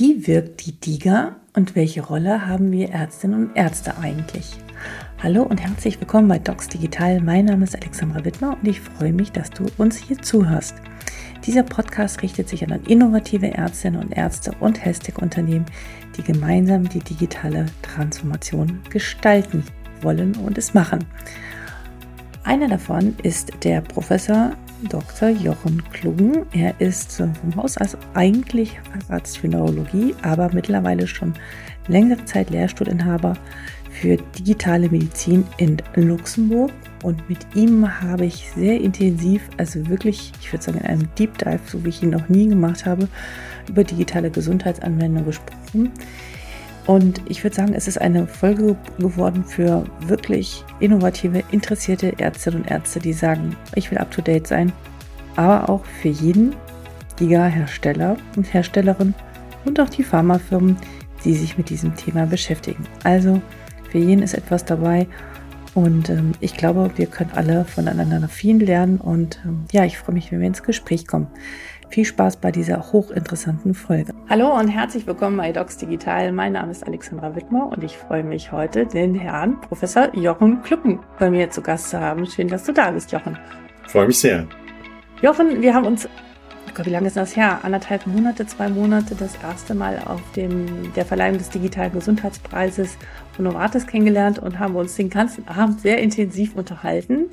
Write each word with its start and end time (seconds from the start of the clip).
Wie 0.00 0.26
wirkt 0.26 0.64
die 0.64 0.72
DIGA 0.72 1.36
und 1.52 1.76
welche 1.76 2.00
Rolle 2.00 2.46
haben 2.46 2.72
wir 2.72 2.88
Ärztinnen 2.88 3.48
und 3.48 3.54
Ärzte 3.54 3.98
eigentlich? 3.98 4.52
Hallo 5.22 5.42
und 5.42 5.60
herzlich 5.60 6.00
willkommen 6.00 6.26
bei 6.26 6.38
Docs 6.38 6.68
Digital. 6.68 7.20
Mein 7.20 7.44
Name 7.44 7.64
ist 7.64 7.76
Alexandra 7.76 8.24
Wittmer 8.24 8.56
und 8.56 8.66
ich 8.66 8.80
freue 8.80 9.12
mich, 9.12 9.30
dass 9.30 9.50
du 9.50 9.66
uns 9.76 9.98
hier 9.98 10.16
zuhörst. 10.16 10.76
Dieser 11.44 11.64
Podcast 11.64 12.22
richtet 12.22 12.48
sich 12.48 12.64
an 12.64 12.82
innovative 12.86 13.52
Ärztinnen 13.52 14.00
und 14.00 14.16
Ärzte 14.16 14.52
und 14.60 14.82
Hashtag-Unternehmen, 14.82 15.66
die 16.16 16.22
gemeinsam 16.22 16.88
die 16.88 17.00
digitale 17.00 17.66
Transformation 17.82 18.80
gestalten 18.88 19.64
wollen 20.00 20.34
und 20.36 20.56
es 20.56 20.72
machen. 20.72 21.04
Einer 22.42 22.68
davon 22.68 23.16
ist 23.22 23.52
der 23.64 23.82
Professor 23.82 24.52
Dr. 24.88 25.28
Jochen 25.30 25.82
Klugen. 25.92 26.46
Er 26.52 26.80
ist 26.80 27.12
vom 27.16 27.56
Haus 27.56 27.76
aus 27.76 27.96
eigentlich 28.14 28.78
Facharzt 28.92 29.38
für 29.38 29.48
Neurologie, 29.48 30.14
aber 30.22 30.50
mittlerweile 30.52 31.06
schon 31.06 31.34
längere 31.88 32.24
Zeit 32.24 32.50
Lehrstuhlinhaber 32.50 33.36
für 33.90 34.16
digitale 34.38 34.88
Medizin 34.88 35.44
in 35.58 35.78
Luxemburg. 35.94 36.72
Und 37.02 37.28
mit 37.28 37.38
ihm 37.54 38.00
habe 38.00 38.26
ich 38.26 38.50
sehr 38.54 38.80
intensiv, 38.80 39.42
also 39.56 39.88
wirklich, 39.88 40.32
ich 40.40 40.52
würde 40.52 40.64
sagen, 40.64 40.78
in 40.78 40.86
einem 40.86 41.08
Deep 41.18 41.38
Dive, 41.38 41.60
so 41.66 41.84
wie 41.84 41.88
ich 41.88 42.02
ihn 42.02 42.10
noch 42.10 42.28
nie 42.28 42.48
gemacht 42.48 42.86
habe, 42.86 43.08
über 43.68 43.84
digitale 43.84 44.30
Gesundheitsanwendungen 44.30 45.26
gesprochen. 45.26 45.90
Und 46.86 47.20
ich 47.26 47.44
würde 47.44 47.56
sagen, 47.56 47.74
es 47.74 47.86
ist 47.86 48.00
eine 48.00 48.26
Folge 48.26 48.76
geworden 48.98 49.44
für 49.44 49.84
wirklich 50.00 50.64
innovative, 50.80 51.42
interessierte 51.50 52.18
Ärztinnen 52.18 52.62
und 52.62 52.70
Ärzte, 52.70 53.00
die 53.00 53.12
sagen, 53.12 53.56
ich 53.74 53.90
will 53.90 53.98
up-to-date 53.98 54.46
sein. 54.46 54.72
Aber 55.36 55.68
auch 55.68 55.84
für 55.84 56.08
jeden 56.08 56.54
Giga-Hersteller 57.16 58.16
und 58.36 58.52
Herstellerin 58.52 59.14
und 59.64 59.78
auch 59.78 59.90
die 59.90 60.02
Pharmafirmen, 60.02 60.76
die 61.24 61.34
sich 61.34 61.58
mit 61.58 61.68
diesem 61.68 61.94
Thema 61.94 62.26
beschäftigen. 62.26 62.86
Also 63.04 63.40
für 63.90 63.98
jeden 63.98 64.22
ist 64.22 64.34
etwas 64.34 64.64
dabei. 64.64 65.06
Und 65.74 66.08
ähm, 66.08 66.32
ich 66.40 66.56
glaube, 66.56 66.90
wir 66.96 67.06
können 67.06 67.30
alle 67.34 67.64
voneinander 67.64 68.26
viel 68.28 68.62
lernen. 68.62 68.98
Und 68.98 69.40
ähm, 69.44 69.64
ja, 69.70 69.84
ich 69.84 69.98
freue 69.98 70.14
mich, 70.14 70.32
wenn 70.32 70.40
wir 70.40 70.48
ins 70.48 70.62
Gespräch 70.62 71.06
kommen. 71.06 71.28
Viel 71.90 72.04
Spaß 72.04 72.36
bei 72.36 72.52
dieser 72.52 72.92
hochinteressanten 72.92 73.74
Folge. 73.74 74.14
Hallo 74.28 74.56
und 74.56 74.68
herzlich 74.68 75.08
willkommen 75.08 75.36
bei 75.36 75.50
Docs 75.50 75.78
Digital. 75.78 76.30
Mein 76.30 76.52
Name 76.52 76.70
ist 76.70 76.86
Alexandra 76.86 77.34
Wittmer 77.34 77.66
und 77.66 77.82
ich 77.82 77.98
freue 77.98 78.22
mich 78.22 78.52
heute, 78.52 78.86
den 78.86 79.16
Herrn 79.16 79.60
Professor 79.60 80.14
Jochen 80.14 80.62
Kluppen 80.62 81.00
bei 81.18 81.30
mir 81.30 81.50
zu 81.50 81.62
Gast 81.62 81.90
zu 81.90 81.98
haben. 81.98 82.26
Schön, 82.26 82.46
dass 82.46 82.62
du 82.62 82.72
da 82.72 82.92
bist, 82.92 83.10
Jochen. 83.10 83.36
Freue 83.88 84.06
mich 84.06 84.20
sehr. 84.20 84.46
Jochen, 85.20 85.62
wir 85.62 85.74
haben 85.74 85.84
uns, 85.84 86.06
oh 86.06 86.70
Gott, 86.76 86.86
wie 86.86 86.90
lange 86.90 87.08
ist 87.08 87.16
das 87.16 87.34
her? 87.34 87.58
Anderthalb 87.64 88.06
Monate, 88.06 88.46
zwei 88.46 88.68
Monate 88.68 89.16
das 89.16 89.34
erste 89.42 89.74
Mal 89.74 90.00
auf 90.06 90.22
dem, 90.36 90.92
der 90.94 91.04
Verleihung 91.04 91.38
des 91.38 91.50
digitalen 91.50 91.92
Gesundheitspreises 91.92 92.96
von 93.32 93.46
Novartis 93.46 93.88
kennengelernt 93.88 94.38
und 94.38 94.60
haben 94.60 94.76
uns 94.76 94.94
den 94.94 95.10
ganzen 95.10 95.48
Abend 95.48 95.80
sehr 95.80 95.98
intensiv 95.98 96.54
unterhalten 96.54 97.30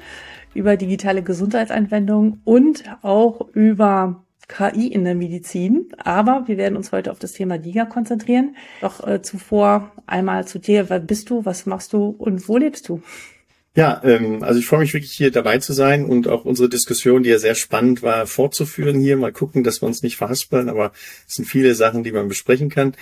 über 0.56 0.78
digitale 0.78 1.22
Gesundheitsanwendungen 1.22 2.42
und 2.44 2.86
auch 3.04 3.50
über 3.54 4.24
KI 4.48 4.88
in 4.88 5.04
der 5.04 5.16
Medizin, 5.16 5.90
aber 5.98 6.44
wir 6.48 6.58
werden 6.58 6.78
uns 6.78 6.92
heute 6.92 7.12
auf 7.12 7.20
das 7.20 7.34
Thema 7.34 7.58
DIGA 7.58 7.86
konzentrieren. 7.86 8.56
Doch 8.82 9.06
äh, 9.06 9.22
zuvor 9.22 9.92
einmal 10.06 10.48
zu 10.48 10.60
dir, 10.60 10.90
wer 10.90 11.00
bist 11.00 11.30
du, 11.30 11.46
was 11.46 11.66
machst 11.66 11.94
du 11.94 12.16
und 12.18 12.48
wo 12.48 12.58
lebst 12.58 12.88
du? 12.88 13.02
Ja, 13.76 14.02
ähm, 14.04 14.42
also 14.42 14.60
ich 14.60 14.66
freue 14.66 14.80
mich 14.80 14.94
wirklich 14.94 15.12
hier 15.12 15.32
dabei 15.32 15.60
zu 15.60 15.74
sein 15.74 16.06
und 16.06 16.28
auch 16.28 16.46
unsere 16.46 16.70
Diskussion, 16.70 17.24
die 17.24 17.30
ja 17.30 17.38
sehr 17.40 17.56
spannend 17.56 18.02
war, 18.02 18.26
fortzuführen 18.26 19.00
hier. 19.00 19.18
Mal 19.18 19.34
gucken, 19.34 19.64
dass 19.64 19.82
wir 19.82 19.88
uns 19.88 20.02
nicht 20.02 20.18
verhaspeln, 20.18 20.70
aber 20.70 20.94
es 21.28 21.36
sind 21.36 21.46
viele 21.46 21.76
Sachen, 21.76 22.04
die 22.04 22.12
man 22.12 22.28
besprechen 22.28 22.70
kann. 22.70 22.96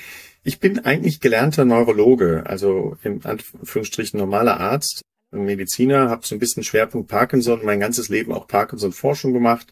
Ich 0.44 0.60
bin 0.60 0.80
eigentlich 0.80 1.22
gelernter 1.22 1.64
Neurologe, 1.64 2.44
also 2.46 2.98
im 3.04 3.22
Anführungsstrichen 3.24 4.20
normaler 4.20 4.60
Arzt, 4.60 5.02
Mediziner, 5.32 6.10
habe 6.10 6.26
so 6.26 6.36
ein 6.36 6.40
bisschen 6.40 6.64
Schwerpunkt 6.64 7.08
Parkinson, 7.08 7.62
mein 7.64 7.80
ganzes 7.80 8.10
Leben 8.10 8.34
auch 8.34 8.48
Parkinson-Forschung 8.48 9.34
gemacht 9.34 9.72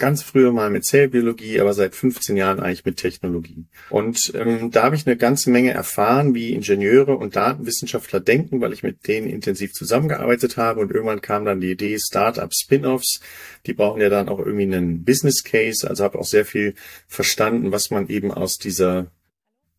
ganz 0.00 0.22
früher 0.22 0.50
mal 0.50 0.70
mit 0.70 0.84
Zellbiologie, 0.84 1.60
aber 1.60 1.72
seit 1.72 1.94
15 1.94 2.36
Jahren 2.36 2.58
eigentlich 2.58 2.84
mit 2.84 2.96
Technologie. 2.96 3.66
Und 3.90 4.32
ähm, 4.34 4.72
da 4.72 4.82
habe 4.82 4.96
ich 4.96 5.06
eine 5.06 5.16
ganze 5.16 5.50
Menge 5.50 5.70
erfahren, 5.70 6.34
wie 6.34 6.52
Ingenieure 6.52 7.16
und 7.16 7.36
Datenwissenschaftler 7.36 8.18
denken, 8.18 8.60
weil 8.60 8.72
ich 8.72 8.82
mit 8.82 9.06
denen 9.06 9.28
intensiv 9.28 9.72
zusammengearbeitet 9.72 10.56
habe. 10.56 10.80
Und 10.80 10.90
irgendwann 10.90 11.20
kam 11.20 11.44
dann 11.44 11.60
die 11.60 11.70
Idee 11.70 11.98
Startup 12.00 12.52
Spin-offs. 12.52 13.20
Die 13.66 13.74
brauchen 13.74 14.00
ja 14.00 14.08
dann 14.08 14.28
auch 14.28 14.40
irgendwie 14.40 14.64
einen 14.64 15.04
Business 15.04 15.44
Case. 15.44 15.88
Also 15.88 16.02
habe 16.02 16.18
auch 16.18 16.24
sehr 16.24 16.44
viel 16.44 16.74
verstanden, 17.06 17.70
was 17.70 17.90
man 17.90 18.08
eben 18.08 18.32
aus 18.32 18.58
dieser 18.58 19.12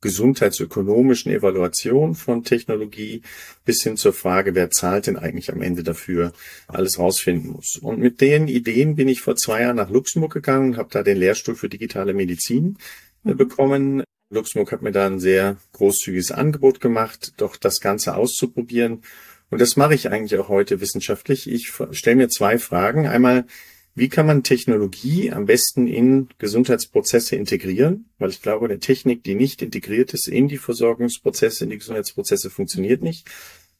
gesundheitsökonomischen 0.01 1.31
Evaluation 1.31 2.15
von 2.15 2.43
Technologie 2.43 3.21
bis 3.65 3.83
hin 3.83 3.97
zur 3.97 4.13
Frage, 4.13 4.55
wer 4.55 4.71
zahlt 4.71 5.07
denn 5.07 5.17
eigentlich 5.17 5.51
am 5.51 5.61
Ende 5.61 5.83
dafür, 5.83 6.33
alles 6.67 6.99
rausfinden 6.99 7.51
muss. 7.51 7.77
Und 7.77 7.99
mit 7.99 8.19
den 8.19 8.47
Ideen 8.47 8.95
bin 8.95 9.07
ich 9.07 9.21
vor 9.21 9.35
zwei 9.35 9.61
Jahren 9.61 9.77
nach 9.77 9.89
Luxemburg 9.89 10.33
gegangen, 10.33 10.77
habe 10.77 10.89
da 10.91 11.03
den 11.03 11.17
Lehrstuhl 11.17 11.55
für 11.55 11.69
digitale 11.69 12.13
Medizin 12.13 12.77
äh, 13.23 13.31
mhm. 13.31 13.37
bekommen. 13.37 14.03
Luxemburg 14.31 14.71
hat 14.71 14.81
mir 14.81 14.91
da 14.91 15.05
ein 15.05 15.19
sehr 15.19 15.57
großzügiges 15.73 16.31
Angebot 16.31 16.79
gemacht, 16.79 17.33
doch 17.37 17.55
das 17.57 17.81
Ganze 17.81 18.15
auszuprobieren. 18.15 19.01
Und 19.49 19.59
das 19.59 19.75
mache 19.75 19.93
ich 19.93 20.09
eigentlich 20.09 20.39
auch 20.39 20.47
heute 20.47 20.79
wissenschaftlich. 20.79 21.51
Ich 21.51 21.73
stelle 21.91 22.15
mir 22.15 22.29
zwei 22.29 22.57
Fragen. 22.57 23.07
Einmal, 23.07 23.45
wie 23.93 24.09
kann 24.09 24.25
man 24.25 24.43
Technologie 24.43 25.31
am 25.31 25.45
besten 25.45 25.87
in 25.87 26.29
Gesundheitsprozesse 26.37 27.35
integrieren? 27.35 28.09
Weil 28.19 28.29
ich 28.29 28.41
glaube, 28.41 28.65
eine 28.65 28.79
Technik, 28.79 29.23
die 29.23 29.35
nicht 29.35 29.61
integriert 29.61 30.13
ist 30.13 30.27
in 30.27 30.47
die 30.47 30.57
Versorgungsprozesse, 30.57 31.65
in 31.65 31.71
die 31.71 31.77
Gesundheitsprozesse, 31.77 32.49
funktioniert 32.49 33.01
nicht. 33.01 33.27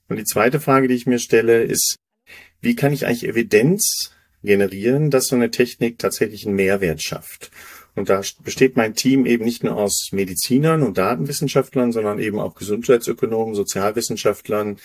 Und 0.10 0.18
die 0.18 0.26
zweite 0.26 0.60
Frage, 0.60 0.90
die 0.90 0.96
ich 0.96 1.06
mir 1.06 1.20
stelle, 1.20 1.64
ist, 1.64 1.96
wie 2.60 2.76
kann 2.76 2.92
ich 2.92 3.06
eigentlich 3.06 3.28
Evidenz 3.28 4.12
generieren, 4.44 5.12
dass 5.12 5.28
so 5.28 5.36
eine 5.36 5.52
Technik 5.52 5.98
tatsächlich 6.00 6.46
einen 6.46 6.56
Mehrwert 6.56 7.02
schafft? 7.02 7.50
Und 7.96 8.10
da 8.10 8.22
besteht 8.44 8.78
mein 8.78 8.96
Team 8.96 9.26
eben 9.26 9.44
nicht 9.44 9.64
nur 9.64 9.76
aus 9.78 10.10
Medizinern 10.12 10.84
und 10.84 10.98
Datenwissenschaftlern, 10.98 11.92
sondern 11.92 12.20
eben 12.20 12.40
auch 12.40 12.56
Gesundheitsökonomen, 12.56 13.54
Sozialwissenschaftlern, 13.54 14.78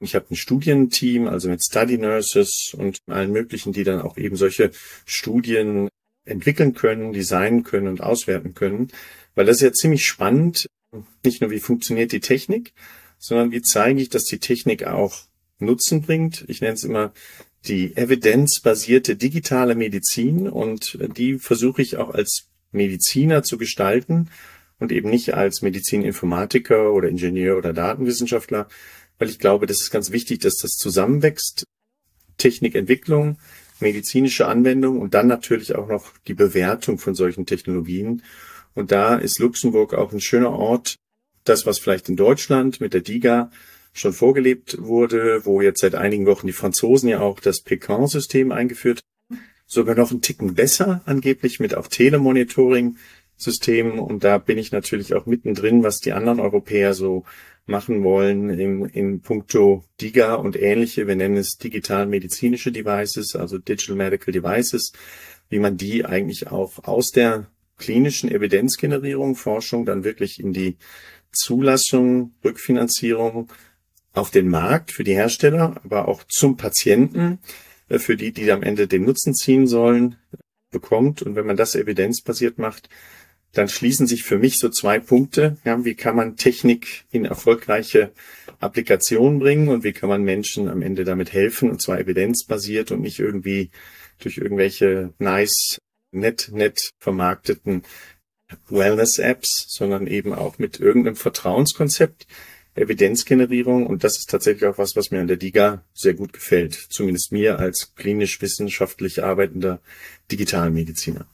ich 0.00 0.14
habe 0.14 0.26
ein 0.30 0.36
Studienteam, 0.36 1.26
also 1.26 1.48
mit 1.48 1.62
Study 1.64 1.98
Nurses 1.98 2.74
und 2.76 2.98
allen 3.06 3.32
möglichen, 3.32 3.72
die 3.72 3.84
dann 3.84 4.00
auch 4.00 4.16
eben 4.16 4.36
solche 4.36 4.70
Studien 5.06 5.88
entwickeln 6.24 6.74
können, 6.74 7.12
designen 7.12 7.62
können 7.62 7.88
und 7.88 8.02
auswerten 8.02 8.54
können. 8.54 8.88
Weil 9.34 9.46
das 9.46 9.56
ist 9.56 9.62
ja 9.62 9.72
ziemlich 9.72 10.04
spannend. 10.04 10.66
Nicht 11.24 11.40
nur, 11.40 11.50
wie 11.50 11.60
funktioniert 11.60 12.12
die 12.12 12.20
Technik, 12.20 12.72
sondern 13.18 13.52
wie 13.52 13.62
zeige 13.62 14.00
ich, 14.00 14.08
dass 14.08 14.24
die 14.24 14.38
Technik 14.38 14.86
auch 14.86 15.22
Nutzen 15.58 16.02
bringt. 16.02 16.44
Ich 16.48 16.60
nenne 16.60 16.74
es 16.74 16.84
immer 16.84 17.12
die 17.64 17.96
evidenzbasierte 17.96 19.16
digitale 19.16 19.74
Medizin 19.74 20.48
und 20.48 20.98
die 21.16 21.38
versuche 21.38 21.82
ich 21.82 21.96
auch 21.96 22.10
als 22.10 22.48
Mediziner 22.72 23.42
zu 23.42 23.56
gestalten 23.56 24.28
und 24.78 24.92
eben 24.92 25.08
nicht 25.08 25.34
als 25.34 25.62
Medizininformatiker 25.62 26.92
oder 26.92 27.08
Ingenieur 27.08 27.56
oder 27.56 27.72
Datenwissenschaftler, 27.72 28.68
weil 29.18 29.28
ich 29.28 29.38
glaube, 29.38 29.66
das 29.66 29.80
ist 29.80 29.90
ganz 29.90 30.10
wichtig, 30.10 30.40
dass 30.40 30.56
das 30.56 30.72
zusammenwächst. 30.72 31.64
Technikentwicklung, 32.38 33.38
medizinische 33.80 34.46
Anwendung 34.46 35.00
und 35.00 35.14
dann 35.14 35.26
natürlich 35.26 35.74
auch 35.74 35.88
noch 35.88 36.12
die 36.26 36.34
Bewertung 36.34 36.98
von 36.98 37.14
solchen 37.14 37.46
Technologien. 37.46 38.22
Und 38.74 38.92
da 38.92 39.16
ist 39.16 39.38
Luxemburg 39.38 39.94
auch 39.94 40.12
ein 40.12 40.20
schöner 40.20 40.50
Ort, 40.50 40.96
das, 41.44 41.64
was 41.66 41.78
vielleicht 41.78 42.08
in 42.08 42.16
Deutschland 42.16 42.80
mit 42.80 42.92
der 42.92 43.00
DIGA 43.00 43.50
schon 43.92 44.12
vorgelebt 44.12 44.76
wurde, 44.80 45.46
wo 45.46 45.60
jetzt 45.60 45.80
seit 45.80 45.94
einigen 45.94 46.26
Wochen 46.26 46.46
die 46.46 46.52
Franzosen 46.52 47.08
ja 47.08 47.20
auch 47.20 47.40
das 47.40 47.62
Pecan-System 47.62 48.52
eingeführt 48.52 49.00
haben. 49.30 49.40
Sogar 49.66 49.94
noch 49.94 50.10
ein 50.10 50.20
Ticken 50.20 50.54
besser 50.54 51.02
angeblich 51.06 51.58
mit 51.58 51.74
auch 51.74 51.88
Telemonitoring-Systemen. 53.36 53.98
Und 53.98 54.24
da 54.24 54.38
bin 54.38 54.58
ich 54.58 54.72
natürlich 54.72 55.14
auch 55.14 55.26
mittendrin, 55.26 55.82
was 55.82 56.00
die 56.00 56.12
anderen 56.12 56.40
Europäer 56.40 56.94
so 56.94 57.24
machen 57.66 58.04
wollen 58.04 58.50
im, 58.50 58.86
in 58.86 59.20
puncto 59.20 59.84
DIGA 60.00 60.34
und 60.34 60.56
ähnliche, 60.56 61.08
wir 61.08 61.16
nennen 61.16 61.36
es 61.36 61.56
digital-medizinische 61.58 62.70
Devices, 62.70 63.34
also 63.34 63.58
Digital 63.58 63.96
Medical 63.96 64.32
Devices, 64.32 64.92
wie 65.48 65.58
man 65.58 65.76
die 65.76 66.04
eigentlich 66.04 66.46
auch 66.48 66.84
aus 66.84 67.10
der 67.10 67.50
klinischen 67.76 68.30
Evidenzgenerierung, 68.30 69.34
Forschung 69.34 69.84
dann 69.84 70.04
wirklich 70.04 70.38
in 70.38 70.52
die 70.52 70.76
Zulassung, 71.32 72.34
Rückfinanzierung 72.44 73.52
auf 74.12 74.30
den 74.30 74.48
Markt 74.48 74.92
für 74.92 75.04
die 75.04 75.14
Hersteller, 75.14 75.80
aber 75.84 76.06
auch 76.06 76.22
zum 76.24 76.56
Patienten, 76.56 77.40
äh, 77.88 77.98
für 77.98 78.16
die, 78.16 78.32
die 78.32 78.50
am 78.52 78.62
Ende 78.62 78.86
den 78.86 79.04
Nutzen 79.04 79.34
ziehen 79.34 79.66
sollen, 79.66 80.16
bekommt. 80.70 81.22
Und 81.22 81.34
wenn 81.34 81.46
man 81.46 81.56
das 81.56 81.74
evidenzbasiert 81.74 82.58
macht, 82.58 82.88
dann 83.56 83.68
schließen 83.68 84.06
sich 84.06 84.22
für 84.22 84.38
mich 84.38 84.58
so 84.58 84.68
zwei 84.68 84.98
Punkte. 84.98 85.56
Ja, 85.64 85.82
wie 85.84 85.94
kann 85.94 86.14
man 86.14 86.36
Technik 86.36 87.04
in 87.10 87.24
erfolgreiche 87.24 88.12
Applikationen 88.60 89.38
bringen 89.38 89.68
und 89.68 89.82
wie 89.82 89.92
kann 89.92 90.10
man 90.10 90.22
Menschen 90.22 90.68
am 90.68 90.82
Ende 90.82 91.04
damit 91.04 91.32
helfen 91.32 91.70
und 91.70 91.80
zwar 91.80 91.98
evidenzbasiert 91.98 92.90
und 92.90 93.00
nicht 93.00 93.18
irgendwie 93.18 93.70
durch 94.18 94.36
irgendwelche 94.36 95.14
nice, 95.18 95.78
nett, 96.12 96.50
nett 96.52 96.90
vermarkteten 97.00 97.82
Wellness-Apps, 98.68 99.66
sondern 99.68 100.06
eben 100.06 100.34
auch 100.34 100.58
mit 100.58 100.78
irgendeinem 100.78 101.16
Vertrauenskonzept, 101.16 102.26
Evidenzgenerierung. 102.74 103.86
Und 103.86 104.04
das 104.04 104.18
ist 104.18 104.28
tatsächlich 104.28 104.66
auch 104.66 104.76
was, 104.76 104.96
was 104.96 105.10
mir 105.10 105.20
an 105.20 105.28
der 105.28 105.38
DIGA 105.38 105.82
sehr 105.94 106.14
gut 106.14 106.34
gefällt. 106.34 106.74
Zumindest 106.74 107.32
mir 107.32 107.58
als 107.58 107.94
klinisch-wissenschaftlich 107.96 109.24
arbeitender 109.24 109.80
Digitalmediziner. 110.30 111.26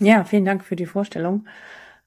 Ja, 0.00 0.24
vielen 0.24 0.46
Dank 0.46 0.64
für 0.64 0.76
die 0.76 0.86
Vorstellung. 0.86 1.46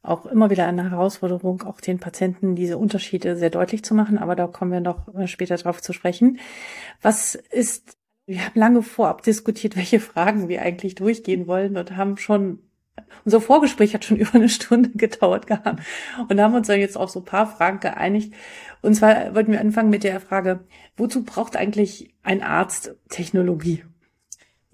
Auch 0.02 0.26
immer 0.26 0.50
wieder 0.50 0.68
eine 0.68 0.90
Herausforderung, 0.90 1.62
auch 1.62 1.80
den 1.80 2.00
Patienten 2.00 2.56
diese 2.56 2.78
Unterschiede 2.78 3.38
sehr 3.38 3.52
deutlich 3.52 3.86
zu 3.86 3.94
machen, 3.94 4.18
aber 4.18 4.36
da 4.36 4.48
kommen 4.48 4.72
wir 4.72 4.82
noch 4.82 5.08
später 5.28 5.56
drauf 5.56 5.82
zu 5.82 5.94
sprechen. 5.94 6.40
Was 7.02 7.36
ist, 7.36 7.98
wir 8.26 8.44
haben 8.44 8.60
lange 8.60 8.82
vorab 8.82 9.22
diskutiert, 9.22 9.76
welche 9.78 10.00
Fragen 10.00 10.50
wir 10.50 10.64
eigentlich 10.64 10.96
durchgehen 10.96 11.48
wollen 11.48 11.78
und 11.78 11.96
haben 11.96 12.18
schon 12.18 12.60
unser 13.26 13.42
Vorgespräch 13.42 13.94
hat 13.94 14.06
schon 14.06 14.18
über 14.18 14.36
eine 14.36 14.50
Stunde 14.50 14.90
gedauert 14.90 15.48
gehabt 15.48 15.82
und 16.28 16.42
haben 16.42 16.56
uns 16.56 16.68
dann 16.68 16.80
jetzt 16.80 16.98
auf 16.98 17.12
so 17.12 17.20
ein 17.20 17.26
paar 17.26 17.48
Fragen 17.48 17.80
geeinigt. 17.80 18.34
Und 18.82 18.96
zwar 18.96 19.36
wollten 19.36 19.52
wir 19.52 19.62
anfangen 19.62 19.90
mit 19.90 20.04
der 20.04 20.20
Frage, 20.20 20.62
wozu 20.98 21.24
braucht 21.24 21.56
eigentlich 21.56 22.14
ein 22.24 22.42
Arzt 22.42 22.96
Technologie? 23.10 23.84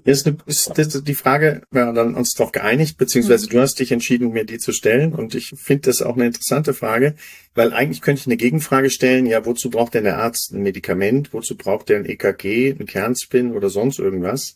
Ist, 0.06 0.26
eine, 0.26 0.38
ist 0.46 0.72
das 0.76 1.04
die 1.04 1.16
Frage, 1.16 1.62
wir 1.72 1.86
haben 1.86 1.96
dann 1.96 2.16
uns 2.16 2.34
darauf 2.34 2.54
geeinigt, 2.54 2.98
beziehungsweise 2.98 3.48
mhm. 3.48 3.50
du 3.50 3.62
hast 3.62 3.80
dich 3.80 3.92
entschieden, 3.92 4.32
mir 4.32 4.46
die 4.46 4.58
zu 4.58 4.72
stellen. 4.72 5.14
Und 5.14 5.36
ich 5.36 5.52
finde 5.56 5.90
das 5.90 6.02
auch 6.02 6.16
eine 6.16 6.28
interessante 6.28 6.74
Frage, 6.74 7.16
weil 7.54 7.74
eigentlich 7.74 8.02
könnte 8.02 8.22
ich 8.22 8.28
eine 8.28 8.38
Gegenfrage 8.38 8.90
stellen, 8.90 9.26
ja, 9.26 9.46
wozu 9.46 9.70
braucht 9.70 9.96
denn 9.96 10.06
der 10.06 10.20
Arzt 10.20 10.54
ein 10.54 10.62
Medikament? 10.64 11.34
Wozu 11.34 11.58
braucht 11.58 11.90
er 11.90 11.98
ein 11.98 12.06
EKG, 12.06 12.76
ein 12.80 12.86
Kernspin 12.86 13.52
oder 13.52 13.70
sonst 13.70 14.00
irgendwas? 14.00 14.56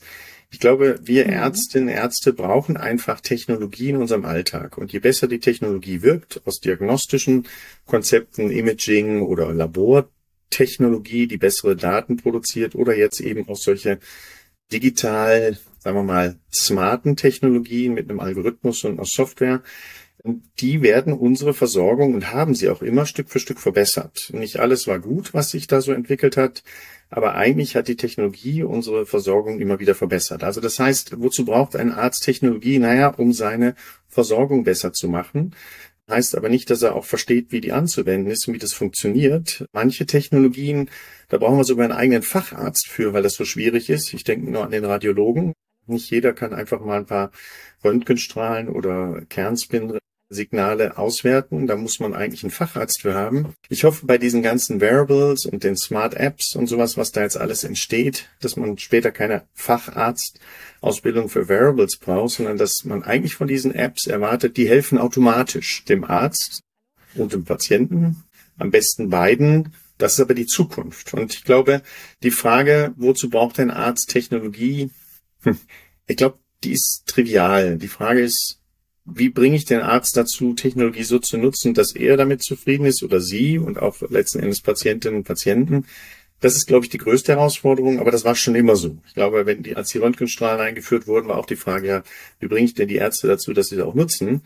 Ich 0.50 0.60
glaube, 0.60 1.00
wir 1.02 1.26
mhm. 1.26 1.34
Ärztinnen, 1.34 1.90
Ärzte 1.90 2.32
brauchen 2.32 2.78
einfach 2.78 3.20
Technologie 3.20 3.90
in 3.90 3.98
unserem 3.98 4.24
Alltag. 4.24 4.78
Und 4.78 4.94
je 4.94 5.00
besser 5.00 5.28
die 5.28 5.40
Technologie 5.40 6.04
wirkt, 6.04 6.42
aus 6.46 6.62
diagnostischen 6.62 7.48
Konzepten, 7.86 8.50
Imaging 8.50 9.24
oder 9.24 9.52
Labortechnologie, 9.52 11.28
die 11.28 11.38
bessere 11.38 11.76
Daten 11.76 12.16
produziert 12.16 12.76
oder 12.76 12.96
jetzt 12.96 13.20
eben 13.20 13.50
auch 13.50 13.58
solche 13.58 14.00
digital, 14.74 15.58
sagen 15.80 15.98
wir 15.98 16.04
mal, 16.04 16.40
smarten 16.52 17.16
Technologien 17.16 17.94
mit 17.94 18.10
einem 18.10 18.20
Algorithmus 18.20 18.84
und 18.84 18.94
einer 18.94 19.06
Software, 19.06 19.62
die 20.60 20.82
werden 20.82 21.14
unsere 21.14 21.54
Versorgung 21.54 22.14
und 22.14 22.32
haben 22.32 22.56
sie 22.56 22.70
auch 22.70 22.82
immer 22.82 23.06
Stück 23.06 23.30
für 23.30 23.40
Stück 23.40 23.60
verbessert. 23.60 24.30
Nicht 24.34 24.58
alles 24.58 24.88
war 24.88 25.00
gut, 25.00 25.34
was 25.34 25.52
sich 25.52 25.68
da 25.68 25.82
so 25.82 25.92
entwickelt 25.92 26.38
hat, 26.38 26.64
aber 27.10 27.36
eigentlich 27.36 27.76
hat 27.76 27.90
die 27.90 27.98
Technologie 27.98 28.64
unsere 28.64 29.06
Versorgung 29.06 29.60
immer 29.60 29.80
wieder 29.80 29.96
verbessert. 29.96 30.44
Also 30.44 30.62
das 30.62 30.80
heißt, 30.80 31.20
wozu 31.20 31.46
braucht 31.46 31.76
ein 31.76 31.92
Arzt 31.92 32.24
Technologie? 32.24 32.80
Naja, 32.80 33.10
um 33.10 33.34
seine 33.34 33.76
Versorgung 34.08 34.64
besser 34.64 34.94
zu 34.94 35.10
machen. 35.10 35.54
Heißt 36.10 36.36
aber 36.36 36.50
nicht, 36.50 36.70
dass 36.70 36.82
er 36.82 36.96
auch 36.96 37.06
versteht, 37.06 37.52
wie 37.52 37.62
die 37.62 37.72
anzuwenden 37.72 38.30
ist 38.30 38.48
und 38.48 38.54
wie 38.54 38.60
das 38.60 38.74
funktioniert. 38.74 39.66
Manche 39.72 40.06
Technologien, 40.06 40.90
da 41.30 41.38
brauchen 41.38 41.58
wir 41.58 41.64
sogar 41.64 41.86
einen 41.86 41.94
eigenen 41.94 42.24
Facharzt 42.24 42.88
für, 42.88 43.14
weil 43.14 43.24
das 43.24 43.36
so 43.36 43.46
schwierig 43.46 43.90
ist. 43.90 44.14
Ich 44.14 44.26
denke 44.26 44.52
nur 44.52 44.66
an 44.66 44.72
den 44.72 44.84
Radiologen. 44.84 45.54
Nicht 45.88 46.10
jeder 46.12 46.34
kann 46.34 46.54
einfach 46.54 46.82
mal 46.82 47.00
ein 47.00 47.06
paar 47.06 47.32
Röntgenstrahlen 47.84 48.70
oder 48.70 49.22
Kernspin 49.30 49.98
Signale 50.30 50.98
auswerten. 50.98 51.68
Da 51.68 51.76
muss 51.76 52.00
man 52.00 52.14
eigentlich 52.14 52.44
einen 52.44 52.52
Facharzt 52.52 53.02
für 53.02 53.14
haben. 53.14 53.54
Ich 53.70 53.84
hoffe 53.84 54.06
bei 54.06 54.18
diesen 54.18 54.42
ganzen 54.42 54.82
Wearables 54.82 55.46
und 55.46 55.64
den 55.64 55.78
Smart 55.78 56.16
Apps 56.16 56.56
und 56.56 56.68
sowas, 56.68 56.98
was 56.98 57.12
da 57.12 57.22
jetzt 57.22 57.38
alles 57.38 57.64
entsteht, 57.64 58.30
dass 58.42 58.56
man 58.56 58.78
später 58.78 59.12
keine 59.12 59.44
Facharztausbildung 59.54 61.30
für 61.30 61.50
Wearables 61.50 61.98
braucht, 61.98 62.36
sondern 62.36 62.58
dass 62.58 62.84
man 62.86 63.04
eigentlich 63.04 63.36
von 63.36 63.48
diesen 63.48 63.74
Apps 63.74 64.08
erwartet, 64.08 64.58
die 64.58 64.68
helfen 64.68 64.98
automatisch 64.98 65.86
dem 65.86 66.04
Arzt 66.04 66.62
und 67.16 67.34
dem 67.34 67.44
Patienten. 67.46 68.24
Am 68.58 68.72
besten 68.72 69.10
beiden. 69.10 69.74
Das 69.98 70.14
ist 70.14 70.20
aber 70.20 70.34
die 70.34 70.46
Zukunft. 70.46 71.14
Und 71.14 71.34
ich 71.34 71.44
glaube, 71.44 71.82
die 72.24 72.32
Frage, 72.32 72.94
wozu 72.98 73.30
braucht 73.30 73.60
ein 73.60 73.72
Arzt 73.72 74.10
Technologie? 74.10 74.90
Hm, 75.44 75.58
ich 76.08 76.18
glaube, 76.18 76.40
die 76.64 76.74
ist 76.74 77.04
trivial. 77.06 77.78
Die 77.78 77.88
Frage 77.88 78.22
ist, 78.22 78.60
wie 79.06 79.30
bringe 79.30 79.56
ich 79.56 79.66
den 79.66 79.82
Arzt 79.82 80.16
dazu, 80.16 80.54
Technologie 80.54 81.04
so 81.04 81.20
zu 81.20 81.38
nutzen, 81.38 81.74
dass 81.74 81.94
er 81.94 82.18
damit 82.18 82.42
zufrieden 82.42 82.86
ist 82.86 83.04
oder 83.04 83.20
sie 83.20 83.58
und 83.58 83.80
auch 83.80 84.02
letzten 84.10 84.40
Endes 84.40 84.62
Patientinnen 84.62 85.18
und 85.18 85.24
Patienten. 85.26 85.86
Das 86.40 86.56
ist, 86.56 86.68
glaube 86.68 86.86
ich, 86.86 86.90
die 86.90 86.98
größte 86.98 87.34
Herausforderung, 87.34 88.00
aber 88.00 88.12
das 88.12 88.26
war 88.26 88.36
schon 88.36 88.56
immer 88.56 88.76
so. 88.76 88.98
Ich 89.08 89.14
glaube, 89.14 89.46
wenn 89.46 89.64
die, 89.64 89.76
als 89.76 89.90
die 89.90 90.00
Röntgenstrahlen 90.00 90.60
eingeführt 90.60 91.08
wurden, 91.08 91.30
war 91.30 91.38
auch 91.38 91.46
die 91.46 91.56
Frage, 91.56 91.88
ja, 91.88 92.04
wie 92.40 92.48
bringe 92.48 92.66
ich 92.66 92.74
denn 92.74 92.88
die 92.88 92.96
Ärzte 92.96 93.28
dazu, 93.28 93.54
dass 93.54 93.68
sie 93.70 93.78
das 93.78 93.86
auch 93.86 93.96
nutzen? 93.96 94.42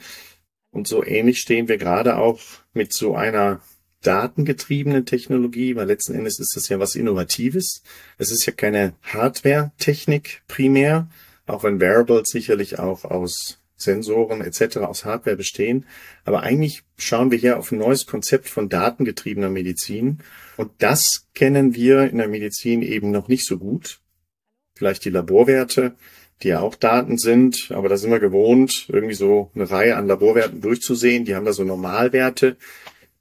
Und 0.72 0.88
so 0.88 1.04
ähnlich 1.04 1.40
stehen 1.40 1.68
wir 1.68 1.78
gerade 1.78 2.18
auch 2.18 2.40
mit 2.74 2.94
so 2.94 3.16
einer 3.16 3.62
datengetriebenen 4.02 5.06
Technologie, 5.06 5.76
weil 5.76 5.88
letzten 5.88 6.14
Endes 6.14 6.40
ist 6.40 6.56
das 6.56 6.70
ja 6.70 6.80
was 6.80 6.96
Innovatives. 6.96 7.82
Es 8.18 8.32
ist 8.32 8.46
ja 8.46 8.54
keine 8.54 8.94
Hardware-Technik 9.02 10.44
primär, 10.48 11.10
auch 11.48 11.64
wenn 11.64 11.80
Wearables 11.80 12.30
sicherlich 12.30 12.78
auch 12.78 13.06
aus 13.06 13.60
Sensoren 13.78 14.42
etc. 14.42 14.78
aus 14.78 15.06
Hardware 15.06 15.38
bestehen. 15.38 15.86
Aber 16.26 16.42
eigentlich 16.42 16.84
schauen 16.98 17.32
wir 17.32 17.38
hier 17.38 17.58
auf 17.58 17.72
ein 17.72 17.78
neues 17.78 18.06
Konzept 18.08 18.50
von 18.50 18.68
datengetriebener 18.68 19.50
Medizin. 19.50 20.20
Und 20.58 20.72
das 20.80 21.28
kennen 21.36 21.76
wir 21.76 22.10
in 22.10 22.18
der 22.18 22.28
Medizin 22.28 22.82
eben 22.82 23.12
noch 23.12 23.28
nicht 23.28 23.46
so 23.46 23.58
gut. 23.58 24.00
Vielleicht 24.76 25.06
die 25.06 25.12
Laborwerte, 25.12 25.96
die 26.44 26.50
ja 26.50 26.60
auch 26.60 26.76
Daten 26.76 27.18
sind, 27.18 27.72
aber 27.72 27.90
da 27.90 27.98
sind 27.98 28.12
wir 28.12 28.20
gewohnt, 28.20 28.88
irgendwie 28.90 29.16
so 29.16 29.52
eine 29.56 29.70
Reihe 29.70 29.96
an 29.96 30.08
Laborwerten 30.08 30.62
durchzusehen. 30.62 31.26
Die 31.26 31.36
haben 31.36 31.46
da 31.46 31.54
so 31.54 31.64
Normalwerte. 31.64 32.58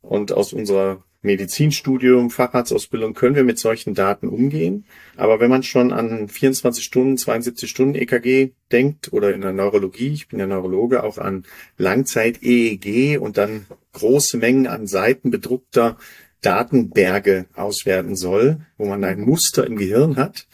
Und 0.03 0.33
aus 0.33 0.53
unserer 0.53 1.03
Medizinstudium, 1.27 2.31
Facharztausbildung 2.31 3.13
können 3.13 3.37
wir 3.37 3.45
mit 3.45 3.59
solchen 3.59 3.95
Daten 3.95 4.29
umgehen. 4.29 4.87
Aber 5.17 5.41
wenn 5.41 5.51
man 5.51 5.63
schon 5.63 5.93
an 5.93 6.29
24 6.29 6.83
Stunden, 6.83 7.19
72 7.19 7.69
Stunden 7.69 7.95
EKG 7.95 8.53
denkt 8.73 9.13
oder 9.13 9.35
in 9.35 9.43
der 9.43 9.53
Neurologie, 9.53 10.13
ich 10.13 10.29
bin 10.29 10.39
ja 10.39 10.47
Neurologe, 10.47 11.03
auch 11.03 11.19
an 11.19 11.45
Langzeit-EEG 11.77 13.21
und 13.21 13.37
dann 13.37 13.67
große 13.93 14.39
Mengen 14.39 14.67
an 14.67 14.87
Seiten 14.87 15.31
bedruckter 15.31 15.99
Datenberge 16.41 17.47
auswerten 17.55 18.17
soll, 18.17 18.61
wo 18.79 18.87
man 18.87 19.05
ein 19.05 19.21
Muster 19.21 19.67
im 19.67 19.77
Gehirn 19.77 20.17
hat, 20.17 20.47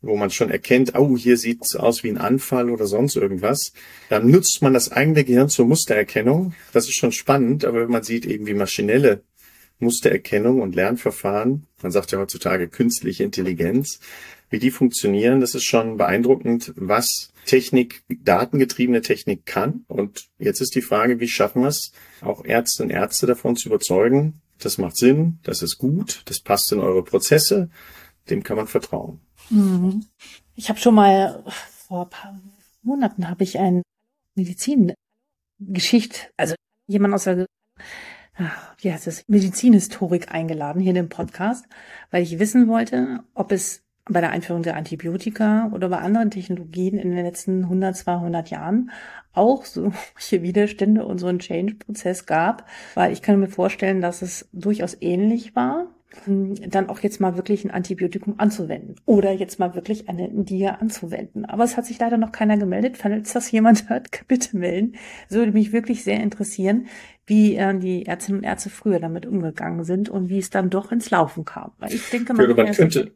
wo 0.00 0.16
man 0.16 0.30
schon 0.30 0.50
erkennt, 0.50 0.94
oh, 0.94 1.16
hier 1.16 1.36
sieht 1.36 1.64
es 1.64 1.76
aus 1.76 2.02
wie 2.02 2.08
ein 2.08 2.18
Anfall 2.18 2.70
oder 2.70 2.86
sonst 2.86 3.16
irgendwas, 3.16 3.72
dann 4.08 4.30
nutzt 4.30 4.62
man 4.62 4.72
das 4.72 4.92
eigene 4.92 5.24
Gehirn 5.24 5.48
zur 5.48 5.66
Mustererkennung. 5.66 6.54
Das 6.72 6.84
ist 6.86 6.96
schon 6.96 7.12
spannend, 7.12 7.64
aber 7.64 7.82
wenn 7.82 7.90
man 7.90 8.02
sieht 8.02 8.24
eben, 8.24 8.46
wie 8.46 8.54
maschinelle 8.54 9.22
Mustererkennung 9.78 10.60
und 10.62 10.74
Lernverfahren, 10.74 11.66
man 11.82 11.92
sagt 11.92 12.12
ja 12.12 12.18
heutzutage 12.18 12.68
künstliche 12.68 13.24
Intelligenz, 13.24 14.00
wie 14.48 14.58
die 14.58 14.70
funktionieren, 14.70 15.40
das 15.40 15.54
ist 15.54 15.64
schon 15.64 15.96
beeindruckend, 15.96 16.72
was 16.76 17.32
Technik, 17.46 18.02
datengetriebene 18.08 19.02
Technik 19.02 19.44
kann. 19.46 19.84
Und 19.88 20.28
jetzt 20.38 20.60
ist 20.60 20.74
die 20.74 20.82
Frage, 20.82 21.20
wie 21.20 21.28
schaffen 21.28 21.62
wir 21.62 21.68
es, 21.68 21.92
auch 22.20 22.44
Ärzte 22.44 22.82
und 22.82 22.90
Ärzte 22.90 23.26
davon 23.26 23.56
zu 23.56 23.68
überzeugen, 23.68 24.40
das 24.58 24.78
macht 24.78 24.96
Sinn, 24.96 25.38
das 25.42 25.62
ist 25.62 25.78
gut, 25.78 26.22
das 26.26 26.40
passt 26.40 26.72
in 26.72 26.80
eure 26.80 27.04
Prozesse, 27.04 27.70
dem 28.30 28.42
kann 28.42 28.56
man 28.56 28.66
vertrauen. 28.66 29.20
Mhm. 29.50 30.06
Ich 30.54 30.68
habe 30.68 30.78
schon 30.78 30.94
mal 30.94 31.44
vor 31.86 32.08
paar 32.08 32.40
Monaten 32.82 33.28
habe 33.28 33.44
ich 33.44 33.58
ein 33.58 33.82
Medizingeschichte, 34.34 34.96
also 36.36 36.54
jemand 36.86 37.14
aus 37.14 37.24
der 37.24 37.46
wie 38.78 38.92
heißt 38.92 39.06
es, 39.06 39.24
Medizinhistorik 39.28 40.32
eingeladen 40.32 40.80
hier 40.80 40.90
in 40.90 40.96
dem 40.96 41.08
Podcast, 41.08 41.66
weil 42.10 42.22
ich 42.22 42.38
wissen 42.38 42.68
wollte, 42.68 43.20
ob 43.34 43.52
es 43.52 43.82
bei 44.08 44.20
der 44.20 44.30
Einführung 44.30 44.62
der 44.62 44.76
Antibiotika 44.76 45.70
oder 45.74 45.88
bei 45.88 45.98
anderen 45.98 46.30
Technologien 46.30 46.98
in 46.98 47.10
den 47.10 47.24
letzten 47.24 47.64
100, 47.64 47.96
200 47.96 48.50
Jahren 48.50 48.90
auch 49.32 49.64
solche 49.64 50.42
Widerstände 50.42 51.04
und 51.04 51.18
so 51.18 51.26
einen 51.26 51.40
Change-Prozess 51.40 52.24
gab, 52.24 52.68
weil 52.94 53.12
ich 53.12 53.20
kann 53.20 53.40
mir 53.40 53.48
vorstellen, 53.48 54.00
dass 54.00 54.22
es 54.22 54.48
durchaus 54.52 54.96
ähnlich 55.00 55.56
war 55.56 55.88
dann 56.24 56.88
auch 56.88 57.00
jetzt 57.00 57.20
mal 57.20 57.36
wirklich 57.36 57.64
ein 57.64 57.70
Antibiotikum 57.70 58.34
anzuwenden 58.38 58.96
oder 59.04 59.32
jetzt 59.32 59.58
mal 59.58 59.74
wirklich 59.74 60.08
eine 60.08 60.28
Dia 60.30 60.76
anzuwenden. 60.76 61.44
Aber 61.44 61.64
es 61.64 61.76
hat 61.76 61.86
sich 61.86 61.98
leider 61.98 62.16
noch 62.16 62.32
keiner 62.32 62.56
gemeldet. 62.56 62.96
Falls 62.96 63.32
das 63.32 63.50
jemand 63.50 63.88
hört, 63.88 64.08
bitte 64.28 64.56
melden. 64.56 64.94
Das 65.28 65.38
würde 65.38 65.52
mich 65.52 65.72
wirklich 65.72 66.04
sehr 66.04 66.20
interessieren, 66.20 66.86
wie 67.26 67.56
äh, 67.56 67.78
die 67.78 68.06
Ärztinnen 68.06 68.40
und 68.40 68.44
Ärzte 68.44 68.70
früher 68.70 69.00
damit 69.00 69.26
umgegangen 69.26 69.84
sind 69.84 70.08
und 70.08 70.28
wie 70.28 70.38
es 70.38 70.50
dann 70.50 70.70
doch 70.70 70.92
ins 70.92 71.10
Laufen 71.10 71.44
kam. 71.44 71.72
Weil 71.78 71.92
ich 71.92 72.08
denke, 72.10 72.34
man, 72.34 72.54
man 72.54 72.72
könnte, 72.72 73.12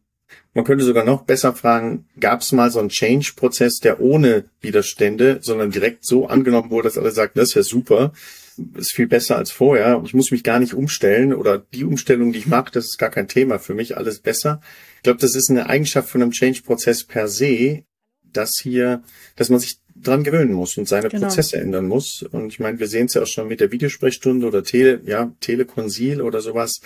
man 0.55 0.65
könnte 0.65 0.85
sogar 0.85 1.05
noch 1.05 1.23
besser 1.23 1.55
fragen, 1.55 2.07
gab 2.19 2.41
es 2.41 2.53
mal 2.53 2.71
so 2.71 2.81
einen 2.81 2.89
Change-Prozess, 2.89 3.79
der 3.79 4.01
ohne 4.01 4.45
Widerstände, 4.61 5.39
sondern 5.41 5.71
direkt 5.71 6.05
so 6.05 6.27
angenommen 6.27 6.71
wurde, 6.71 6.89
dass 6.89 6.99
alle 6.99 7.11
sagten, 7.11 7.39
das 7.39 7.51
ist 7.51 7.55
ja 7.55 7.63
super 7.63 8.13
ist 8.75 8.93
viel 8.93 9.07
besser 9.07 9.37
als 9.37 9.51
vorher. 9.51 10.03
Ich 10.05 10.15
muss 10.15 10.31
mich 10.31 10.45
gar 10.45 10.59
nicht 10.59 10.75
umstellen 10.75 11.33
oder 11.33 11.59
die 11.59 11.85
Umstellung, 11.85 12.33
die 12.33 12.39
ich 12.39 12.47
mache, 12.47 12.73
das 12.73 12.87
ist 12.87 12.99
gar 12.99 13.11
kein 13.11 13.29
Thema 13.29 13.59
für 13.59 13.75
mich, 13.75 13.97
alles 13.97 14.21
besser. 14.21 14.61
Ich 14.97 15.03
glaube, 15.03 15.21
das 15.21 15.35
ist 15.35 15.51
eine 15.51 15.69
Eigenschaft 15.69 16.09
von 16.09 16.23
einem 16.23 16.33
Change-Prozess 16.33 17.05
per 17.05 17.29
se, 17.29 17.85
dass 18.23 18.59
hier, 18.61 19.03
dass 19.37 19.49
man 19.49 19.61
sich 19.61 19.79
dran 20.03 20.25
gewöhnen 20.25 20.53
muss 20.53 20.77
und 20.77 20.89
seine 20.89 21.09
genau. 21.09 21.27
Prozesse 21.27 21.59
ändern 21.59 21.87
muss. 21.87 22.23
Und 22.23 22.49
ich 22.49 22.61
meine, 22.61 22.79
wir 22.79 22.89
sehen 22.89 23.07
es 23.07 23.15
ja 23.15 23.23
auch 23.23 23.27
schon 23.27 23.49
mit 23.49 23.61
der 23.61 23.73
Videosprechstunde 23.73 24.47
oder 24.47 24.63
Tele, 24.63 25.01
ja, 25.05 25.33
Telekonsil 25.41 26.21
oder 26.23 26.41
sowas. 26.41 26.81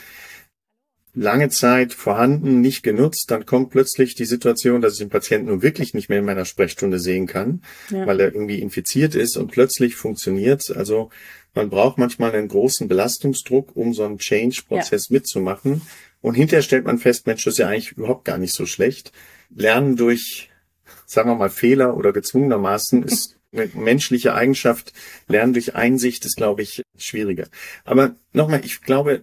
Lange 1.17 1.49
Zeit 1.49 1.95
vorhanden, 1.95 2.61
nicht 2.61 2.83
genutzt, 2.83 3.31
dann 3.31 3.47
kommt 3.47 3.71
plötzlich 3.71 4.17
die 4.17 4.25
Situation, 4.25 4.81
dass 4.81 4.95
ich 4.95 4.99
den 4.99 5.11
Patienten 5.11 5.47
nun 5.47 5.63
wirklich 5.63 5.95
nicht 5.95 6.09
mehr 6.09 6.19
in 6.19 6.25
meiner 6.25 6.45
Sprechstunde 6.45 6.99
sehen 6.99 7.29
kann, 7.29 7.63
ja. 7.91 8.05
weil 8.05 8.19
er 8.19 8.35
irgendwie 8.35 8.61
infiziert 8.61 9.15
ist 9.15 9.37
und 9.37 9.53
plötzlich 9.53 9.95
funktioniert's. 9.95 10.73
Also 10.73 11.11
man 11.55 11.71
braucht 11.71 11.99
manchmal 11.99 12.33
einen 12.33 12.49
großen 12.49 12.89
Belastungsdruck, 12.89 13.77
um 13.77 13.95
so 13.95 14.05
einen 14.05 14.19
Change-Prozess 14.19 15.09
ja. 15.09 15.15
mitzumachen. 15.15 15.83
Und 16.21 16.35
hinterher 16.35 16.63
stellt 16.63 16.85
man 16.85 16.99
fest, 16.99 17.27
Mensch, 17.27 17.45
das 17.45 17.55
ist 17.55 17.59
ja 17.59 17.69
eigentlich 17.69 17.93
überhaupt 17.93 18.25
gar 18.25 18.39
nicht 18.39 18.55
so 18.55 18.67
schlecht. 18.67 19.13
Lernen 19.55 19.95
durch, 19.95 20.51
sagen 21.15 21.31
wir 21.31 21.37
mal, 21.37 21.51
Fehler 21.51 21.97
oder 21.97 22.13
gezwungenermaßen 22.13 23.03
ist 23.03 23.37
eine 23.53 23.71
menschliche 23.75 24.35
Eigenschaft. 24.35 24.93
Lernen 25.29 25.53
durch 25.53 25.75
Einsicht 25.75 26.25
ist, 26.25 26.37
glaube 26.37 26.63
ich, 26.63 26.83
schwieriger. 26.97 27.47
Aber 27.85 28.15
nochmal, 28.33 28.65
ich 28.65 28.83
glaube, 28.83 29.23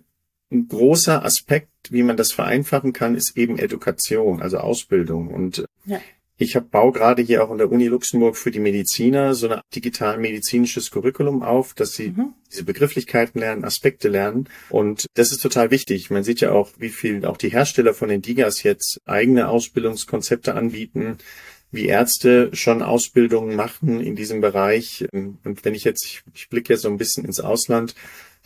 ein 0.51 0.67
großer 0.67 1.23
Aspekt, 1.23 1.69
wie 1.89 2.03
man 2.03 2.17
das 2.17 2.33
vereinfachen 2.33 2.91
kann, 2.93 3.15
ist 3.15 3.37
eben 3.37 3.57
Education, 3.57 4.41
also 4.41 4.57
Ausbildung. 4.57 5.29
Und 5.29 5.65
ja. 5.85 6.01
Ich 6.41 6.55
hab, 6.55 6.71
baue 6.71 6.91
gerade 6.91 7.21
hier 7.21 7.43
auch 7.43 7.51
an 7.51 7.59
der 7.59 7.71
Uni 7.71 7.85
Luxemburg 7.85 8.35
für 8.35 8.49
die 8.49 8.59
Mediziner 8.59 9.35
so 9.35 9.47
ein 9.47 9.61
digital 9.75 10.17
medizinisches 10.17 10.89
Curriculum 10.89 11.43
auf, 11.43 11.75
dass 11.75 11.93
sie 11.93 12.09
mhm. 12.09 12.33
diese 12.51 12.63
Begrifflichkeiten 12.63 13.39
lernen, 13.39 13.63
Aspekte 13.63 14.09
lernen. 14.09 14.49
Und 14.71 15.05
das 15.13 15.31
ist 15.31 15.43
total 15.43 15.69
wichtig. 15.69 16.09
Man 16.09 16.23
sieht 16.23 16.41
ja 16.41 16.51
auch, 16.51 16.71
wie 16.79 16.89
viel 16.89 17.27
auch 17.27 17.37
die 17.37 17.49
Hersteller 17.49 17.93
von 17.93 18.09
den 18.09 18.23
Digas 18.23 18.63
jetzt 18.63 18.97
eigene 19.05 19.49
Ausbildungskonzepte 19.49 20.55
anbieten, 20.55 21.19
wie 21.71 21.87
Ärzte 21.87 22.49
schon 22.53 22.81
Ausbildungen 22.81 23.55
machen 23.55 24.01
in 24.01 24.15
diesem 24.15 24.41
Bereich. 24.41 25.05
Und 25.11 25.65
wenn 25.65 25.73
ich 25.73 25.83
jetzt, 25.83 26.05
ich, 26.05 26.21
ich 26.33 26.49
blicke 26.49 26.73
jetzt 26.73 26.81
so 26.81 26.89
ein 26.89 26.97
bisschen 26.97 27.25
ins 27.25 27.39
Ausland, 27.39 27.95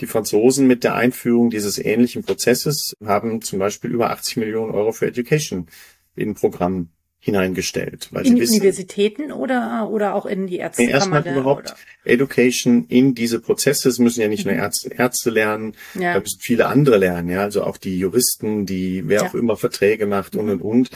die 0.01 0.07
Franzosen 0.07 0.67
mit 0.67 0.83
der 0.83 0.95
Einführung 0.95 1.49
dieses 1.49 1.77
ähnlichen 1.77 2.23
Prozesses 2.23 2.93
haben 3.03 3.41
zum 3.41 3.59
Beispiel 3.59 3.91
über 3.91 4.11
80 4.11 4.37
Millionen 4.37 4.71
Euro 4.71 4.91
für 4.91 5.07
Education 5.07 5.67
in 6.15 6.35
Programm 6.35 6.89
hineingestellt. 7.25 8.09
Weil 8.11 8.27
in 8.27 8.35
die 8.35 8.41
wissen, 8.41 8.53
Universitäten 8.53 9.31
oder, 9.31 9.89
oder 9.89 10.13
auch 10.13 10.27
in 10.27 10.45
die 10.45 10.57
Ärzte? 10.57 10.83
Erstmal 10.83 11.27
überhaupt 11.27 11.71
oder? 11.71 11.75
Education 12.03 12.85
in 12.87 13.15
diese 13.15 13.39
Prozesse. 13.39 13.89
Es 13.89 13.97
müssen 13.97 14.21
ja 14.21 14.27
nicht 14.27 14.45
mhm. 14.45 14.51
nur 14.51 14.61
Ärzte, 14.61 14.93
Ärzte 14.93 15.31
lernen, 15.31 15.73
ja. 15.95 16.13
da 16.13 16.19
müssen 16.19 16.39
viele 16.39 16.67
andere 16.67 16.97
lernen, 16.97 17.29
ja, 17.29 17.41
also 17.41 17.63
auch 17.63 17.77
die 17.77 17.97
Juristen, 17.97 18.67
die 18.67 19.07
wer 19.07 19.21
ja. 19.21 19.27
auch 19.27 19.33
immer 19.33 19.57
Verträge 19.57 20.05
macht 20.05 20.35
und 20.35 20.51
und 20.51 20.61
und. 20.61 20.91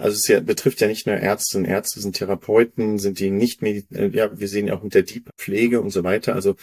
Also 0.00 0.16
es 0.16 0.26
ja, 0.28 0.40
betrifft 0.40 0.80
ja 0.80 0.88
nicht 0.88 1.06
nur 1.06 1.16
Ärzte 1.16 1.58
und 1.58 1.64
Ärzte, 1.64 2.00
sind 2.00 2.16
Therapeuten, 2.16 2.98
sind 2.98 3.18
die 3.18 3.30
nicht, 3.30 3.62
äh, 3.62 4.08
ja, 4.08 4.38
wir 4.38 4.48
sehen 4.48 4.68
ja 4.68 4.74
auch 4.74 4.82
mit 4.82 4.94
der 4.94 5.02
Deep 5.02 5.30
Pflege 5.36 5.80
und 5.80 5.90
so 5.90 6.04
weiter. 6.04 6.34
Also 6.34 6.56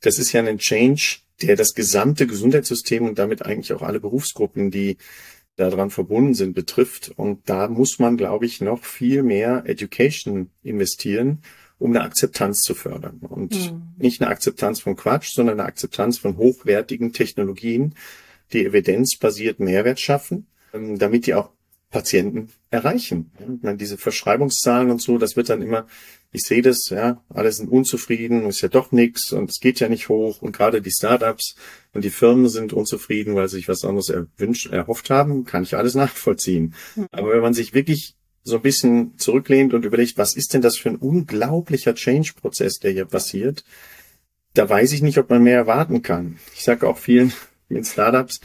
das 0.00 0.18
ist 0.18 0.32
ja 0.32 0.42
ein 0.42 0.58
Change, 0.58 1.18
der 1.42 1.56
das 1.56 1.74
gesamte 1.74 2.26
Gesundheitssystem 2.26 3.04
und 3.06 3.18
damit 3.18 3.44
eigentlich 3.44 3.72
auch 3.72 3.82
alle 3.82 4.00
Berufsgruppen, 4.00 4.70
die 4.70 4.96
daran 5.56 5.90
verbunden 5.90 6.34
sind, 6.34 6.54
betrifft. 6.54 7.12
Und 7.16 7.48
da 7.48 7.68
muss 7.68 7.98
man, 7.98 8.16
glaube 8.16 8.46
ich, 8.46 8.60
noch 8.60 8.84
viel 8.84 9.22
mehr 9.22 9.64
Education 9.66 10.50
investieren, 10.62 11.42
um 11.78 11.90
eine 11.90 12.02
Akzeptanz 12.02 12.62
zu 12.62 12.74
fördern. 12.74 13.18
Und 13.20 13.54
mhm. 13.54 13.82
nicht 13.98 14.20
eine 14.20 14.30
Akzeptanz 14.30 14.80
von 14.80 14.96
Quatsch, 14.96 15.34
sondern 15.34 15.60
eine 15.60 15.68
Akzeptanz 15.68 16.18
von 16.18 16.36
hochwertigen 16.36 17.12
Technologien, 17.12 17.94
die 18.52 18.64
evidenzbasiert 18.64 19.60
Mehrwert 19.60 20.00
schaffen, 20.00 20.46
ähm, 20.72 20.98
damit 20.98 21.26
die 21.26 21.34
auch 21.34 21.50
Patienten 21.94 22.48
erreichen. 22.70 23.30
Ich 23.38 23.62
meine, 23.62 23.78
diese 23.78 23.96
Verschreibungszahlen 23.96 24.90
und 24.90 25.00
so, 25.00 25.16
das 25.16 25.36
wird 25.36 25.48
dann 25.48 25.62
immer, 25.62 25.86
ich 26.32 26.42
sehe 26.42 26.60
das, 26.60 26.88
ja, 26.90 27.22
alle 27.28 27.52
sind 27.52 27.70
unzufrieden, 27.70 28.48
ist 28.48 28.62
ja 28.62 28.68
doch 28.68 28.90
nichts 28.90 29.30
und 29.32 29.48
es 29.48 29.60
geht 29.60 29.78
ja 29.78 29.88
nicht 29.88 30.08
hoch 30.08 30.42
und 30.42 30.56
gerade 30.56 30.82
die 30.82 30.90
Startups 30.90 31.54
und 31.92 32.02
die 32.04 32.10
Firmen 32.10 32.48
sind 32.48 32.72
unzufrieden, 32.72 33.36
weil 33.36 33.48
sie 33.48 33.58
sich 33.58 33.68
was 33.68 33.84
anderes 33.84 34.08
erwünscht, 34.08 34.72
erhofft 34.72 35.08
haben, 35.08 35.44
kann 35.44 35.62
ich 35.62 35.76
alles 35.76 35.94
nachvollziehen. 35.94 36.74
Mhm. 36.96 37.06
Aber 37.12 37.30
wenn 37.30 37.42
man 37.42 37.54
sich 37.54 37.74
wirklich 37.74 38.16
so 38.42 38.56
ein 38.56 38.62
bisschen 38.62 39.16
zurücklehnt 39.16 39.72
und 39.72 39.84
überlegt, 39.84 40.18
was 40.18 40.34
ist 40.34 40.52
denn 40.52 40.62
das 40.62 40.76
für 40.76 40.88
ein 40.88 40.96
unglaublicher 40.96 41.94
Change-Prozess, 41.94 42.80
der 42.80 42.90
hier 42.90 43.04
passiert, 43.04 43.62
da 44.54 44.68
weiß 44.68 44.90
ich 44.90 45.02
nicht, 45.02 45.18
ob 45.18 45.30
man 45.30 45.44
mehr 45.44 45.58
erwarten 45.58 46.02
kann. 46.02 46.40
Ich 46.54 46.64
sage 46.64 46.88
auch 46.88 46.98
vielen, 46.98 47.32
vielen 47.68 47.84
Startups, 47.84 48.40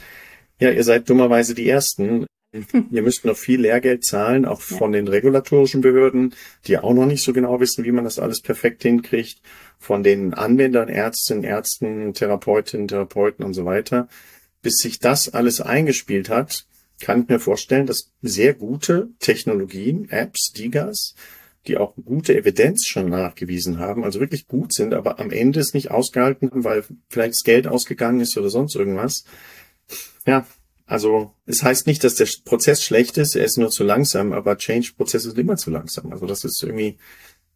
ja, 0.60 0.70
ihr 0.70 0.84
seid 0.84 1.10
dummerweise 1.10 1.56
die 1.56 1.68
Ersten. 1.68 2.26
Ihr 2.52 3.02
müsst 3.02 3.24
noch 3.24 3.36
viel 3.36 3.60
Lehrgeld 3.60 4.04
zahlen, 4.04 4.44
auch 4.44 4.60
von 4.60 4.90
den 4.90 5.06
regulatorischen 5.06 5.82
Behörden, 5.82 6.34
die 6.66 6.78
auch 6.78 6.92
noch 6.92 7.06
nicht 7.06 7.22
so 7.22 7.32
genau 7.32 7.60
wissen, 7.60 7.84
wie 7.84 7.92
man 7.92 8.04
das 8.04 8.18
alles 8.18 8.40
perfekt 8.40 8.82
hinkriegt, 8.82 9.40
von 9.78 10.02
den 10.02 10.34
Anwendern, 10.34 10.88
Ärztinnen, 10.88 11.44
Ärzten, 11.44 12.12
Therapeutinnen, 12.12 12.88
Therapeuten 12.88 13.44
und 13.44 13.54
so 13.54 13.64
weiter. 13.64 14.08
Bis 14.62 14.78
sich 14.78 14.98
das 14.98 15.32
alles 15.32 15.60
eingespielt 15.60 16.28
hat, 16.28 16.66
kann 17.00 17.22
ich 17.22 17.28
mir 17.28 17.38
vorstellen, 17.38 17.86
dass 17.86 18.10
sehr 18.20 18.54
gute 18.54 19.10
Technologien, 19.20 20.08
Apps, 20.10 20.52
Digas, 20.52 21.14
die 21.66 21.78
auch 21.78 21.94
gute 22.04 22.36
Evidenz 22.36 22.86
schon 22.86 23.08
nachgewiesen 23.08 23.78
haben, 23.78 24.02
also 24.02 24.18
wirklich 24.18 24.48
gut 24.48 24.72
sind, 24.72 24.92
aber 24.92 25.20
am 25.20 25.30
Ende 25.30 25.60
es 25.60 25.72
nicht 25.72 25.90
ausgehalten 25.90 26.50
haben, 26.50 26.64
weil 26.64 26.84
vielleicht 27.08 27.34
das 27.34 27.44
Geld 27.44 27.66
ausgegangen 27.66 28.20
ist 28.20 28.36
oder 28.36 28.50
sonst 28.50 28.74
irgendwas. 28.74 29.24
Ja, 30.26 30.46
also 30.90 31.32
es 31.46 31.62
heißt 31.62 31.86
nicht, 31.86 32.02
dass 32.02 32.16
der 32.16 32.26
Prozess 32.44 32.82
schlecht 32.82 33.16
ist, 33.16 33.36
er 33.36 33.44
ist 33.44 33.58
nur 33.58 33.70
zu 33.70 33.84
langsam, 33.84 34.32
aber 34.32 34.58
Change-Prozesse 34.58 35.30
sind 35.30 35.38
immer 35.38 35.56
zu 35.56 35.70
langsam. 35.70 36.12
Also 36.12 36.26
das 36.26 36.42
ist 36.42 36.60
irgendwie, 36.64 36.98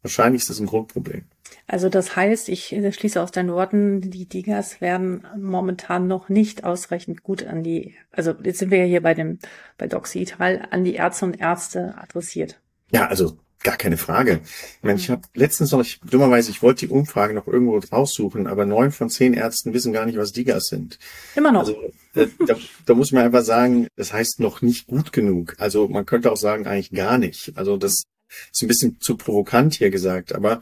wahrscheinlich 0.02 0.42
ist 0.42 0.50
das 0.50 0.60
ein 0.60 0.66
Grundproblem. 0.66 1.24
Also 1.66 1.88
das 1.88 2.14
heißt, 2.14 2.48
ich 2.48 2.68
schließe 2.68 3.20
aus 3.20 3.32
deinen 3.32 3.50
Worten, 3.50 4.00
die 4.00 4.28
Digas 4.28 4.80
werden 4.80 5.26
momentan 5.36 6.06
noch 6.06 6.28
nicht 6.28 6.62
ausreichend 6.62 7.24
gut 7.24 7.44
an 7.44 7.64
die, 7.64 7.96
also 8.12 8.34
jetzt 8.44 8.60
sind 8.60 8.70
wir 8.70 8.78
ja 8.78 8.84
hier 8.84 9.02
bei 9.02 9.14
dem, 9.14 9.40
bei 9.78 9.88
Doxital, 9.88 10.68
an 10.70 10.84
die 10.84 10.94
Ärzte 10.94 11.24
und 11.24 11.40
Ärzte 11.40 11.96
adressiert. 11.98 12.60
Ja, 12.92 13.08
also 13.08 13.36
Gar 13.64 13.76
keine 13.78 13.96
Frage. 13.96 14.40
Ich 14.44 14.82
meine, 14.82 14.98
ich 14.98 15.10
habe 15.10 15.22
letztens 15.34 15.72
noch, 15.72 15.80
ich, 15.80 15.98
dummerweise, 16.00 16.50
ich 16.50 16.62
wollte 16.62 16.86
die 16.86 16.92
Umfrage 16.92 17.34
noch 17.34 17.48
irgendwo 17.48 17.78
raussuchen, 17.78 18.46
aber 18.46 18.66
neun 18.66 18.92
von 18.92 19.10
zehn 19.10 19.34
Ärzten 19.34 19.72
wissen 19.72 19.92
gar 19.92 20.06
nicht, 20.06 20.18
was 20.18 20.32
Digas 20.32 20.66
sind. 20.66 20.98
Immer 21.34 21.50
noch. 21.50 21.60
Also, 21.60 21.76
da, 22.12 22.26
da, 22.46 22.56
da 22.84 22.94
muss 22.94 23.10
man 23.10 23.24
einfach 23.24 23.42
sagen, 23.42 23.88
das 23.96 24.12
heißt 24.12 24.38
noch 24.38 24.62
nicht 24.62 24.86
gut 24.86 25.12
genug. 25.12 25.56
Also 25.58 25.88
man 25.88 26.04
könnte 26.06 26.30
auch 26.30 26.36
sagen, 26.36 26.66
eigentlich 26.66 26.92
gar 26.92 27.18
nicht. 27.18 27.52
Also 27.56 27.76
das 27.76 28.04
ist 28.52 28.62
ein 28.62 28.68
bisschen 28.68 29.00
zu 29.00 29.16
provokant 29.16 29.74
hier 29.74 29.90
gesagt, 29.90 30.34
aber 30.34 30.60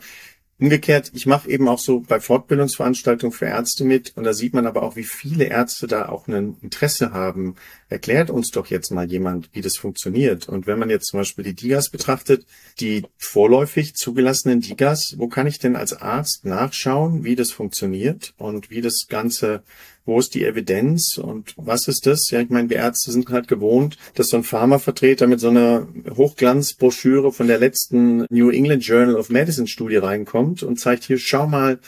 Umgekehrt, 0.62 1.10
ich 1.12 1.26
mache 1.26 1.50
eben 1.50 1.66
auch 1.66 1.80
so 1.80 2.04
bei 2.06 2.20
Fortbildungsveranstaltungen 2.20 3.32
für 3.32 3.46
Ärzte 3.46 3.82
mit 3.82 4.12
und 4.14 4.22
da 4.22 4.32
sieht 4.32 4.54
man 4.54 4.68
aber 4.68 4.84
auch, 4.84 4.94
wie 4.94 5.02
viele 5.02 5.46
Ärzte 5.46 5.88
da 5.88 6.08
auch 6.08 6.28
ein 6.28 6.56
Interesse 6.62 7.10
haben. 7.10 7.56
Erklärt 7.88 8.30
uns 8.30 8.52
doch 8.52 8.68
jetzt 8.68 8.92
mal 8.92 9.10
jemand, 9.10 9.50
wie 9.54 9.60
das 9.60 9.76
funktioniert. 9.76 10.48
Und 10.48 10.68
wenn 10.68 10.78
man 10.78 10.88
jetzt 10.88 11.06
zum 11.06 11.18
Beispiel 11.18 11.42
die 11.42 11.54
Digas 11.54 11.90
betrachtet, 11.90 12.46
die 12.78 13.04
vorläufig 13.18 13.96
zugelassenen 13.96 14.60
Digas, 14.60 15.16
wo 15.18 15.26
kann 15.26 15.48
ich 15.48 15.58
denn 15.58 15.74
als 15.74 15.94
Arzt 15.94 16.44
nachschauen, 16.44 17.24
wie 17.24 17.34
das 17.34 17.50
funktioniert 17.50 18.32
und 18.38 18.70
wie 18.70 18.82
das 18.82 19.08
Ganze 19.08 19.64
wo 20.04 20.18
ist 20.18 20.34
die 20.34 20.44
Evidenz 20.44 21.16
und 21.16 21.54
was 21.56 21.86
ist 21.86 22.06
das? 22.06 22.30
Ja, 22.30 22.40
ich 22.40 22.50
meine, 22.50 22.68
wir 22.68 22.78
Ärzte 22.78 23.12
sind 23.12 23.28
halt 23.28 23.46
gewohnt, 23.46 23.96
dass 24.14 24.28
so 24.28 24.36
ein 24.36 24.42
Pharmavertreter 24.42 25.26
mit 25.26 25.40
so 25.40 25.48
einer 25.48 25.86
Hochglanzbroschüre 26.16 27.32
von 27.32 27.46
der 27.46 27.58
letzten 27.58 28.26
New 28.28 28.50
England 28.50 28.84
Journal 28.84 29.16
of 29.16 29.30
Medicine 29.30 29.68
Studie 29.68 29.96
reinkommt 29.96 30.62
und 30.62 30.80
zeigt 30.80 31.04
hier, 31.04 31.18
schau 31.18 31.46
mal, 31.46 31.78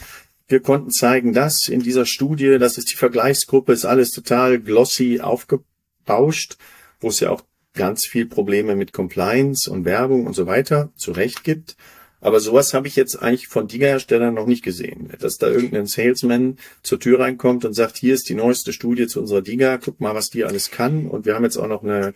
wir 0.47 0.61
konnten 0.61 0.91
zeigen, 0.91 1.33
dass 1.33 1.69
in 1.69 1.81
dieser 1.81 2.07
Studie, 2.07 2.59
das 2.59 2.79
ist 2.79 2.93
die 2.93 2.97
Vergleichsgruppe, 2.97 3.73
ist 3.73 3.87
alles 3.87 4.11
total 4.11 4.61
glossy 4.61 5.21
aufgebauscht, 5.21 6.57
wo 7.01 7.09
es 7.09 7.21
ja 7.21 7.31
auch 7.31 7.43
ganz 7.73 8.07
viel 8.07 8.27
Probleme 8.27 8.77
mit 8.77 8.93
Compliance 8.93 9.71
und 9.71 9.85
Werbung 9.85 10.27
und 10.27 10.35
so 10.35 10.47
weiter 10.47 10.91
zurecht 10.97 11.45
gibt. 11.45 11.77
Aber 12.25 12.41
sowas 12.41 12.73
habe 12.73 12.89
ich 12.89 12.97
jetzt 12.97 13.21
eigentlich 13.21 13.49
von 13.49 13.69
Diga-Herstellern 13.69 14.33
noch 14.33 14.47
nicht 14.47 14.65
gesehen. 14.65 15.11
Dass 15.21 15.37
da 15.37 15.47
irgendein 15.47 15.85
Salesman 15.85 16.57
zur 16.83 16.99
Tür 16.99 17.21
reinkommt 17.21 17.67
und 17.67 17.75
sagt, 17.75 17.99
hier 17.99 18.15
ist 18.15 18.31
die 18.31 18.35
neueste 18.35 18.73
Studie 18.73 19.07
zu 19.07 19.21
unserer 19.21 19.43
Diga, 19.43 19.77
guck 19.77 20.01
mal, 20.01 20.15
was 20.15 20.31
die 20.31 20.43
alles 20.43 20.71
kann. 20.71 21.07
Und 21.07 21.27
wir 21.27 21.35
haben 21.35 21.45
jetzt 21.45 21.59
auch 21.59 21.69
noch 21.69 21.85
eine 21.85 22.15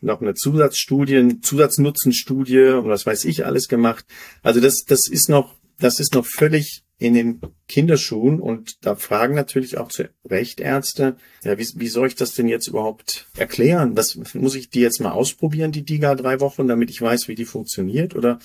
noch 0.00 0.20
eine 0.20 0.34
Zusatzstudie, 0.34 1.40
Zusatznutzenstudie 1.40 2.68
und 2.68 2.88
was 2.88 3.04
weiß 3.04 3.24
ich 3.24 3.46
alles 3.46 3.66
gemacht. 3.66 4.06
Also 4.44 4.60
das, 4.60 4.84
das 4.86 5.08
ist 5.08 5.28
noch, 5.28 5.56
das 5.80 5.98
ist 5.98 6.14
noch 6.14 6.24
völlig 6.24 6.84
in 6.96 7.14
den 7.14 7.40
Kinderschuhen 7.66 8.38
und 8.38 8.86
da 8.86 8.94
fragen 8.94 9.34
natürlich 9.34 9.76
auch 9.76 9.88
zu 9.88 10.08
Recht 10.24 10.60
Ärzte, 10.60 11.16
ja, 11.42 11.58
wie, 11.58 11.66
wie 11.74 11.88
soll 11.88 12.06
ich 12.06 12.14
das 12.14 12.34
denn 12.34 12.46
jetzt 12.46 12.68
überhaupt 12.68 13.26
erklären? 13.36 13.96
Was 13.96 14.16
muss 14.34 14.54
ich 14.54 14.70
die 14.70 14.82
jetzt 14.82 15.00
mal 15.00 15.10
ausprobieren, 15.10 15.72
die 15.72 15.84
DIGA 15.84 16.14
drei 16.14 16.38
Wochen, 16.38 16.68
damit 16.68 16.90
ich 16.90 17.02
weiß, 17.02 17.26
wie 17.26 17.34
die 17.34 17.44
funktioniert? 17.44 18.14
Oder 18.14 18.38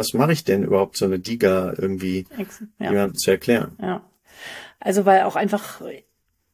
was 0.00 0.14
mache 0.14 0.32
ich 0.32 0.44
denn 0.44 0.64
überhaupt, 0.64 0.96
so 0.96 1.04
eine 1.04 1.18
Diga 1.18 1.74
irgendwie 1.76 2.26
ja. 2.78 2.90
jemandem 2.90 3.16
zu 3.16 3.30
erklären? 3.30 3.76
Ja. 3.80 4.02
Also 4.80 5.04
weil 5.04 5.22
auch 5.22 5.36
einfach 5.36 5.82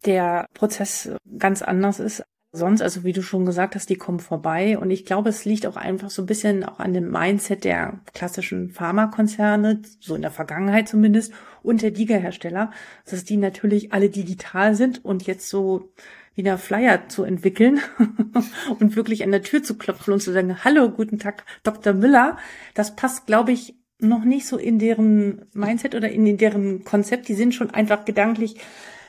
der 0.05 0.47
Prozess 0.53 1.11
ganz 1.39 1.63
anders 1.63 2.01
ist 2.01 2.25
sonst, 2.53 2.83
also 2.83 3.05
wie 3.05 3.13
du 3.13 3.23
schon 3.23 3.47
gesagt 3.47 3.75
hast, 3.75 3.89
die 3.91 3.97
kommen 3.97 4.19
vorbei. 4.19 4.79
Und 4.79 4.91
ich 4.91 5.05
glaube, 5.05 5.29
es 5.29 5.45
liegt 5.45 5.67
auch 5.67 5.77
einfach 5.77 6.11
so 6.11 6.23
ein 6.23 6.27
bisschen 6.27 6.65
auch 6.65 6.79
an 6.79 6.95
dem 6.95 7.11
Mindset 7.11 7.65
der 7.65 8.01
klassischen 8.15 8.71
Pharmakonzerne, 8.71 9.83
so 10.01 10.15
in 10.15 10.23
der 10.23 10.31
Vergangenheit 10.31 10.89
zumindest, 10.89 11.33
und 11.63 11.83
der 11.83 11.91
Liga-Hersteller, 11.91 12.71
dass 13.09 13.25
die 13.25 13.37
natürlich 13.37 13.93
alle 13.93 14.09
digital 14.09 14.75
sind 14.75 15.05
und 15.05 15.27
jetzt 15.27 15.49
so 15.49 15.93
wie 16.37 16.43
der 16.43 16.59
Flyer 16.59 17.09
zu 17.09 17.25
entwickeln 17.25 17.81
und 18.79 18.95
wirklich 18.95 19.25
an 19.25 19.33
der 19.33 19.43
Tür 19.43 19.63
zu 19.63 19.77
klopfen 19.77 20.13
und 20.13 20.21
zu 20.21 20.33
sagen, 20.33 20.63
hallo, 20.63 20.91
guten 20.91 21.19
Tag, 21.19 21.45
Dr. 21.65 21.95
Müller. 21.95 22.37
Das 22.75 22.95
passt, 22.95 23.27
glaube 23.27 23.53
ich, 23.53 23.75
noch 23.99 24.25
nicht 24.25 24.47
so 24.47 24.59
in 24.59 24.79
deren 24.79 25.47
Mindset 25.55 25.95
oder 25.95 26.11
in 26.11 26.37
deren 26.37 26.85
Konzept. 26.85 27.29
Die 27.29 27.35
sind 27.35 27.55
schon 27.55 27.71
einfach 27.71 28.05
gedanklich 28.05 28.57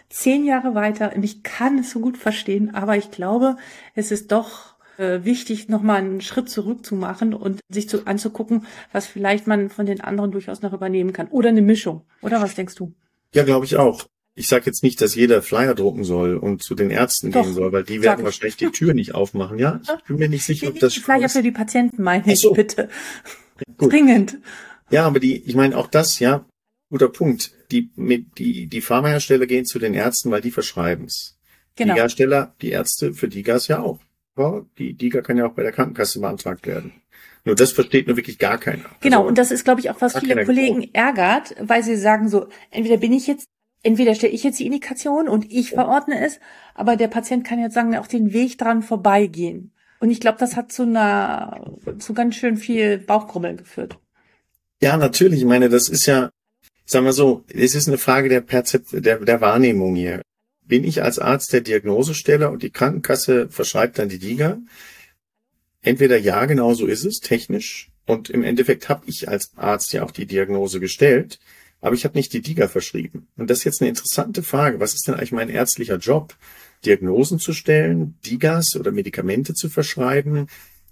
zehn 0.10 0.46
Jahre 0.46 0.74
weiter 0.74 1.14
und 1.14 1.24
ich 1.24 1.44
kann 1.44 1.80
es 1.80 1.92
so 1.92 2.00
gut 2.00 2.18
verstehen, 2.18 2.74
aber 2.74 2.96
ich 2.96 3.12
glaube, 3.12 3.58
es 3.94 4.12
ist 4.12 4.32
doch 4.32 4.78
äh, 4.98 5.26
wichtig, 5.26 5.68
nochmal 5.68 5.98
einen 5.98 6.22
Schritt 6.22 6.50
zurück 6.50 6.86
zu 6.86 6.96
machen 6.96 7.34
und 7.34 7.60
sich 7.70 7.90
zu, 7.90 8.08
anzugucken, 8.08 8.66
was 8.94 9.06
vielleicht 9.06 9.48
man 9.48 9.70
von 9.70 9.86
den 9.86 10.00
anderen 10.00 10.32
durchaus 10.32 10.62
noch 10.62 10.72
übernehmen 10.72 11.12
kann. 11.12 11.28
Oder 11.28 11.50
eine 11.50 11.62
Mischung. 11.62 12.04
Oder 12.22 12.42
was 12.42 12.56
denkst 12.56 12.76
du? 12.76 12.94
Ja, 13.34 13.44
glaube 13.44 13.66
ich 13.66 13.76
auch. 13.76 14.06
Ich 14.38 14.48
sage 14.48 14.68
jetzt 14.68 14.84
nicht, 14.84 15.02
dass 15.02 15.16
jeder 15.16 15.42
Flyer 15.42 15.74
drucken 15.74 16.04
soll 16.04 16.38
und 16.38 16.62
zu 16.62 16.76
den 16.76 16.92
Ärzten 16.92 17.32
Doch, 17.32 17.44
gehen 17.44 17.54
soll, 17.54 17.72
weil 17.72 17.84
die 17.84 18.02
werden 18.04 18.24
wahrscheinlich 18.24 18.58
die 18.58 18.70
Tür 18.70 18.94
nicht 18.94 19.16
aufmachen. 19.16 19.58
Ja, 19.58 19.82
ich 19.84 20.04
bin 20.04 20.18
mir 20.18 20.30
nicht 20.30 20.44
sicher, 20.44 20.68
ob 20.68 20.80
das 20.80 20.94
Flyer 20.94 21.28
für 21.28 21.42
die 21.42 21.52
Patienten 21.52 22.04
meine 22.04 22.32
ich 22.32 22.42
so. 22.42 22.54
bitte. 22.54 22.90
Gut. 23.78 23.92
Dringend. 23.92 24.38
Ja, 24.92 25.06
aber 25.06 25.20
die, 25.20 25.44
ich 25.44 25.56
meine 25.56 25.76
auch 25.76 25.88
das, 25.88 26.20
ja, 26.20 26.46
guter 26.90 27.10
Punkt. 27.10 27.52
Die, 27.72 27.90
mit, 27.96 28.38
die, 28.38 28.68
die 28.68 28.82
Pharmahersteller 28.82 29.48
gehen 29.48 29.66
zu 29.66 29.80
den 29.80 29.94
Ärzten, 29.94 30.30
weil 30.32 30.42
die 30.42 30.52
verschreiben 30.52 31.06
es. 31.06 31.38
Genau. 31.76 31.96
Die 31.96 32.00
Hersteller, 32.00 32.56
die 32.62 32.70
Ärzte, 32.70 33.14
für 33.14 33.28
Digas 33.28 33.68
ja 33.68 33.80
auch. 33.80 34.00
Die 34.78 34.94
Diga 34.94 35.22
kann 35.22 35.38
ja 35.38 35.48
auch 35.48 35.54
bei 35.54 35.64
der 35.64 35.72
Krankenkasse 35.72 36.20
beantragt 36.20 36.68
werden. 36.68 36.94
Nur 37.44 37.56
das 37.56 37.72
versteht 37.72 38.08
nur 38.08 38.18
wirklich 38.18 38.38
gar 38.38 38.60
keiner. 38.60 38.86
Genau, 39.00 39.20
also, 39.20 39.30
und 39.30 39.38
das 39.38 39.52
ist, 39.52 39.64
glaube 39.64 39.80
ich, 39.80 39.90
auch 39.90 40.00
was 40.00 40.20
viele 40.20 40.46
Kollegen 40.46 40.94
ärgert, 40.94 41.56
weil 41.60 41.82
sie 41.82 41.96
sagen 41.96 42.30
so, 42.30 42.48
entweder 42.70 42.98
bin 42.98 43.14
ich 43.14 43.26
jetzt, 43.26 43.48
entweder 43.84 44.16
stelle 44.16 44.34
ich 44.34 44.44
jetzt 44.44 44.60
die 44.60 44.66
Indikation 44.66 45.28
und 45.28 45.52
ich 45.52 45.72
verordne 45.72 46.26
es, 46.26 46.40
aber 46.74 46.96
der 46.96 47.08
Patient 47.08 47.46
kann 47.46 47.60
jetzt 47.60 47.74
sagen, 47.74 47.96
auch 47.96 48.08
den 48.08 48.34
Weg 48.34 48.58
dran 48.58 48.84
vorbeigehen. 48.84 49.72
Und 50.00 50.12
ich 50.12 50.20
glaube, 50.20 50.38
das 50.40 50.56
hat 50.56 50.72
zu 50.72 50.84
einer, 50.84 51.76
zu 52.00 52.14
ganz 52.14 52.36
schön 52.36 52.58
viel 52.58 53.00
Bauchkrummeln 53.00 53.58
geführt. 53.58 53.98
Ja, 54.82 54.98
natürlich. 54.98 55.40
Ich 55.40 55.46
meine, 55.46 55.70
das 55.70 55.90
ist 55.90 56.06
ja, 56.06 56.30
sagen 56.86 57.06
wir 57.06 57.14
so, 57.14 57.44
es 57.52 57.74
ist 57.74 57.88
eine 57.88 57.98
Frage 57.98 58.30
der 58.30 58.42
Perzep 58.42 58.86
der, 58.92 59.20
der 59.20 59.42
Wahrnehmung 59.42 59.96
hier. 59.96 60.22
Bin 60.62 60.84
ich 60.84 61.02
als 61.02 61.18
Arzt 61.18 61.54
der 61.54 61.62
Diagnosesteller 61.62 62.52
und 62.52 62.62
die 62.62 62.70
Krankenkasse 62.70 63.50
verschreibt 63.50 63.98
dann 63.98 64.10
die 64.10 64.20
DIGA? 64.20 64.60
Entweder 65.82 66.18
ja, 66.18 66.46
genau 66.46 66.74
so 66.74 66.86
ist 66.86 67.06
es, 67.06 67.20
technisch. 67.20 67.90
Und 68.06 68.30
im 68.30 68.44
Endeffekt 68.44 68.90
habe 68.90 69.04
ich 69.08 69.30
als 69.30 69.52
Arzt 69.56 69.94
ja 69.94 70.04
auch 70.04 70.12
die 70.12 70.26
Diagnose 70.26 70.80
gestellt, 70.80 71.40
aber 71.82 71.96
ich 71.96 72.06
habe 72.06 72.18
nicht 72.18 72.34
die 72.34 72.42
DIGA 72.42 72.68
verschrieben. 72.68 73.28
Und 73.38 73.50
das 73.50 73.60
ist 73.60 73.64
jetzt 73.66 73.82
eine 73.82 73.90
interessante 73.90 74.44
Frage. 74.44 74.80
Was 74.80 74.94
ist 74.94 75.08
denn 75.08 75.16
eigentlich 75.16 75.32
mein 75.32 75.50
ärztlicher 75.50 75.98
Job? 75.98 76.36
Diagnosen 76.86 77.40
zu 77.40 77.54
stellen, 77.54 78.16
DIGAs 78.26 78.76
oder 78.76 78.92
Medikamente 78.92 79.54
zu 79.54 79.70
verschreiben 79.70 80.48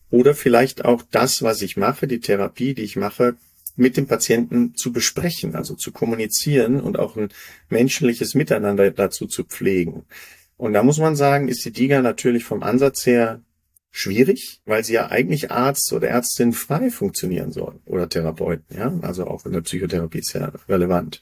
oder 0.09 0.33
vielleicht 0.33 0.85
auch 0.85 1.03
das, 1.11 1.41
was 1.41 1.61
ich 1.61 1.77
mache, 1.77 2.07
die 2.07 2.19
Therapie, 2.19 2.73
die 2.73 2.83
ich 2.83 2.95
mache, 2.95 3.35
mit 3.75 3.97
dem 3.97 4.07
Patienten 4.07 4.75
zu 4.75 4.91
besprechen, 4.91 5.55
also 5.55 5.75
zu 5.75 5.91
kommunizieren 5.91 6.79
und 6.79 6.97
auch 6.97 7.17
ein 7.17 7.29
menschliches 7.69 8.33
Miteinander 8.33 8.89
dazu 8.91 9.27
zu 9.27 9.43
pflegen. 9.43 10.05
Und 10.57 10.73
da 10.73 10.83
muss 10.83 10.97
man 10.97 11.15
sagen, 11.15 11.49
ist 11.49 11.65
die 11.65 11.71
DIGA 11.71 12.01
natürlich 12.01 12.45
vom 12.45 12.63
Ansatz 12.63 13.05
her 13.05 13.41
schwierig, 13.95 14.59
weil 14.65 14.83
sie 14.83 14.93
ja 14.93 15.09
eigentlich 15.09 15.51
Arzt 15.51 15.93
oder 15.93 16.09
Ärztin 16.09 16.51
frei 16.51 16.89
funktionieren 16.91 17.53
soll 17.53 17.79
oder 17.85 18.09
Therapeuten, 18.09 18.77
ja, 18.77 18.93
also 19.01 19.25
auch 19.25 19.45
in 19.45 19.53
der 19.53 19.61
Psychotherapie 19.61 20.19
ist 20.19 20.33
ja 20.33 20.51
relevant. 20.67 21.21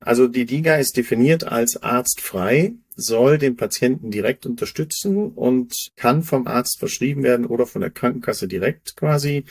Also 0.00 0.26
die 0.26 0.44
DIGA 0.44 0.76
ist 0.76 0.96
definiert 0.96 1.44
als 1.44 1.80
Arzt 1.80 2.20
frei, 2.20 2.72
soll 2.96 3.38
den 3.38 3.56
Patienten 3.56 4.10
direkt 4.10 4.46
unterstützen 4.46 5.30
und 5.30 5.72
kann 5.94 6.24
vom 6.24 6.48
Arzt 6.48 6.80
verschrieben 6.80 7.22
werden 7.22 7.46
oder 7.46 7.66
von 7.66 7.80
der 7.80 7.90
Krankenkasse 7.90 8.48
direkt 8.48 8.96
quasi 8.96 9.44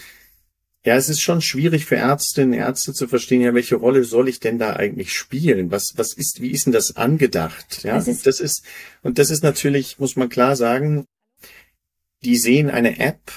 ja, 0.84 0.96
es 0.96 1.10
ist 1.10 1.22
schon 1.22 1.42
schwierig 1.42 1.86
für 1.86 1.98
Ärztinnen, 1.98 2.54
Ärzte 2.54 2.92
zu 2.92 3.08
verstehen, 3.08 3.42
ja, 3.42 3.54
welche 3.54 3.76
Rolle 3.76 4.04
soll 4.04 4.28
ich 4.28 4.40
denn 4.40 4.58
da 4.58 4.74
eigentlich 4.74 5.14
spielen? 5.14 5.70
Was, 5.70 5.94
was 5.96 6.14
ist, 6.14 6.42
wie 6.42 6.50
ist 6.50 6.66
denn 6.66 6.74
das 6.74 6.96
angedacht? 6.96 7.84
Ja, 7.84 7.98
ist 7.98 8.26
das 8.26 8.40
ist, 8.40 8.64
und 9.04 9.20
das 9.20 9.30
ist 9.30 9.44
natürlich, 9.44 10.00
muss 10.00 10.16
man 10.16 10.28
klar 10.28 10.56
sagen, 10.56 11.06
die 12.24 12.38
sehen 12.38 12.70
eine 12.70 13.00
App 13.00 13.32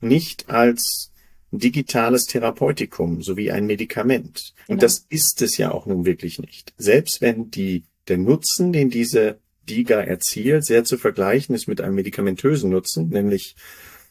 nicht 0.00 0.48
als 0.48 1.12
digitales 1.50 2.24
Therapeutikum 2.24 3.22
sowie 3.22 3.50
ein 3.50 3.66
Medikament. 3.66 4.54
Und 4.66 4.76
genau. 4.76 4.80
das 4.80 5.06
ist 5.08 5.40
es 5.42 5.56
ja 5.56 5.70
auch 5.70 5.86
nun 5.86 6.04
wirklich 6.04 6.38
nicht. 6.38 6.74
Selbst 6.76 7.20
wenn 7.20 7.50
die, 7.50 7.84
der 8.06 8.18
Nutzen, 8.18 8.72
den 8.72 8.90
diese 8.90 9.38
DIGA 9.68 10.00
erzielt, 10.00 10.64
sehr 10.64 10.84
zu 10.84 10.98
vergleichen 10.98 11.54
ist 11.54 11.68
mit 11.68 11.80
einem 11.80 11.94
medikamentösen 11.94 12.70
Nutzen, 12.70 13.08
nämlich 13.08 13.54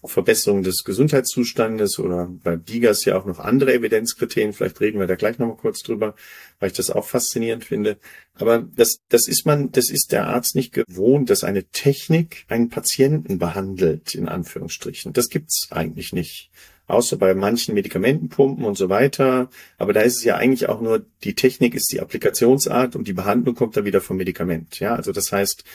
Verbesserung 0.09 0.63
des 0.63 0.83
Gesundheitszustandes 0.83 1.99
oder 1.99 2.29
bei 2.43 2.55
Digas 2.55 3.05
ja 3.05 3.17
auch 3.17 3.25
noch 3.25 3.39
andere 3.39 3.73
Evidenzkriterien. 3.73 4.53
Vielleicht 4.53 4.81
reden 4.81 4.99
wir 4.99 5.07
da 5.07 5.15
gleich 5.15 5.39
nochmal 5.39 5.57
kurz 5.57 5.83
drüber, 5.83 6.15
weil 6.59 6.71
ich 6.71 6.77
das 6.77 6.89
auch 6.89 7.05
faszinierend 7.05 7.65
finde. 7.65 7.97
Aber 8.35 8.59
das, 8.75 8.99
das 9.09 9.27
ist 9.27 9.45
man, 9.45 9.71
das 9.71 9.89
ist 9.89 10.11
der 10.11 10.27
Arzt 10.27 10.55
nicht 10.55 10.73
gewohnt, 10.73 11.29
dass 11.29 11.43
eine 11.43 11.65
Technik 11.65 12.45
einen 12.47 12.69
Patienten 12.69 13.39
behandelt, 13.39 14.15
in 14.15 14.27
Anführungsstrichen. 14.27 15.13
Das 15.13 15.29
gibt's 15.29 15.67
eigentlich 15.71 16.13
nicht. 16.13 16.49
Außer 16.87 17.17
bei 17.17 17.33
manchen 17.33 17.75
Medikamentenpumpen 17.75 18.63
und 18.63 18.77
so 18.77 18.87
weiter. 18.87 19.49
Aber 19.77 19.91
da 19.91 20.01
ist 20.01 20.17
es 20.17 20.23
ja 20.23 20.37
eigentlich 20.37 20.69
auch 20.69 20.79
nur, 20.79 21.05
die 21.23 21.35
Technik 21.35 21.75
ist 21.75 21.91
die 21.91 21.99
Applikationsart 21.99 22.95
und 22.95 23.09
die 23.09 23.13
Behandlung 23.13 23.55
kommt 23.55 23.75
dann 23.75 23.83
wieder 23.83 23.99
vom 23.99 24.15
Medikament. 24.15 24.79
Ja, 24.79 24.95
also 24.95 25.11
das 25.11 25.33
heißt, 25.33 25.65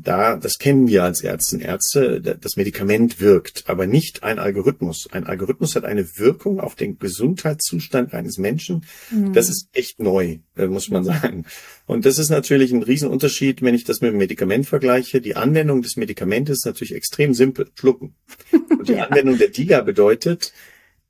da, 0.00 0.36
das 0.36 0.58
kennen 0.58 0.86
wir 0.88 1.04
als 1.04 1.22
Ärztinnen 1.22 1.64
Ärzte, 1.64 2.20
das 2.20 2.56
Medikament 2.56 3.20
wirkt, 3.20 3.64
aber 3.66 3.86
nicht 3.86 4.22
ein 4.22 4.38
Algorithmus. 4.38 5.08
Ein 5.10 5.26
Algorithmus 5.26 5.76
hat 5.76 5.84
eine 5.84 6.18
Wirkung 6.18 6.60
auf 6.60 6.74
den 6.74 6.98
Gesundheitszustand 6.98 8.14
eines 8.14 8.38
Menschen. 8.38 8.84
Mhm. 9.10 9.32
Das 9.32 9.48
ist 9.48 9.68
echt 9.72 10.00
neu, 10.00 10.38
äh, 10.56 10.66
muss 10.66 10.88
man 10.88 11.04
sagen. 11.04 11.44
Und 11.86 12.06
das 12.06 12.18
ist 12.18 12.30
natürlich 12.30 12.72
ein 12.72 12.82
Riesenunterschied, 12.82 13.62
wenn 13.62 13.74
ich 13.74 13.84
das 13.84 14.00
mit 14.00 14.12
dem 14.12 14.18
Medikament 14.18 14.66
vergleiche. 14.66 15.20
Die 15.20 15.36
Anwendung 15.36 15.82
des 15.82 15.96
Medikamentes 15.96 16.58
ist 16.58 16.66
natürlich 16.66 16.94
extrem 16.94 17.34
simpel, 17.34 17.70
schlucken. 17.74 18.14
Und 18.52 18.88
die 18.88 18.92
ja. 18.94 19.06
Anwendung 19.06 19.38
der 19.38 19.48
DIGA 19.48 19.80
bedeutet, 19.80 20.52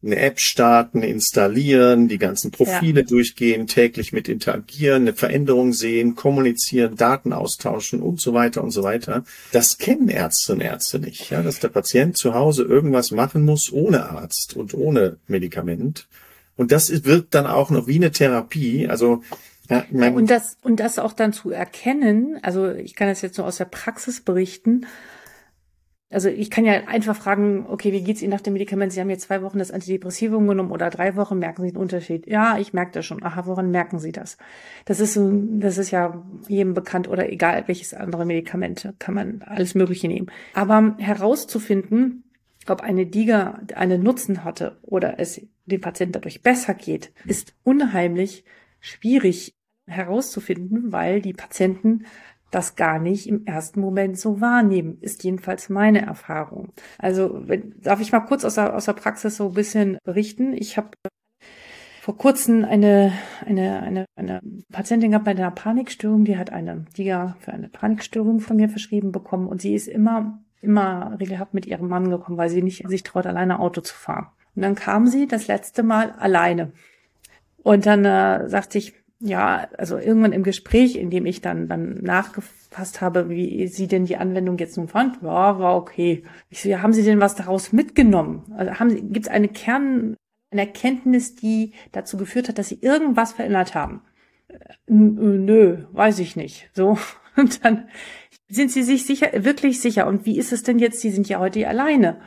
eine 0.02 0.16
App 0.16 0.38
starten, 0.38 1.02
installieren, 1.02 2.06
die 2.06 2.18
ganzen 2.18 2.52
Profile 2.52 3.00
ja. 3.00 3.06
durchgehen, 3.06 3.66
täglich 3.66 4.12
mit 4.12 4.28
interagieren, 4.28 5.02
eine 5.02 5.12
Veränderung 5.12 5.72
sehen, 5.72 6.14
kommunizieren, 6.14 6.94
Daten 6.96 7.32
austauschen 7.32 8.00
und 8.00 8.20
so 8.20 8.32
weiter 8.32 8.62
und 8.62 8.70
so 8.70 8.84
weiter. 8.84 9.24
Das 9.50 9.78
kennen 9.78 10.08
Ärzte 10.08 10.52
und 10.52 10.61
Ärzte 10.61 11.00
nicht, 11.00 11.30
ja, 11.30 11.42
dass 11.42 11.58
der 11.58 11.68
Patient 11.68 12.16
zu 12.16 12.34
Hause 12.34 12.62
irgendwas 12.62 13.11
machen 13.11 13.44
muss 13.44 13.72
ohne 13.72 14.08
Arzt 14.11 14.56
und 14.56 14.72
ohne 14.72 15.16
Medikament. 15.26 16.06
Und 16.56 16.70
das 16.70 17.04
wirkt 17.04 17.34
dann 17.34 17.46
auch 17.46 17.70
noch 17.70 17.88
wie 17.88 17.96
eine 17.96 18.12
Therapie. 18.12 18.88
Also 18.88 19.22
ja, 19.68 19.84
und 19.90 20.30
das 20.30 20.56
und 20.62 20.80
das 20.80 20.98
auch 20.98 21.12
dann 21.12 21.32
zu 21.32 21.50
erkennen. 21.50 22.38
Also 22.42 22.70
ich 22.70 22.94
kann 22.94 23.08
das 23.08 23.20
jetzt 23.20 23.37
nur 23.37 23.46
aus 23.46 23.56
der 23.56 23.66
Praxis 23.66 24.20
berichten 24.20 24.87
also 26.11 26.31
ich 26.31 26.51
kann 26.51 26.64
ja 26.64 26.73
einfach 26.87 27.14
fragen, 27.14 27.66
okay, 27.68 27.92
wie 27.92 28.03
geht's 28.03 28.23
Ihnen 28.23 28.31
nach 28.31 28.40
dem 28.40 28.55
Medikament? 28.55 28.92
Sie 28.92 29.01
haben 29.01 29.11
jetzt 29.11 29.25
zwei 29.25 29.42
Wochen 29.42 29.59
das 29.59 29.71
Antidepressivum 29.71 30.47
genommen 30.47 30.71
oder 30.71 30.88
drei 30.88 31.16
Wochen, 31.16 31.38
merken 31.38 31.62
Sie 31.62 31.73
den 31.73 31.77
Unterschied? 31.77 32.27
Ja, 32.27 32.59
ich 32.59 32.73
merke 32.73 32.92
das 32.92 33.05
schon. 33.05 33.23
Aha, 33.23 33.44
woran 33.44 33.71
merken 33.71 33.99
Sie 33.99 34.12
das? 34.12 34.38
Das 34.87 35.01
ist 35.01 35.12
so, 35.12 35.31
das 35.31 35.77
ist 35.77 35.90
ja 35.90 36.25
jedem 36.49 36.73
bekannt 36.73 37.09
oder 37.09 37.31
egal 37.31 37.64
welches 37.66 37.92
andere 37.92 38.25
Medikament, 38.25 38.94
kann 38.99 39.14
man 39.14 39.42
alles 39.44 39.75
Mögliche 39.75 40.09
nehmen. 40.09 40.31
Aber 40.55 40.94
herauszufinden, 40.99 42.25
ob 42.66 42.81
eine 42.81 43.05
Diga 43.05 43.61
einen 43.75 44.03
Nutzen 44.03 44.44
hatte 44.44 44.79
oder 44.83 45.18
es 45.18 45.42
dem 45.66 45.81
Patienten 45.83 46.12
dadurch 46.12 46.42
besser 46.42 46.73
geht, 46.73 47.12
ist 47.27 47.55
unheimlich 47.64 48.44
schwierig 48.81 49.55
herauszufinden, 49.87 50.92
weil 50.92 51.21
die 51.21 51.33
Patienten 51.33 52.05
das 52.50 52.76
gar 52.76 52.98
nicht 52.98 53.28
im 53.28 53.44
ersten 53.46 53.80
Moment 53.80 54.18
so 54.18 54.40
wahrnehmen, 54.40 54.98
ist 55.00 55.24
jedenfalls 55.24 55.68
meine 55.68 56.04
Erfahrung. 56.04 56.72
Also 56.98 57.42
wenn, 57.46 57.74
darf 57.80 58.00
ich 58.00 58.12
mal 58.12 58.20
kurz 58.20 58.44
aus 58.44 58.54
der, 58.54 58.74
aus 58.74 58.87
der 58.87 58.94
Praxis 58.94 59.37
so 59.37 59.48
ein 59.48 59.54
bisschen 59.54 59.98
berichten. 60.04 60.52
Ich 60.54 60.76
habe 60.76 60.90
vor 62.00 62.16
kurzem 62.16 62.64
eine, 62.64 63.12
eine, 63.44 63.82
eine, 63.82 64.04
eine 64.16 64.40
Patientin 64.72 65.11
gehabt 65.11 65.26
bei 65.26 65.32
einer 65.32 65.50
Panikstörung, 65.50 66.24
die 66.24 66.38
hat 66.38 66.50
eine 66.50 66.87
Diga 66.96 67.37
für 67.40 67.52
eine 67.52 67.68
Panikstörung 67.68 68.40
von 68.40 68.56
mir 68.56 68.70
verschrieben 68.70 69.12
bekommen 69.12 69.46
und 69.46 69.61
sie 69.61 69.74
ist 69.74 69.88
immer, 69.88 70.42
immer 70.62 71.18
regelhaft 71.20 71.52
mit 71.52 71.66
ihrem 71.66 71.88
Mann 71.88 72.08
gekommen, 72.08 72.38
weil 72.38 72.48
sie 72.48 72.62
nicht 72.62 72.88
sich 72.88 73.02
traut, 73.02 73.26
alleine 73.26 73.58
Auto 73.58 73.82
zu 73.82 73.94
fahren. 73.94 74.28
Und 74.56 74.62
dann 74.62 74.74
kam 74.74 75.06
sie 75.06 75.26
das 75.26 75.48
letzte 75.48 75.82
Mal 75.82 76.12
alleine. 76.12 76.72
Und 77.62 77.84
dann 77.84 78.06
äh, 78.06 78.48
sagte 78.48 78.78
ich, 78.78 78.94
ja, 79.20 79.68
also 79.76 79.98
irgendwann 79.98 80.33
im 80.33 80.44
Gespräch, 80.44 80.96
in 80.96 81.11
dem 81.11 81.26
ich 81.26 81.40
dann, 81.40 81.68
dann 81.68 81.94
nachgefasst 82.02 83.00
habe, 83.00 83.28
wie 83.28 83.66
sie 83.66 83.88
denn 83.88 84.04
die 84.04 84.16
Anwendung 84.16 84.59
jetzt 84.59 84.76
nun 84.76 84.88
fand, 84.88 85.22
ja, 85.22 85.59
war 85.59 85.76
okay. 85.76 86.22
Ich 86.50 86.62
so, 86.62 86.68
ja, 86.68 86.83
haben 86.83 86.92
Sie 86.92 87.02
denn 87.02 87.20
was 87.20 87.35
daraus 87.35 87.72
mitgenommen? 87.72 88.44
Also 88.57 88.74
haben 88.74 89.12
gibt 89.12 89.26
es 89.26 89.33
eine 89.33 89.48
Kern, 89.48 90.16
eine 90.50 90.61
Erkenntnis, 90.62 91.35
die 91.35 91.72
dazu 91.90 92.16
geführt 92.16 92.48
hat, 92.48 92.59
dass 92.59 92.68
Sie 92.68 92.78
irgendwas 92.81 93.33
verändert 93.33 93.74
haben? 93.74 94.02
Äh, 94.48 94.57
nö, 94.87 95.85
weiß 95.92 96.20
ich 96.20 96.37
nicht. 96.37 96.70
So. 96.74 96.98
Und 97.37 97.64
dann 97.64 97.88
sind 98.48 98.70
Sie 98.70 98.83
sich 98.83 99.04
sicher, 99.04 99.31
wirklich 99.44 99.81
sicher. 99.81 100.07
Und 100.07 100.26
wie 100.26 100.38
ist 100.38 100.52
es 100.52 100.62
denn 100.62 100.78
jetzt? 100.78 101.00
Sie 101.00 101.11
sind 101.11 101.28
ja 101.28 101.40
heute 101.40 101.66
alleine. 101.66 102.20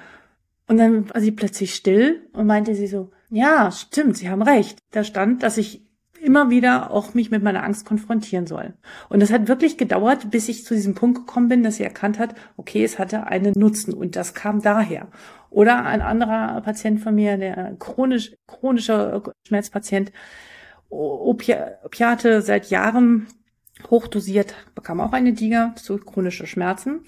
Und 0.68 0.78
dann 0.78 1.10
war 1.14 1.20
sie 1.20 1.32
plötzlich 1.32 1.76
still 1.76 2.30
und 2.32 2.48
meinte 2.48 2.76
sie 2.76 2.88
so, 2.88 3.12
ja, 3.30 3.72
stimmt, 3.72 4.16
Sie 4.16 4.30
haben 4.30 4.42
recht. 4.42 4.80
Da 4.92 5.04
stand, 5.04 5.44
dass 5.44 5.58
ich 5.58 5.86
immer 6.22 6.50
wieder 6.50 6.92
auch 6.92 7.14
mich 7.14 7.32
mit 7.32 7.44
meiner 7.44 7.64
Angst 7.64 7.86
konfrontieren 7.86 8.48
soll. 8.48 8.74
Und 9.10 9.22
es 9.22 9.32
hat 9.32 9.48
wirklich 9.48 9.78
gedauert, 9.78 10.30
bis 10.30 10.50
ich 10.50 10.64
zu 10.64 10.76
diesem 10.76 10.96
Punkt 10.96 11.20
gekommen 11.20 11.50
bin, 11.50 11.64
dass 11.64 11.78
sie 11.78 11.84
erkannt 11.84 12.20
hat, 12.20 12.36
okay, 12.58 12.84
es 12.84 13.00
hatte 13.00 13.28
einen 13.28 13.54
Nutzen 13.58 13.94
und 13.94 14.16
das 14.16 14.34
kam 14.34 14.62
daher. 14.62 15.08
Oder 15.50 15.86
ein 15.86 16.02
anderer 16.02 16.62
Patient 16.62 17.02
von 17.02 17.16
mir, 17.16 17.38
der 17.38 17.76
chronisch, 17.80 18.36
chronischer 18.48 19.22
Schmerzpatient, 19.48 20.12
Opi 20.90 21.56
Opiate 21.84 22.42
seit 22.42 22.70
Jahren 22.70 23.28
hochdosiert, 23.90 24.54
bekam 24.76 25.00
auch 25.00 25.14
eine 25.14 25.34
Diga 25.34 25.74
zu 25.76 25.98
chronische 25.98 26.46
Schmerzen 26.46 27.02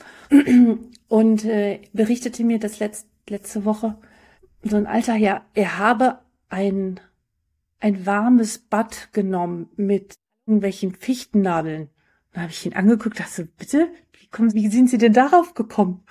und 1.08 1.46
äh, 1.46 1.82
berichtete 1.94 2.44
mir 2.44 2.60
das 2.60 2.80
letzt, 2.80 3.08
letzte 3.30 3.66
Woche, 3.66 3.98
so 4.64 4.78
ein 4.78 4.88
alter 4.88 5.14
Herr, 5.14 5.44
er 5.54 5.78
habe 5.78 6.20
ein 6.50 7.00
ein 7.84 8.06
warmes 8.06 8.60
Bad 8.60 9.10
genommen 9.12 9.70
mit 9.76 10.16
irgendwelchen 10.48 10.96
Fichtennadeln. 10.96 11.90
Da 12.32 12.42
habe 12.42 12.52
ich 12.52 12.66
ihn 12.66 12.74
angeguckt, 12.74 13.20
dachte, 13.20 13.46
bitte, 13.46 13.90
wie, 14.14 14.28
kommen, 14.28 14.54
wie 14.54 14.70
sind 14.70 14.90
Sie 14.90 14.98
denn 14.98 15.12
darauf 15.12 15.54
gekommen? 15.54 16.04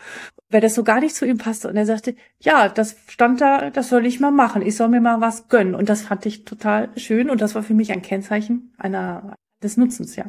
Weil 0.51 0.61
das 0.61 0.75
so 0.75 0.85
gar 0.85 1.01
nicht 1.01 1.17
zu 1.17 1.25
ihm 1.25 1.39
passte. 1.39 1.69
Und 1.69 1.77
er 1.77 1.87
sagte, 1.87 2.15
ja, 2.41 2.69
das 2.69 2.97
stand 3.09 3.41
da, 3.41 3.71
das 3.71 3.89
soll 3.89 4.05
ich 4.05 4.21
mal 4.21 4.31
machen. 4.31 4.61
Ich 4.61 4.77
soll 4.77 4.89
mir 4.89 5.01
mal 5.01 5.23
was 5.23 5.49
gönnen. 5.49 5.75
Und 5.75 5.89
das 5.89 6.03
fand 6.03 6.27
ich 6.27 6.45
total 6.45 6.91
schön. 6.97 7.31
Und 7.31 7.41
das 7.41 7.55
war 7.55 7.63
für 7.63 7.75
mich 7.75 7.91
ein 7.91 8.03
Kennzeichen 8.03 8.75
einer, 8.77 9.35
des 9.63 9.79
Nutzens, 9.79 10.15
ja. 10.15 10.27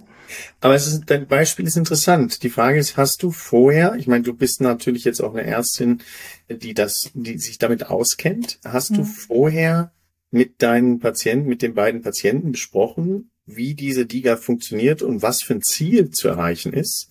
Aber 0.61 0.75
es 0.75 0.87
ist, 0.87 1.03
dein 1.07 1.27
Beispiel 1.27 1.67
ist 1.67 1.75
interessant. 1.75 2.43
Die 2.43 2.49
Frage 2.49 2.79
ist, 2.79 2.95
hast 2.95 3.21
du 3.21 3.31
vorher, 3.31 3.95
ich 3.95 4.07
meine, 4.07 4.23
du 4.23 4.33
bist 4.33 4.61
natürlich 4.61 5.03
jetzt 5.03 5.21
auch 5.21 5.33
eine 5.33 5.43
Ärztin, 5.43 6.01
die 6.49 6.73
das, 6.73 7.11
die 7.13 7.37
sich 7.37 7.57
damit 7.57 7.87
auskennt. 7.87 8.59
Hast 8.63 8.91
mhm. 8.91 8.95
du 8.97 9.03
vorher 9.03 9.91
mit 10.33 10.61
deinen 10.63 10.99
Patienten, 10.99 11.47
mit 11.47 11.61
den 11.61 11.75
beiden 11.75 12.01
Patienten 12.01 12.51
besprochen, 12.51 13.29
wie 13.45 13.75
diese 13.75 14.05
DIGA 14.05 14.35
funktioniert 14.37 15.01
und 15.01 15.21
was 15.21 15.43
für 15.43 15.53
ein 15.53 15.61
Ziel 15.61 16.09
zu 16.09 16.27
erreichen 16.27 16.73
ist. 16.73 17.09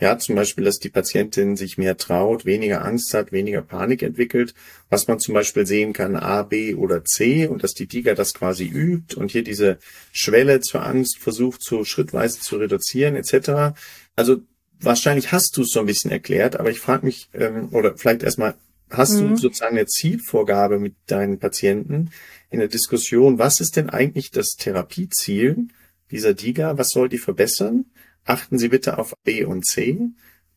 Ja, 0.00 0.18
zum 0.18 0.34
Beispiel, 0.34 0.64
dass 0.64 0.78
die 0.78 0.88
Patientin 0.88 1.56
sich 1.56 1.78
mehr 1.78 1.96
traut, 1.96 2.44
weniger 2.44 2.84
Angst 2.84 3.14
hat, 3.14 3.30
weniger 3.30 3.62
Panik 3.62 4.02
entwickelt, 4.02 4.54
was 4.88 5.06
man 5.06 5.20
zum 5.20 5.34
Beispiel 5.34 5.64
sehen 5.64 5.92
kann, 5.92 6.16
A, 6.16 6.42
B 6.42 6.74
oder 6.74 7.04
C 7.04 7.46
und 7.46 7.62
dass 7.62 7.74
die 7.74 7.86
DIGA 7.86 8.14
das 8.14 8.34
quasi 8.34 8.64
übt 8.64 9.14
und 9.16 9.30
hier 9.30 9.44
diese 9.44 9.78
Schwelle 10.10 10.60
zur 10.60 10.84
Angst 10.84 11.18
versucht, 11.18 11.62
so 11.62 11.84
schrittweise 11.84 12.40
zu 12.40 12.56
reduzieren 12.56 13.14
etc. 13.14 13.78
Also 14.16 14.38
wahrscheinlich 14.80 15.30
hast 15.30 15.56
du 15.56 15.62
es 15.62 15.70
so 15.70 15.80
ein 15.80 15.86
bisschen 15.86 16.10
erklärt, 16.10 16.58
aber 16.58 16.70
ich 16.70 16.80
frage 16.80 17.06
mich, 17.06 17.28
ähm, 17.34 17.68
oder 17.70 17.96
vielleicht 17.96 18.22
erstmal, 18.22 18.54
hast 18.92 19.20
mhm. 19.20 19.30
du 19.30 19.36
sozusagen 19.36 19.76
eine 19.76 19.86
Zielvorgabe 19.86 20.78
mit 20.78 20.94
deinen 21.06 21.38
Patienten, 21.38 22.10
in 22.50 22.58
der 22.58 22.68
Diskussion, 22.68 23.38
was 23.38 23.60
ist 23.60 23.76
denn 23.76 23.90
eigentlich 23.90 24.30
das 24.30 24.50
Therapieziel 24.50 25.68
dieser 26.10 26.34
DIGA? 26.34 26.76
Was 26.76 26.90
soll 26.90 27.08
die 27.08 27.18
verbessern? 27.18 27.86
Achten 28.24 28.58
Sie 28.58 28.68
bitte 28.68 28.98
auf 28.98 29.14
B 29.24 29.44
und 29.44 29.64
C. 29.64 29.98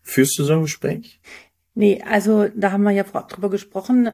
Führst 0.02 0.38
du 0.38 0.44
so 0.44 0.54
ein 0.54 0.62
Gespräch? 0.64 1.20
Nee, 1.74 2.04
also 2.08 2.48
da 2.56 2.72
haben 2.72 2.84
wir 2.84 2.92
ja 2.92 3.04
drüber 3.04 3.50
gesprochen. 3.50 4.10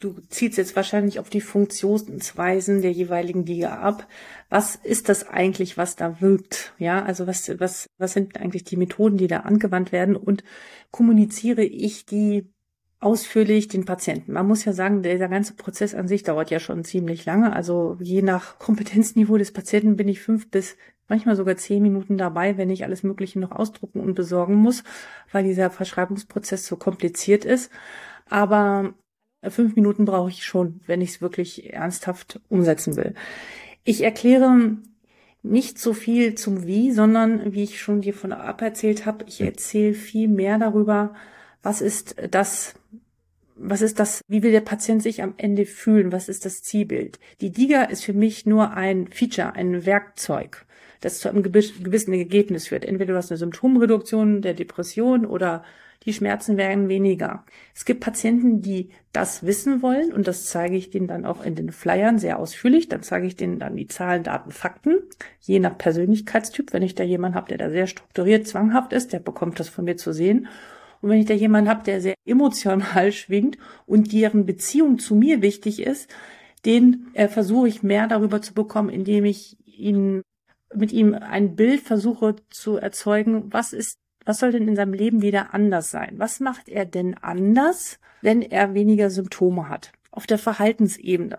Du 0.00 0.18
ziehst 0.30 0.56
jetzt 0.56 0.74
wahrscheinlich 0.76 1.18
auf 1.18 1.28
die 1.28 1.42
Funktionsweisen 1.42 2.80
der 2.80 2.92
jeweiligen 2.92 3.44
Liga 3.44 3.78
ab. 3.80 4.08
Was 4.48 4.76
ist 4.76 5.10
das 5.10 5.28
eigentlich, 5.28 5.76
was 5.76 5.94
da 5.94 6.22
wirkt? 6.22 6.72
Ja, 6.78 7.04
also 7.04 7.26
was, 7.26 7.50
was, 7.60 7.86
was 7.98 8.14
sind 8.14 8.38
eigentlich 8.38 8.64
die 8.64 8.78
Methoden, 8.78 9.18
die 9.18 9.26
da 9.26 9.40
angewandt 9.40 9.92
werden? 9.92 10.16
Und 10.16 10.42
kommuniziere 10.90 11.62
ich 11.62 12.06
die 12.06 12.50
ausführlich 13.00 13.68
den 13.68 13.84
Patienten. 13.84 14.32
Man 14.32 14.46
muss 14.46 14.64
ja 14.64 14.72
sagen, 14.72 15.02
der, 15.02 15.18
ganze 15.28 15.54
Prozess 15.54 15.94
an 15.94 16.08
sich 16.08 16.24
dauert 16.24 16.50
ja 16.50 16.58
schon 16.58 16.84
ziemlich 16.84 17.24
lange. 17.24 17.52
Also 17.52 17.96
je 18.00 18.22
nach 18.22 18.58
Kompetenzniveau 18.58 19.36
des 19.36 19.52
Patienten 19.52 19.96
bin 19.96 20.08
ich 20.08 20.20
fünf 20.20 20.50
bis 20.50 20.76
manchmal 21.06 21.36
sogar 21.36 21.56
zehn 21.56 21.82
Minuten 21.82 22.18
dabei, 22.18 22.58
wenn 22.58 22.70
ich 22.70 22.84
alles 22.84 23.02
Mögliche 23.02 23.38
noch 23.38 23.52
ausdrucken 23.52 24.00
und 24.00 24.14
besorgen 24.14 24.54
muss, 24.54 24.84
weil 25.32 25.44
dieser 25.44 25.70
Verschreibungsprozess 25.70 26.66
so 26.66 26.76
kompliziert 26.76 27.44
ist. 27.44 27.70
Aber 28.28 28.94
fünf 29.48 29.76
Minuten 29.76 30.04
brauche 30.04 30.30
ich 30.30 30.44
schon, 30.44 30.80
wenn 30.86 31.00
ich 31.00 31.10
es 31.10 31.20
wirklich 31.22 31.72
ernsthaft 31.72 32.40
umsetzen 32.48 32.96
will. 32.96 33.14
Ich 33.84 34.02
erkläre 34.02 34.76
nicht 35.42 35.78
so 35.78 35.94
viel 35.94 36.34
zum 36.34 36.66
Wie, 36.66 36.90
sondern 36.90 37.54
wie 37.54 37.62
ich 37.62 37.80
schon 37.80 38.00
dir 38.00 38.12
von 38.12 38.32
ab 38.32 38.60
erzählt 38.60 39.06
habe, 39.06 39.24
ich 39.28 39.40
erzähle 39.40 39.94
viel 39.94 40.28
mehr 40.28 40.58
darüber, 40.58 41.14
was 41.62 41.80
ist 41.80 42.16
das, 42.30 42.74
was 43.56 43.82
ist 43.82 43.98
das, 43.98 44.22
wie 44.28 44.42
will 44.42 44.52
der 44.52 44.60
Patient 44.60 45.02
sich 45.02 45.22
am 45.22 45.34
Ende 45.36 45.66
fühlen, 45.66 46.12
was 46.12 46.28
ist 46.28 46.44
das 46.44 46.62
Zielbild. 46.62 47.18
Die 47.40 47.50
DIGA 47.50 47.84
ist 47.84 48.04
für 48.04 48.12
mich 48.12 48.46
nur 48.46 48.72
ein 48.72 49.08
Feature, 49.08 49.54
ein 49.54 49.84
Werkzeug, 49.84 50.64
das 51.00 51.18
zu 51.18 51.28
einem 51.28 51.42
gewissen 51.42 52.12
Ergebnis 52.12 52.68
führt. 52.68 52.84
Entweder 52.84 53.12
du 53.12 53.18
hast 53.18 53.30
eine 53.30 53.38
Symptomreduktion 53.38 54.42
der 54.42 54.54
Depression 54.54 55.26
oder 55.26 55.64
die 56.04 56.12
Schmerzen 56.12 56.56
werden 56.56 56.88
weniger. 56.88 57.44
Es 57.74 57.84
gibt 57.84 58.00
Patienten, 58.00 58.62
die 58.62 58.90
das 59.12 59.44
wissen 59.44 59.82
wollen 59.82 60.12
und 60.12 60.28
das 60.28 60.46
zeige 60.46 60.76
ich 60.76 60.90
denen 60.90 61.08
dann 61.08 61.26
auch 61.26 61.44
in 61.44 61.56
den 61.56 61.72
Flyern 61.72 62.18
sehr 62.18 62.38
ausführlich. 62.38 62.88
Dann 62.88 63.02
zeige 63.02 63.26
ich 63.26 63.34
denen 63.34 63.58
dann 63.58 63.76
die 63.76 63.88
Zahlen, 63.88 64.22
Daten, 64.22 64.52
Fakten, 64.52 64.98
je 65.40 65.58
nach 65.58 65.76
Persönlichkeitstyp. 65.76 66.72
Wenn 66.72 66.84
ich 66.84 66.94
da 66.94 67.02
jemanden 67.02 67.36
habe, 67.36 67.48
der 67.48 67.58
da 67.58 67.68
sehr 67.68 67.88
strukturiert, 67.88 68.46
zwanghaft 68.46 68.92
ist, 68.92 69.12
der 69.12 69.18
bekommt 69.18 69.58
das 69.58 69.68
von 69.68 69.84
mir 69.84 69.96
zu 69.96 70.12
sehen. 70.12 70.46
Und 71.00 71.10
wenn 71.10 71.20
ich 71.20 71.26
da 71.26 71.34
jemanden 71.34 71.70
habe, 71.70 71.84
der 71.84 72.00
sehr 72.00 72.14
emotional 72.24 73.12
schwingt 73.12 73.58
und 73.86 74.12
deren 74.12 74.46
Beziehung 74.46 74.98
zu 74.98 75.14
mir 75.14 75.42
wichtig 75.42 75.80
ist, 75.80 76.08
den 76.64 77.08
äh, 77.14 77.28
versuche 77.28 77.68
ich 77.68 77.82
mehr 77.82 78.06
darüber 78.08 78.42
zu 78.42 78.54
bekommen, 78.54 78.90
indem 78.90 79.24
ich 79.24 79.56
ihn 79.66 80.22
mit 80.74 80.92
ihm 80.92 81.14
ein 81.14 81.56
Bild 81.56 81.80
versuche 81.80 82.36
zu 82.50 82.76
erzeugen, 82.76 83.52
was 83.52 83.72
ist, 83.72 83.98
was 84.24 84.38
soll 84.38 84.52
denn 84.52 84.68
in 84.68 84.76
seinem 84.76 84.92
Leben 84.92 85.22
wieder 85.22 85.54
anders 85.54 85.90
sein? 85.90 86.14
Was 86.18 86.40
macht 86.40 86.68
er 86.68 86.84
denn 86.84 87.14
anders, 87.14 87.98
wenn 88.20 88.42
er 88.42 88.74
weniger 88.74 89.08
Symptome 89.08 89.68
hat? 89.68 89.92
Auf 90.10 90.26
der 90.26 90.38
Verhaltensebene. 90.38 91.38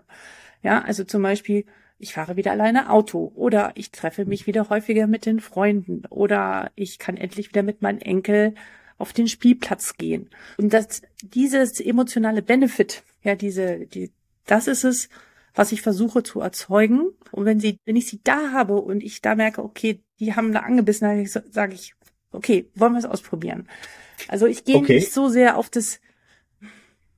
Ja, 0.62 0.82
also 0.82 1.04
zum 1.04 1.22
Beispiel, 1.22 1.64
ich 1.98 2.14
fahre 2.14 2.36
wieder 2.36 2.50
alleine 2.50 2.90
Auto 2.90 3.30
oder 3.34 3.72
ich 3.74 3.92
treffe 3.92 4.24
mich 4.24 4.46
wieder 4.46 4.68
häufiger 4.70 5.06
mit 5.06 5.26
den 5.26 5.38
Freunden 5.38 6.02
oder 6.08 6.70
ich 6.74 6.98
kann 6.98 7.16
endlich 7.16 7.50
wieder 7.50 7.62
mit 7.62 7.82
meinem 7.82 7.98
Enkel 7.98 8.54
auf 9.00 9.12
den 9.12 9.28
Spielplatz 9.28 9.96
gehen. 9.96 10.28
Und 10.58 10.72
das, 10.72 11.02
dieses 11.22 11.80
emotionale 11.80 12.42
Benefit, 12.42 13.02
ja, 13.22 13.34
diese, 13.34 13.86
die, 13.86 14.12
das 14.46 14.66
ist 14.66 14.84
es, 14.84 15.08
was 15.54 15.72
ich 15.72 15.82
versuche 15.82 16.22
zu 16.22 16.40
erzeugen. 16.40 17.10
Und 17.32 17.44
wenn 17.46 17.60
sie, 17.60 17.78
wenn 17.84 17.96
ich 17.96 18.06
sie 18.06 18.20
da 18.22 18.52
habe 18.52 18.74
und 18.74 19.02
ich 19.02 19.22
da 19.22 19.34
merke, 19.34 19.62
okay, 19.62 20.00
die 20.18 20.34
haben 20.36 20.52
da 20.52 20.60
angebissen, 20.60 21.08
dann 21.08 21.42
sage 21.50 21.74
ich, 21.74 21.94
okay, 22.30 22.68
wollen 22.74 22.92
wir 22.92 22.98
es 22.98 23.06
ausprobieren. 23.06 23.68
Also 24.28 24.46
ich 24.46 24.64
gehe 24.64 24.76
okay. 24.76 24.96
nicht 24.96 25.12
so 25.12 25.28
sehr 25.28 25.56
auf 25.56 25.70
das, 25.70 26.00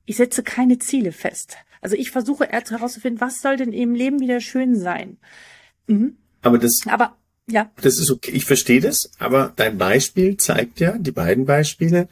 ich 0.05 0.15
setze 0.17 0.41
keine 0.41 0.79
Ziele 0.79 1.11
fest. 1.11 1.57
Also 1.81 1.97
ich 1.97 2.11
versuche 2.11 2.45
erst 2.45 2.71
herauszufinden, 2.71 3.19
was 3.19 3.41
soll 3.41 3.57
denn 3.57 3.73
im 3.73 3.93
Leben 3.93 4.21
wieder 4.21 4.39
schön 4.39 4.75
sein. 4.75 5.17
Mhm. 5.87 6.17
Aber 6.41 6.57
das, 6.57 6.81
aber 6.87 7.17
ja. 7.49 7.71
Das 7.81 7.99
ist 7.99 8.09
okay. 8.09 8.31
Ich 8.31 8.45
verstehe 8.45 8.79
das, 8.79 9.11
aber 9.19 9.53
dein 9.55 9.77
Beispiel 9.77 10.37
zeigt 10.37 10.79
ja, 10.79 10.97
die 10.97 11.11
beiden 11.11 11.45
Beispiele, 11.45 12.07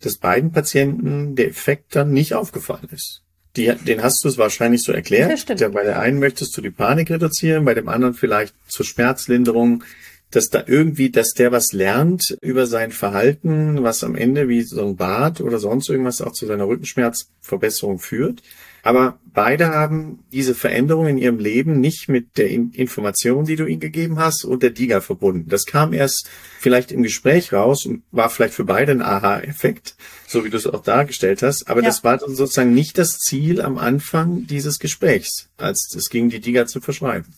dass 0.00 0.16
beiden 0.16 0.52
Patienten 0.52 1.36
der 1.36 1.48
Effekt 1.48 1.94
dann 1.94 2.12
nicht 2.12 2.34
aufgefallen 2.34 2.88
ist. 2.90 3.22
Die, 3.56 3.66
den 3.66 4.02
hast 4.02 4.24
du 4.24 4.28
es 4.28 4.38
wahrscheinlich 4.38 4.82
so 4.82 4.92
erklärt. 4.92 5.60
Ja, 5.60 5.68
bei 5.68 5.84
der 5.84 6.00
einen 6.00 6.18
möchtest 6.18 6.56
du 6.56 6.62
die 6.62 6.70
Panik 6.70 7.10
reduzieren, 7.10 7.64
bei 7.64 7.74
dem 7.74 7.88
anderen 7.88 8.14
vielleicht 8.14 8.54
zur 8.66 8.86
Schmerzlinderung, 8.86 9.84
dass 10.30 10.48
da 10.48 10.64
irgendwie, 10.66 11.10
dass 11.10 11.34
der 11.34 11.52
was 11.52 11.72
lernt 11.72 12.36
über 12.40 12.66
sein 12.66 12.90
Verhalten, 12.90 13.82
was 13.82 14.02
am 14.02 14.16
Ende 14.16 14.48
wie 14.48 14.62
so 14.62 14.82
ein 14.84 14.96
Bad 14.96 15.42
oder 15.42 15.58
sonst 15.58 15.90
irgendwas 15.90 16.22
auch 16.22 16.32
zu 16.32 16.46
seiner 16.46 16.66
Rückenschmerzverbesserung 16.66 17.98
führt. 17.98 18.42
Aber 18.82 19.20
beide 19.24 19.68
haben 19.68 20.24
diese 20.32 20.54
Veränderung 20.54 21.06
in 21.06 21.18
ihrem 21.18 21.38
Leben 21.38 21.80
nicht 21.80 22.08
mit 22.08 22.36
der 22.36 22.50
Information, 22.50 23.44
die 23.44 23.56
du 23.56 23.64
ihnen 23.64 23.80
gegeben 23.80 24.18
hast, 24.18 24.44
und 24.44 24.62
der 24.62 24.70
DIGA 24.70 25.00
verbunden. 25.00 25.48
Das 25.48 25.64
kam 25.66 25.92
erst 25.92 26.28
vielleicht 26.58 26.90
im 26.90 27.02
Gespräch 27.02 27.52
raus 27.52 27.86
und 27.86 28.02
war 28.10 28.28
vielleicht 28.28 28.54
für 28.54 28.64
beide 28.64 28.92
ein 28.92 29.02
Aha-Effekt, 29.02 29.94
so 30.26 30.44
wie 30.44 30.50
du 30.50 30.56
es 30.56 30.66
auch 30.66 30.82
dargestellt 30.82 31.42
hast. 31.42 31.68
Aber 31.68 31.80
ja. 31.80 31.86
das 31.86 32.02
war 32.02 32.18
sozusagen 32.18 32.74
nicht 32.74 32.98
das 32.98 33.18
Ziel 33.18 33.60
am 33.60 33.78
Anfang 33.78 34.46
dieses 34.46 34.80
Gesprächs, 34.80 35.48
als 35.56 35.94
es 35.96 36.10
ging, 36.10 36.28
die 36.28 36.40
DIGA 36.40 36.66
zu 36.66 36.80
verschreiben. 36.80 37.32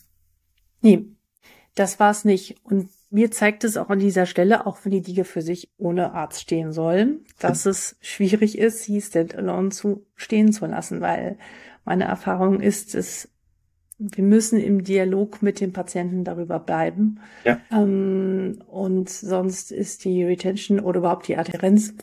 Nee. 0.80 1.04
Das 1.74 1.98
war 1.98 2.10
es 2.10 2.24
nicht. 2.24 2.56
Und 2.62 2.88
mir 3.14 3.30
zeigt 3.30 3.62
es 3.62 3.76
auch 3.76 3.90
an 3.90 4.00
dieser 4.00 4.26
Stelle, 4.26 4.66
auch 4.66 4.78
wenn 4.82 4.90
die 4.90 5.00
Diege 5.00 5.22
für 5.22 5.40
sich 5.40 5.70
ohne 5.78 6.14
Arzt 6.14 6.40
stehen 6.40 6.72
sollen, 6.72 7.20
dass 7.38 7.64
es 7.64 7.96
schwierig 8.00 8.58
ist, 8.58 8.82
sie 8.82 9.00
standalone 9.00 9.68
zu 9.68 10.04
stehen 10.16 10.52
zu 10.52 10.66
lassen, 10.66 11.00
weil 11.00 11.38
meine 11.84 12.04
Erfahrung 12.04 12.60
ist, 12.60 12.96
es 12.96 13.28
wir 13.98 14.24
müssen 14.24 14.58
im 14.58 14.82
Dialog 14.82 15.42
mit 15.42 15.60
dem 15.60 15.72
Patienten 15.72 16.24
darüber 16.24 16.58
bleiben. 16.58 17.20
Ja. 17.44 17.60
Ähm, 17.70 18.58
und 18.66 19.08
sonst 19.08 19.70
ist 19.70 20.04
die 20.04 20.24
Retention 20.24 20.80
oder 20.80 20.98
überhaupt 20.98 21.28
die 21.28 21.36
Adherenz 21.36 21.94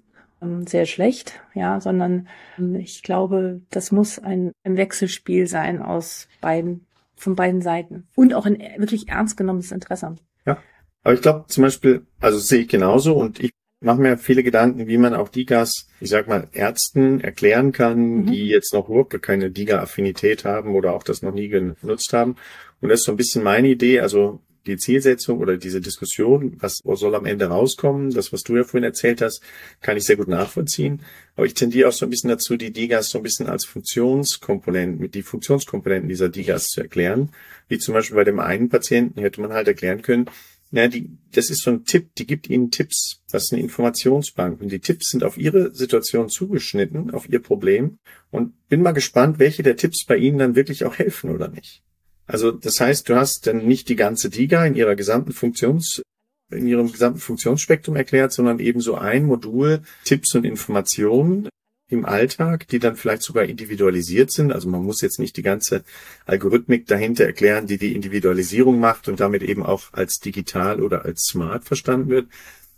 ähm, 0.42 0.66
sehr 0.66 0.86
schlecht, 0.86 1.42
ja, 1.54 1.82
sondern 1.82 2.30
ähm, 2.58 2.76
ich 2.76 3.04
glaube, 3.04 3.60
das 3.70 3.92
muss 3.92 4.18
ein, 4.18 4.54
ein 4.64 4.78
Wechselspiel 4.78 5.48
sein 5.48 5.82
aus 5.82 6.30
beiden, 6.40 6.86
von 7.18 7.36
beiden 7.36 7.62
Seiten 7.62 8.08
und 8.16 8.34
auch 8.34 8.46
ein 8.46 8.60
wirklich 8.78 9.10
ernst 9.10 9.36
genommenes 9.36 9.74
Interesse. 9.74 10.16
Ja. 10.46 10.58
Aber 11.04 11.14
ich 11.14 11.22
glaube 11.22 11.46
zum 11.48 11.64
Beispiel, 11.64 12.06
also 12.20 12.38
sehe 12.38 12.62
ich 12.62 12.68
genauso 12.68 13.16
und 13.16 13.40
ich 13.40 13.52
mache 13.82 14.00
mir 14.00 14.18
viele 14.18 14.44
Gedanken, 14.44 14.88
wie 14.88 14.98
man 14.98 15.16
auch 15.16 15.30
Digas, 15.30 15.88
ich 16.00 16.10
sag 16.10 16.28
mal, 16.28 16.48
Ärzten 16.54 17.20
erklären 17.20 17.72
kann, 17.72 18.00
mhm. 18.00 18.26
die 18.28 18.48
jetzt 18.48 18.74
noch 18.74 18.90
überhaupt 18.90 19.20
keine 19.22 19.50
Diga-Affinität 19.50 20.46
haben 20.46 20.76
oder 20.76 20.94
auch 20.94 21.04
das 21.04 21.24
noch 21.24 21.34
nie 21.34 21.48
genutzt 21.48 22.14
haben. 22.14 22.36
Und 22.80 22.90
das 22.90 23.00
ist 23.02 23.06
so 23.06 23.12
ein 23.12 23.18
bisschen 23.18 23.44
meine 23.44 23.68
Idee, 23.68 24.00
also 24.00 24.40
die 24.68 24.78
Zielsetzung 24.78 25.40
oder 25.40 25.58
diese 25.58 25.82
Diskussion, 25.82 26.58
was 26.60 26.82
soll 26.84 27.16
am 27.16 27.26
Ende 27.26 27.48
rauskommen, 27.48 28.12
das, 28.12 28.32
was 28.32 28.44
du 28.44 28.56
ja 28.56 28.64
vorhin 28.64 28.84
erzählt 28.84 29.22
hast, 29.22 29.42
kann 29.82 29.98
ich 29.98 30.04
sehr 30.04 30.18
gut 30.18 30.28
nachvollziehen. 30.28 31.02
Aber 31.36 31.48
ich 31.48 31.56
tendiere 31.56 31.90
auch 31.90 31.94
so 31.94 32.06
ein 32.06 32.12
bisschen 32.12 32.30
dazu, 32.30 32.58
die 32.58 32.72
Digas 32.72 33.10
so 33.10 33.18
ein 33.18 33.24
bisschen 33.24 33.48
als 33.48 33.66
Funktionskomponenten, 33.66 35.00
mit 35.00 35.16
die 35.16 35.24
Funktionskomponenten 35.24 36.10
dieser 36.10 36.30
Digas 36.30 36.68
zu 36.68 36.82
erklären. 36.82 37.32
Wie 37.70 37.80
zum 37.80 37.96
Beispiel 37.96 38.18
bei 38.18 38.24
dem 38.24 38.40
einen 38.40 38.70
Patienten 38.70 39.20
hätte 39.22 39.42
man 39.42 39.54
halt 39.54 39.68
erklären 39.68 40.04
können, 40.04 40.30
ja, 40.72 40.88
die, 40.88 41.10
das 41.34 41.50
ist 41.50 41.64
so 41.64 41.72
ein 41.72 41.84
Tipp, 41.84 42.16
die 42.16 42.26
gibt 42.26 42.50
Ihnen 42.50 42.72
Tipps. 42.72 43.22
Das 43.30 43.44
ist 43.44 43.54
eine 43.54 43.62
Informationsbank. 43.62 44.62
Und 44.62 44.72
die 44.72 44.80
Tipps 44.80 45.10
sind 45.10 45.24
auf 45.24 45.38
Ihre 45.38 45.74
Situation 45.76 46.30
zugeschnitten, 46.30 47.12
auf 47.12 47.28
Ihr 47.28 47.42
Problem. 47.42 47.98
Und 48.32 48.54
bin 48.70 48.82
mal 48.82 48.94
gespannt, 48.94 49.38
welche 49.38 49.64
der 49.64 49.76
Tipps 49.76 50.06
bei 50.06 50.16
Ihnen 50.16 50.40
dann 50.40 50.56
wirklich 50.56 50.86
auch 50.86 50.98
helfen 50.98 51.30
oder 51.30 51.50
nicht. 51.50 51.84
Also, 52.26 52.52
das 52.52 52.80
heißt, 52.80 53.10
du 53.10 53.16
hast 53.16 53.48
dann 53.48 53.68
nicht 53.68 53.90
die 53.90 53.98
ganze 53.98 54.30
DIGA 54.30 54.66
in 54.66 54.76
ihrer 54.76 54.96
gesamten 54.96 55.34
Funktions, 55.34 56.02
in 56.50 56.66
ihrem 56.66 56.90
gesamten 56.90 57.20
Funktionsspektrum 57.20 57.98
erklärt, 57.98 58.32
sondern 58.32 58.60
eben 58.60 58.80
so 58.80 58.96
ein 58.96 59.26
Modul 59.26 59.82
Tipps 60.06 60.34
und 60.36 60.46
Informationen, 60.46 61.50
im 61.92 62.06
Alltag, 62.06 62.68
die 62.68 62.80
dann 62.80 62.96
vielleicht 62.96 63.22
sogar 63.24 63.44
individualisiert 63.44 64.32
sind. 64.32 64.52
Also 64.52 64.70
man 64.70 64.84
muss 64.84 65.02
jetzt 65.02 65.20
nicht 65.20 65.36
die 65.38 65.42
ganze 65.42 65.84
Algorithmik 66.26 66.88
dahinter 66.88 67.26
erklären, 67.26 67.68
die 67.68 67.78
die 67.78 67.94
Individualisierung 67.94 68.80
macht 68.80 69.08
und 69.08 69.20
damit 69.20 69.44
eben 69.44 69.64
auch 69.64 69.92
als 69.92 70.20
digital 70.20 70.82
oder 70.82 71.06
als 71.06 71.24
smart 71.24 71.66
verstanden 71.66 72.10
wird, 72.10 72.28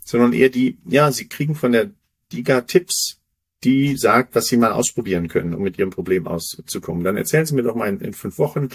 sondern 0.04 0.34
eher 0.34 0.50
die, 0.50 0.78
ja, 0.86 1.12
sie 1.12 1.28
kriegen 1.28 1.56
von 1.56 1.72
der 1.72 1.92
Diga 2.32 2.62
Tipps, 2.62 3.20
die 3.64 3.96
sagt, 3.96 4.36
was 4.36 4.48
sie 4.48 4.58
mal 4.58 4.72
ausprobieren 4.72 5.28
können, 5.28 5.54
um 5.54 5.62
mit 5.62 5.78
ihrem 5.78 5.92
Problem 5.92 6.28
auszukommen. 6.28 7.04
Dann 7.04 7.16
erzählen 7.16 7.46
Sie 7.46 7.56
mir 7.56 7.64
doch 7.64 7.76
mal 7.76 7.88
in, 7.88 8.02
in 8.02 8.14
fünf 8.14 8.38
Wochen, 8.38 8.70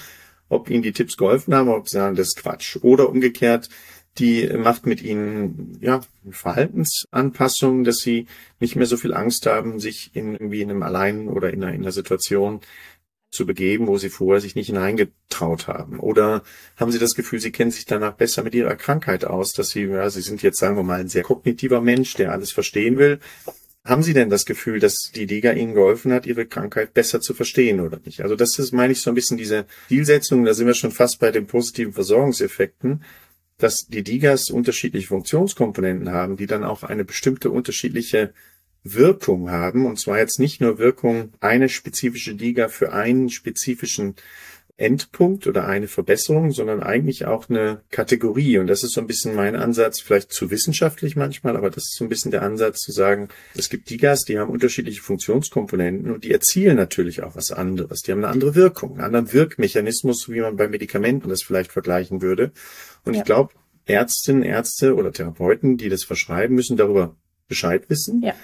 ob 0.48 0.70
Ihnen 0.70 0.82
die 0.82 0.92
Tipps 0.92 1.16
geholfen 1.16 1.54
haben, 1.54 1.68
ob 1.68 1.88
Sie 1.88 1.96
sagen, 1.96 2.16
das 2.16 2.28
ist 2.28 2.38
Quatsch. 2.38 2.78
Oder 2.80 3.08
umgekehrt, 3.08 3.68
die 4.18 4.48
macht 4.48 4.86
mit 4.86 5.02
ihnen 5.02 5.78
ja 5.80 6.00
Verhaltensanpassungen, 6.30 7.84
dass 7.84 7.98
sie 7.98 8.26
nicht 8.60 8.76
mehr 8.76 8.86
so 8.86 8.96
viel 8.96 9.14
Angst 9.14 9.46
haben, 9.46 9.80
sich 9.80 10.10
in 10.14 10.32
irgendwie 10.32 10.62
in 10.62 10.70
einem 10.70 10.82
Allein 10.82 11.28
oder 11.28 11.50
in 11.52 11.62
einer, 11.62 11.74
in 11.74 11.82
einer 11.82 11.92
Situation 11.92 12.60
zu 13.30 13.46
begeben, 13.46 13.86
wo 13.86 13.98
sie 13.98 14.08
vorher 14.08 14.40
sich 14.40 14.54
nicht 14.54 14.68
hineingetraut 14.68 15.66
haben? 15.66 16.00
Oder 16.00 16.42
haben 16.76 16.90
Sie 16.90 16.98
das 16.98 17.14
Gefühl, 17.14 17.40
Sie 17.40 17.52
kennen 17.52 17.70
sich 17.70 17.84
danach 17.84 18.14
besser 18.14 18.42
mit 18.42 18.54
Ihrer 18.54 18.74
Krankheit 18.76 19.24
aus, 19.24 19.52
dass 19.52 19.68
Sie, 19.68 19.82
ja, 19.82 20.08
Sie 20.08 20.22
sind 20.22 20.42
jetzt, 20.42 20.58
sagen 20.58 20.76
wir 20.76 20.82
mal, 20.82 21.00
ein 21.00 21.08
sehr 21.08 21.24
kognitiver 21.24 21.80
Mensch, 21.80 22.14
der 22.14 22.32
alles 22.32 22.52
verstehen 22.52 22.96
will. 22.96 23.20
Haben 23.84 24.02
Sie 24.02 24.14
denn 24.14 24.30
das 24.30 24.44
Gefühl, 24.44 24.80
dass 24.80 25.12
die 25.14 25.26
Liga 25.26 25.52
Ihnen 25.52 25.74
geholfen 25.74 26.12
hat, 26.12 26.26
Ihre 26.26 26.46
Krankheit 26.46 26.94
besser 26.94 27.20
zu 27.20 27.34
verstehen 27.34 27.80
oder 27.80 28.00
nicht? 28.04 28.22
Also 28.22 28.34
das 28.34 28.58
ist, 28.58 28.72
meine 28.72 28.92
ich, 28.92 29.02
so 29.02 29.10
ein 29.10 29.14
bisschen 29.14 29.36
diese 29.38 29.66
Zielsetzung, 29.88 30.44
da 30.44 30.54
sind 30.54 30.66
wir 30.66 30.74
schon 30.74 30.90
fast 30.90 31.18
bei 31.18 31.30
den 31.30 31.46
positiven 31.46 31.92
Versorgungseffekten 31.92 33.02
dass 33.58 33.86
die 33.88 34.04
Digas 34.04 34.50
unterschiedliche 34.50 35.08
Funktionskomponenten 35.08 36.10
haben, 36.10 36.36
die 36.36 36.46
dann 36.46 36.64
auch 36.64 36.84
eine 36.84 37.04
bestimmte 37.04 37.50
unterschiedliche 37.50 38.32
Wirkung 38.84 39.50
haben. 39.50 39.84
Und 39.84 39.98
zwar 39.98 40.18
jetzt 40.18 40.38
nicht 40.38 40.60
nur 40.60 40.78
Wirkung 40.78 41.32
eine 41.40 41.68
spezifische 41.68 42.34
Diga 42.34 42.68
für 42.68 42.92
einen 42.92 43.28
spezifischen 43.30 44.14
Endpunkt 44.78 45.48
oder 45.48 45.66
eine 45.66 45.88
Verbesserung, 45.88 46.52
sondern 46.52 46.82
eigentlich 46.82 47.26
auch 47.26 47.50
eine 47.50 47.82
Kategorie. 47.90 48.58
Und 48.58 48.68
das 48.68 48.84
ist 48.84 48.94
so 48.94 49.00
ein 49.00 49.08
bisschen 49.08 49.34
mein 49.34 49.56
Ansatz, 49.56 50.00
vielleicht 50.00 50.32
zu 50.32 50.52
wissenschaftlich 50.52 51.16
manchmal, 51.16 51.56
aber 51.56 51.68
das 51.68 51.84
ist 51.84 51.96
so 51.96 52.04
ein 52.04 52.08
bisschen 52.08 52.30
der 52.30 52.42
Ansatz 52.42 52.78
zu 52.78 52.92
sagen, 52.92 53.28
es 53.56 53.68
gibt 53.68 53.90
Digas, 53.90 54.20
die 54.20 54.38
haben 54.38 54.50
unterschiedliche 54.50 55.02
Funktionskomponenten 55.02 56.12
und 56.12 56.22
die 56.22 56.32
erzielen 56.32 56.76
natürlich 56.76 57.24
auch 57.24 57.34
was 57.34 57.50
anderes. 57.50 58.02
Die 58.02 58.12
haben 58.12 58.24
eine 58.24 58.32
andere 58.32 58.54
Wirkung, 58.54 58.92
einen 58.92 59.04
anderen 59.04 59.32
Wirkmechanismus, 59.32 60.28
wie 60.28 60.40
man 60.40 60.56
bei 60.56 60.68
Medikamenten 60.68 61.28
das 61.28 61.42
vielleicht 61.42 61.72
vergleichen 61.72 62.22
würde. 62.22 62.52
Und 63.04 63.14
ja. 63.14 63.20
ich 63.20 63.24
glaube, 63.24 63.54
Ärztinnen, 63.84 64.44
Ärzte 64.44 64.94
oder 64.94 65.12
Therapeuten, 65.12 65.76
die 65.76 65.88
das 65.88 66.04
verschreiben, 66.04 66.54
müssen 66.54 66.76
darüber 66.76 67.16
Bescheid 67.48 67.90
wissen. 67.90 68.22
Ja 68.22 68.34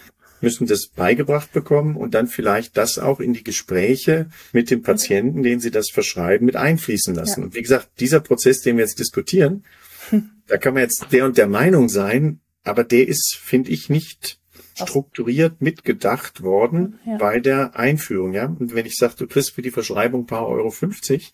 müssen 0.41 0.67
das 0.67 0.89
beigebracht 0.89 1.53
bekommen 1.53 1.97
und 1.97 2.15
dann 2.15 2.27
vielleicht 2.27 2.77
das 2.77 2.99
auch 2.99 3.21
in 3.21 3.33
die 3.33 3.45
Gespräche 3.45 4.31
mit 4.53 4.71
dem 4.71 4.83
Patienten, 4.83 5.43
den 5.43 5.61
sie 5.61 5.71
das 5.71 5.91
verschreiben, 5.91 6.47
mit 6.47 6.57
einfließen 6.57 7.15
lassen. 7.15 7.41
Ja. 7.41 7.47
Und 7.47 7.55
wie 7.55 7.63
gesagt, 7.63 7.89
dieser 8.01 8.21
Prozess, 8.21 8.61
den 8.61 8.77
wir 8.77 8.85
jetzt 8.85 8.99
diskutieren, 8.99 9.65
hm. 10.11 10.31
da 10.47 10.59
kann 10.59 10.75
man 10.75 10.83
jetzt 10.83 11.07
der 11.13 11.25
und 11.25 11.39
der 11.39 11.47
Meinung 11.49 11.89
sein, 11.89 12.41
aber 12.63 12.85
der 12.85 13.09
ist, 13.09 13.37
finde 13.37 13.71
ich, 13.71 13.89
nicht 13.89 14.39
strukturiert 14.77 15.61
mitgedacht 15.61 16.43
worden 16.43 16.99
ja. 17.07 17.17
bei 17.17 17.39
der 17.39 17.77
Einführung, 17.77 18.33
ja. 18.33 18.47
Und 18.47 18.75
wenn 18.75 18.87
ich 18.87 18.97
sage, 18.97 19.15
du 19.17 19.27
kriegst 19.27 19.53
für 19.53 19.63
die 19.63 19.71
Verschreibung 19.71 20.27
paar 20.27 20.49
Euro 20.49 20.71
50 20.71 21.33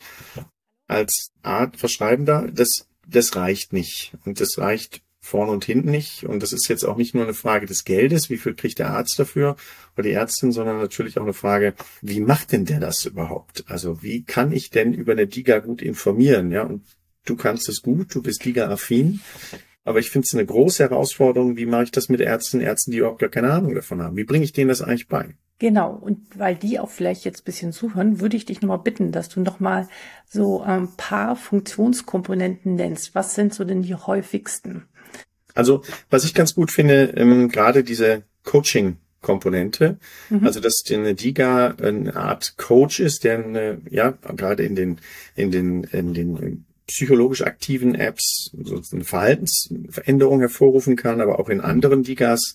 als 0.87 1.31
Art 1.43 1.77
Verschreibender, 1.77 2.49
das, 2.53 2.89
das 3.07 3.37
reicht 3.37 3.73
nicht. 3.73 4.13
Und 4.25 4.41
das 4.41 4.59
reicht 4.59 5.03
vorne 5.21 5.53
und 5.53 5.65
hinten 5.65 5.91
nicht. 5.91 6.25
Und 6.25 6.43
das 6.43 6.53
ist 6.53 6.69
jetzt 6.69 6.85
auch 6.85 6.97
nicht 6.97 7.15
nur 7.15 7.25
eine 7.25 7.35
Frage 7.35 7.67
des 7.67 7.85
Geldes, 7.85 8.31
wie 8.31 8.39
viel 8.39 8.55
kriegt 8.55 8.79
der 8.79 8.91
Arzt 8.91 9.19
dafür 9.19 9.57
oder 9.95 10.03
die 10.05 10.13
Ärztin, 10.13 10.53
sondern 10.53 10.79
natürlich 10.79 11.19
auch 11.19 11.23
eine 11.23 11.35
Frage, 11.35 11.75
wie 12.01 12.21
macht 12.21 12.53
denn 12.53 12.65
der 12.65 12.81
das 12.81 13.05
überhaupt? 13.05 13.65
Also 13.69 14.03
wie 14.03 14.23
kann 14.23 14.53
ich 14.53 14.71
denn 14.71 14.95
über 14.95 15.13
eine 15.13 15.27
Diga 15.27 15.59
gut 15.59 15.83
informieren? 15.83 16.51
Ja, 16.51 16.63
und 16.63 16.85
du 17.27 17.37
kannst 17.37 17.69
es 17.69 17.83
gut, 17.83 18.15
du 18.15 18.23
bist 18.23 18.45
Diga-affin. 18.45 19.21
Aber 19.85 19.99
ich 19.99 20.11
finde 20.11 20.27
es 20.27 20.35
eine 20.35 20.47
große 20.47 20.83
Herausforderung, 20.83 21.57
wie 21.57 21.67
mache 21.67 21.85
ich 21.85 21.91
das 21.91 22.09
mit 22.09 22.21
Ärzten, 22.21 22.61
Ärzten, 22.61 22.91
die 22.91 22.99
überhaupt 22.99 23.21
gar 23.21 23.31
keine 23.31 23.51
Ahnung 23.51 23.75
davon 23.75 24.03
haben? 24.03 24.17
Wie 24.17 24.25
bringe 24.25 24.45
ich 24.45 24.53
denen 24.53 24.69
das 24.69 24.83
eigentlich 24.83 25.09
bei? 25.09 25.35
Genau, 25.59 25.93
und 25.93 26.39
weil 26.39 26.55
die 26.57 26.81
auch 26.81 26.89
vielleicht 26.89 27.27
jetzt 27.27 27.43
ein 27.43 27.45
bisschen 27.45 27.73
zuhören, 27.73 28.21
würde 28.21 28.35
ich 28.35 28.47
dich 28.47 28.63
nochmal 28.63 28.79
bitten, 28.79 29.13
dass 29.13 29.29
du 29.29 29.41
nochmal 29.41 29.89
so 30.27 30.63
ein 30.63 30.89
paar 30.97 31.37
Funktionskomponenten 31.37 32.77
nennst. 32.77 33.15
Was 33.15 33.35
sind 33.35 33.53
so 33.53 33.65
denn 33.65 33.83
die 33.83 33.95
häufigsten? 33.95 34.87
Also, 35.61 35.83
was 36.09 36.25
ich 36.25 36.33
ganz 36.33 36.55
gut 36.55 36.71
finde, 36.71 37.13
ähm, 37.17 37.51
gerade 37.51 37.85
diese 37.85 38.23
Coaching 38.45 38.97
Komponente. 39.21 39.99
Mhm. 40.31 40.47
Also 40.47 40.61
dass 40.61 40.83
eine 40.91 41.15
Diga 41.15 41.75
eine 41.83 42.17
Art 42.17 42.57
Coach 42.57 43.01
ist, 43.01 43.25
der 43.25 43.45
eine, 43.45 43.83
ja 43.91 44.13
gerade 44.13 44.65
in 44.65 44.75
den 44.75 44.99
in 45.37 45.51
den 45.51 45.85
in 45.85 46.15
den 46.15 46.65
psychologisch 46.87 47.43
aktiven 47.43 47.95
Apps 47.95 48.51
so 48.65 48.81
eine 48.93 49.05
Verhaltensveränderung 49.05 50.41
hervorrufen 50.41 50.97
kann, 50.97 51.21
aber 51.21 51.39
auch 51.39 51.51
in 51.51 51.61
anderen 51.61 52.03
Digas 52.03 52.55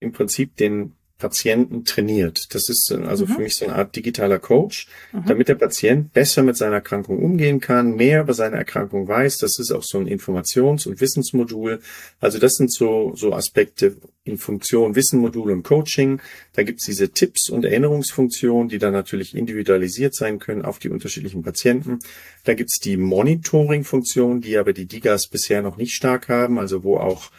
im 0.00 0.12
Prinzip 0.12 0.56
den 0.56 0.94
Patienten 1.18 1.84
trainiert. 1.84 2.54
Das 2.54 2.68
ist 2.68 2.92
also 2.92 3.26
mhm. 3.26 3.28
für 3.28 3.40
mich 3.42 3.56
so 3.56 3.64
eine 3.64 3.74
Art 3.74 3.96
digitaler 3.96 4.38
Coach, 4.38 4.86
mhm. 5.12 5.24
damit 5.26 5.48
der 5.48 5.56
Patient 5.56 6.12
besser 6.12 6.44
mit 6.44 6.56
seiner 6.56 6.76
Erkrankung 6.76 7.18
umgehen 7.18 7.60
kann, 7.60 7.96
mehr 7.96 8.22
über 8.22 8.34
seine 8.34 8.56
Erkrankung 8.56 9.08
weiß. 9.08 9.38
Das 9.38 9.58
ist 9.58 9.72
auch 9.72 9.82
so 9.82 9.98
ein 9.98 10.06
Informations- 10.06 10.86
und 10.86 11.00
Wissensmodul. 11.00 11.80
Also 12.20 12.38
das 12.38 12.54
sind 12.54 12.72
so, 12.72 13.14
so 13.16 13.32
Aspekte 13.32 13.96
in 14.22 14.38
Funktion 14.38 14.94
Wissenmodul 14.94 15.50
und 15.50 15.64
Coaching. 15.64 16.20
Da 16.52 16.62
gibt's 16.62 16.84
diese 16.84 17.08
Tipps 17.10 17.50
und 17.50 17.64
Erinnerungsfunktionen, 17.64 18.68
die 18.68 18.78
dann 18.78 18.92
natürlich 18.92 19.34
individualisiert 19.34 20.14
sein 20.14 20.38
können 20.38 20.62
auf 20.62 20.78
die 20.78 20.88
unterschiedlichen 20.88 21.42
Patienten. 21.42 21.98
Da 22.44 22.54
gibt's 22.54 22.78
die 22.78 22.96
Monitoring-Funktion, 22.96 24.40
die 24.40 24.56
aber 24.56 24.72
die 24.72 24.86
DIGAs 24.86 25.26
bisher 25.26 25.62
noch 25.62 25.78
nicht 25.78 25.94
stark 25.94 26.28
haben, 26.28 26.60
also 26.60 26.84
wo 26.84 26.98
auch 26.98 27.32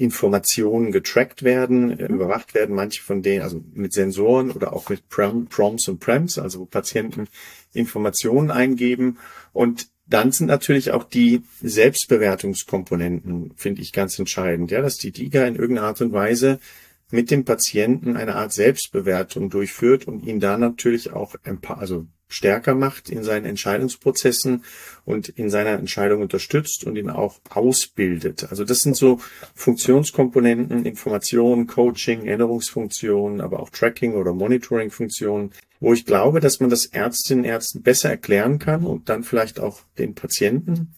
Informationen 0.00 0.92
getrackt 0.92 1.42
werden, 1.42 1.98
äh, 1.98 2.08
mhm. 2.08 2.14
überwacht 2.14 2.54
werden, 2.54 2.74
manche 2.74 3.02
von 3.02 3.22
denen, 3.22 3.42
also 3.42 3.62
mit 3.74 3.92
Sensoren 3.92 4.50
oder 4.50 4.72
auch 4.72 4.88
mit 4.88 5.08
Prom, 5.08 5.46
Prompts 5.46 5.88
und 5.88 6.00
Prems, 6.00 6.38
also 6.38 6.60
wo 6.60 6.64
Patienten 6.64 7.28
Informationen 7.74 8.50
eingeben. 8.50 9.18
Und 9.52 9.88
dann 10.06 10.32
sind 10.32 10.46
natürlich 10.46 10.90
auch 10.90 11.04
die 11.04 11.42
Selbstbewertungskomponenten, 11.60 13.52
finde 13.56 13.82
ich 13.82 13.92
ganz 13.92 14.18
entscheidend, 14.18 14.70
ja, 14.70 14.80
dass 14.80 14.96
die 14.96 15.12
DIGA 15.12 15.46
in 15.46 15.56
irgendeiner 15.56 15.88
Art 15.88 16.00
und 16.00 16.12
Weise 16.12 16.58
mit 17.10 17.30
dem 17.30 17.44
Patienten 17.44 18.16
eine 18.16 18.36
Art 18.36 18.52
Selbstbewertung 18.52 19.50
durchführt 19.50 20.06
und 20.08 20.24
ihn 20.26 20.40
da 20.40 20.56
natürlich 20.56 21.12
auch, 21.12 21.34
also 21.68 22.06
stärker 22.30 22.74
macht 22.74 23.10
in 23.10 23.22
seinen 23.22 23.44
Entscheidungsprozessen 23.44 24.64
und 25.04 25.28
in 25.28 25.50
seiner 25.50 25.72
Entscheidung 25.72 26.22
unterstützt 26.22 26.84
und 26.84 26.96
ihn 26.96 27.10
auch 27.10 27.40
ausbildet. 27.50 28.48
Also 28.50 28.64
das 28.64 28.78
sind 28.78 28.96
so 28.96 29.20
Funktionskomponenten, 29.54 30.86
Information, 30.86 31.66
Coaching, 31.66 32.26
Erinnerungsfunktionen, 32.26 33.40
aber 33.40 33.60
auch 33.60 33.70
Tracking 33.70 34.14
oder 34.14 34.32
Monitoring-Funktionen, 34.32 35.52
wo 35.80 35.92
ich 35.92 36.06
glaube, 36.06 36.40
dass 36.40 36.60
man 36.60 36.70
das 36.70 36.86
Ärztinnen 36.86 37.44
und 37.44 37.50
Ärzten 37.50 37.82
besser 37.82 38.10
erklären 38.10 38.58
kann 38.58 38.86
und 38.86 39.08
dann 39.08 39.24
vielleicht 39.24 39.60
auch 39.60 39.80
den 39.98 40.14
Patienten. 40.14 40.94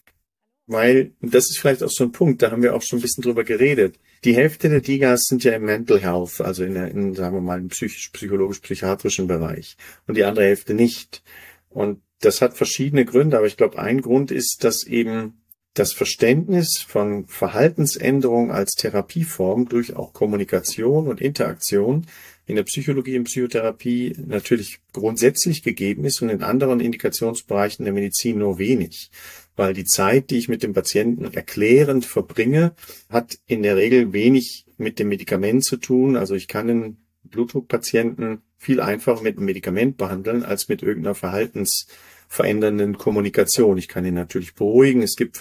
Weil, 0.67 1.13
und 1.21 1.35
das 1.35 1.51
ist 1.51 1.59
vielleicht 1.59 1.83
auch 1.83 1.91
so 1.91 2.05
ein 2.05 2.13
Punkt, 2.13 2.43
da 2.43 2.51
haben 2.51 2.63
wir 2.63 2.75
auch 2.75 2.83
schon 2.83 2.99
ein 2.99 3.03
bisschen 3.03 3.23
drüber 3.23 3.45
geredet, 3.45 3.99
die 4.25 4.37
Hälfte 4.37 4.69
der 4.69 4.81
Digas 4.81 5.23
sind 5.25 5.43
ja 5.45 5.53
im 5.53 5.65
Mental 5.65 6.01
Health, 6.01 6.41
also 6.41 6.65
in, 6.65 6.77
in 6.77 7.15
sagen 7.15 7.37
wir 7.37 7.41
mal, 7.41 7.59
im 7.59 7.69
psychisch-psychologisch-psychiatrischen 7.69 9.27
Bereich 9.27 9.77
und 10.07 10.17
die 10.17 10.25
andere 10.25 10.45
Hälfte 10.45 10.75
nicht. 10.75 11.23
Und 11.69 12.03
das 12.21 12.41
hat 12.41 12.57
verschiedene 12.57 13.05
Gründe, 13.05 13.37
aber 13.37 13.47
ich 13.47 13.57
glaube, 13.57 13.79
ein 13.79 14.01
Grund 14.01 14.31
ist, 14.31 14.63
dass 14.63 14.85
eben 14.85 15.43
das 15.75 15.93
Verständnis 15.93 16.85
von 16.87 17.27
Verhaltensänderung 17.27 18.53
als 18.53 18.73
Therapieform 18.73 19.69
durch 19.69 19.97
auch 19.97 20.13
Kommunikation 20.13 21.09
und 21.09 21.21
Interaktion 21.21 22.07
in 22.45 22.57
der 22.57 22.65
Psychologie 22.65 23.17
und 23.17 23.25
Psychotherapie 23.25 24.15
natürlich 24.27 24.81
grundsätzlich 24.93 25.63
gegeben 25.63 26.05
ist 26.05 26.21
und 26.21 26.29
in 26.29 26.43
anderen 26.43 26.81
Indikationsbereichen 26.81 27.85
der 27.85 27.95
Medizin 27.95 28.39
nur 28.39 28.59
wenig 28.59 29.11
weil 29.57 29.75
die 29.75 29.85
Zeit, 29.85 30.31
die 30.31 30.39
ich 30.39 30.49
mit 30.49 30.63
dem 30.63 30.73
Patienten 30.73 31.33
erklärend 31.33 32.05
verbringe, 32.05 32.75
hat 33.09 33.39
in 33.47 33.63
der 33.63 33.77
Regel 33.77 34.13
wenig 34.13 34.67
mit 34.79 34.99
dem 34.99 35.09
Medikament 35.09 35.65
zu 35.65 35.77
tun. 35.77 36.17
Also 36.17 36.35
ich 36.35 36.49
kann 36.49 36.71
einen 36.71 36.97
Blutdruckpatienten 37.25 38.43
viel 38.59 38.81
einfacher 38.81 39.23
mit 39.23 39.37
einem 39.37 39.47
Medikament 39.47 39.97
behandeln 39.97 40.45
als 40.45 40.69
mit 40.69 40.83
irgendeiner 40.83 41.15
verhaltensverändernden 41.15 42.97
Kommunikation. 42.97 43.79
Ich 43.79 43.89
kann 43.89 44.05
ihn 44.05 44.15
natürlich 44.15 44.55
beruhigen. 44.55 45.03
Es 45.03 45.17
gibt 45.17 45.39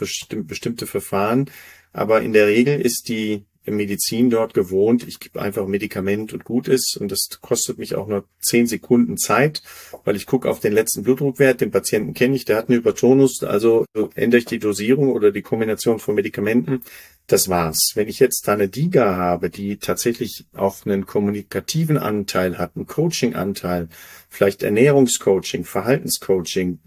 bestimmte 0.48 0.88
Verfahren, 0.88 1.50
aber 1.94 2.22
in 2.22 2.34
der 2.34 2.48
Regel 2.48 2.82
ist 2.82 3.10
die 3.10 3.46
Medizin 3.66 4.30
dort 4.30 4.54
gewohnt. 4.54 5.08
Ich 5.08 5.20
gebe 5.20 5.42
einfach 5.42 5.68
Medikament 5.68 6.34
und 6.34 6.44
gut 6.44 6.68
ist. 6.68 6.98
Und 6.98 7.12
das 7.12 7.30
kostet 7.42 7.78
mich 7.78 7.96
auch 7.96 8.08
nur 8.08 8.26
zehn 8.42 8.68
Sekunden 8.68 9.18
Zeit, 9.18 9.62
weil 10.04 10.16
ich 10.16 10.26
gucke 10.26 10.50
auf 10.50 10.60
den 10.60 10.74
letzten 10.74 11.04
Blutdruckwert. 11.04 11.62
Den 11.62 11.72
Patienten 11.72 12.14
kenne 12.14 12.36
ich, 12.36 12.46
der 12.46 12.58
hat 12.58 12.70
einen 12.70 12.80
Hypertonus. 12.80 13.44
Also 13.44 13.86
ändere 14.16 14.40
ich 14.40 14.46
die 14.46 14.60
Dosierung 14.60 15.12
oder 15.12 15.32
die 15.32 15.42
Kombination 15.42 16.00
von 16.00 16.16
Medikamenten. 16.16 16.82
Das 17.28 17.50
war's. 17.50 17.92
Wenn 17.96 18.08
ich 18.08 18.20
jetzt 18.20 18.48
da 18.48 18.54
eine 18.54 18.68
DIGA 18.68 19.16
habe, 19.16 19.50
die 19.50 19.78
tatsächlich 19.78 20.46
auch 20.54 20.86
einen 20.86 21.06
kommunikativen 21.06 21.98
Anteil 21.98 22.58
hat, 22.58 22.76
einen 22.76 22.88
Coaching-Anteil, 22.88 23.90
vielleicht 24.28 24.64
Ernährungscoaching, 24.64 25.64
Verhaltenscoaching, 25.64 26.80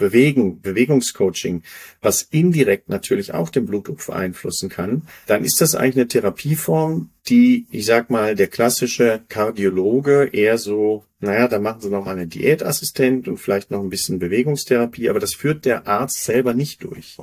Bewegen, 0.00 0.60
Bewegungscoaching, 0.60 1.62
was 2.02 2.22
indirekt 2.22 2.88
natürlich 2.88 3.32
auch 3.32 3.50
den 3.50 3.66
Blutdruck 3.66 4.04
beeinflussen 4.04 4.68
kann, 4.68 5.02
dann 5.26 5.44
ist 5.44 5.60
das 5.60 5.76
eigentlich 5.76 5.96
eine 5.96 6.08
Therapieform, 6.08 7.10
die, 7.28 7.66
ich 7.70 7.86
sag 7.86 8.10
mal, 8.10 8.34
der 8.34 8.48
klassische 8.48 9.22
Kardiologe 9.28 10.30
eher 10.32 10.58
so, 10.58 11.04
naja, 11.20 11.46
da 11.46 11.60
machen 11.60 11.82
sie 11.82 11.90
noch 11.90 12.06
mal 12.06 12.12
eine 12.16 12.26
Diätassistent 12.26 13.28
und 13.28 13.36
vielleicht 13.36 13.70
noch 13.70 13.80
ein 13.80 13.90
bisschen 13.90 14.18
Bewegungstherapie, 14.18 15.08
aber 15.08 15.20
das 15.20 15.34
führt 15.34 15.64
der 15.64 15.86
Arzt 15.86 16.24
selber 16.24 16.54
nicht 16.54 16.82
durch. 16.82 17.18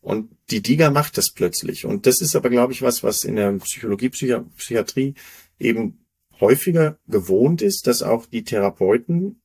Und 0.00 0.30
die 0.50 0.62
DIGA 0.62 0.90
macht 0.90 1.18
das 1.18 1.30
plötzlich. 1.30 1.86
Und 1.86 2.06
das 2.06 2.20
ist 2.20 2.36
aber, 2.36 2.50
glaube 2.50 2.72
ich, 2.72 2.82
was, 2.82 3.02
was 3.02 3.24
in 3.24 3.36
der 3.36 3.52
Psychologie, 3.52 4.10
Psychiatrie 4.10 5.14
eben 5.58 6.04
häufiger 6.40 6.98
gewohnt 7.08 7.62
ist, 7.62 7.86
dass 7.86 8.02
auch 8.02 8.26
die 8.26 8.44
Therapeuten 8.44 9.40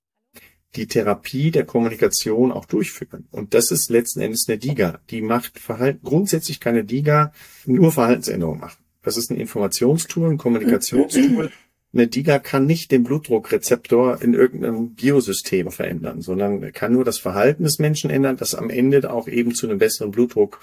die 0.76 0.88
Therapie 0.88 1.52
der 1.52 1.66
Kommunikation 1.66 2.52
auch 2.52 2.66
durchführen. 2.66 3.28
Und 3.32 3.54
das 3.54 3.72
ist 3.72 3.90
letzten 3.90 4.22
Endes 4.22 4.46
eine 4.48 4.58
DIGA. 4.58 5.00
Die 5.10 5.22
macht 5.22 5.60
Verhalten, 5.60 6.02
grundsätzlich 6.04 6.60
keine 6.60 6.84
DIGA 6.84 7.34
nur 7.66 7.92
Verhaltensänderungen 7.92 8.60
machen. 8.60 8.84
Das 9.02 9.18
ist 9.18 9.32
ein 9.32 9.38
Informationstool, 9.38 10.30
ein 10.30 10.38
Kommunikationstool. 10.38 11.52
Eine 11.92 12.08
DIGA 12.08 12.38
kann 12.38 12.68
nicht 12.68 12.92
den 12.92 13.04
Blutdruckrezeptor 13.04 14.22
in 14.22 14.36
irgendeinem 14.36 14.94
Biosystem 14.94 15.72
verändern, 15.72 16.22
sondern 16.22 16.72
kann 16.72 16.94
nur 16.94 17.04
das 17.04 17.18
Verhalten 17.18 17.64
des 17.64 17.80
Menschen 17.80 18.12
ändern, 18.12 18.38
das 18.38 18.54
am 18.54 18.70
Ende 18.70 19.12
auch 19.12 19.28
eben 19.28 19.56
zu 19.56 19.68
einem 19.68 19.80
besseren 19.80 20.12
Blutdruck, 20.12 20.60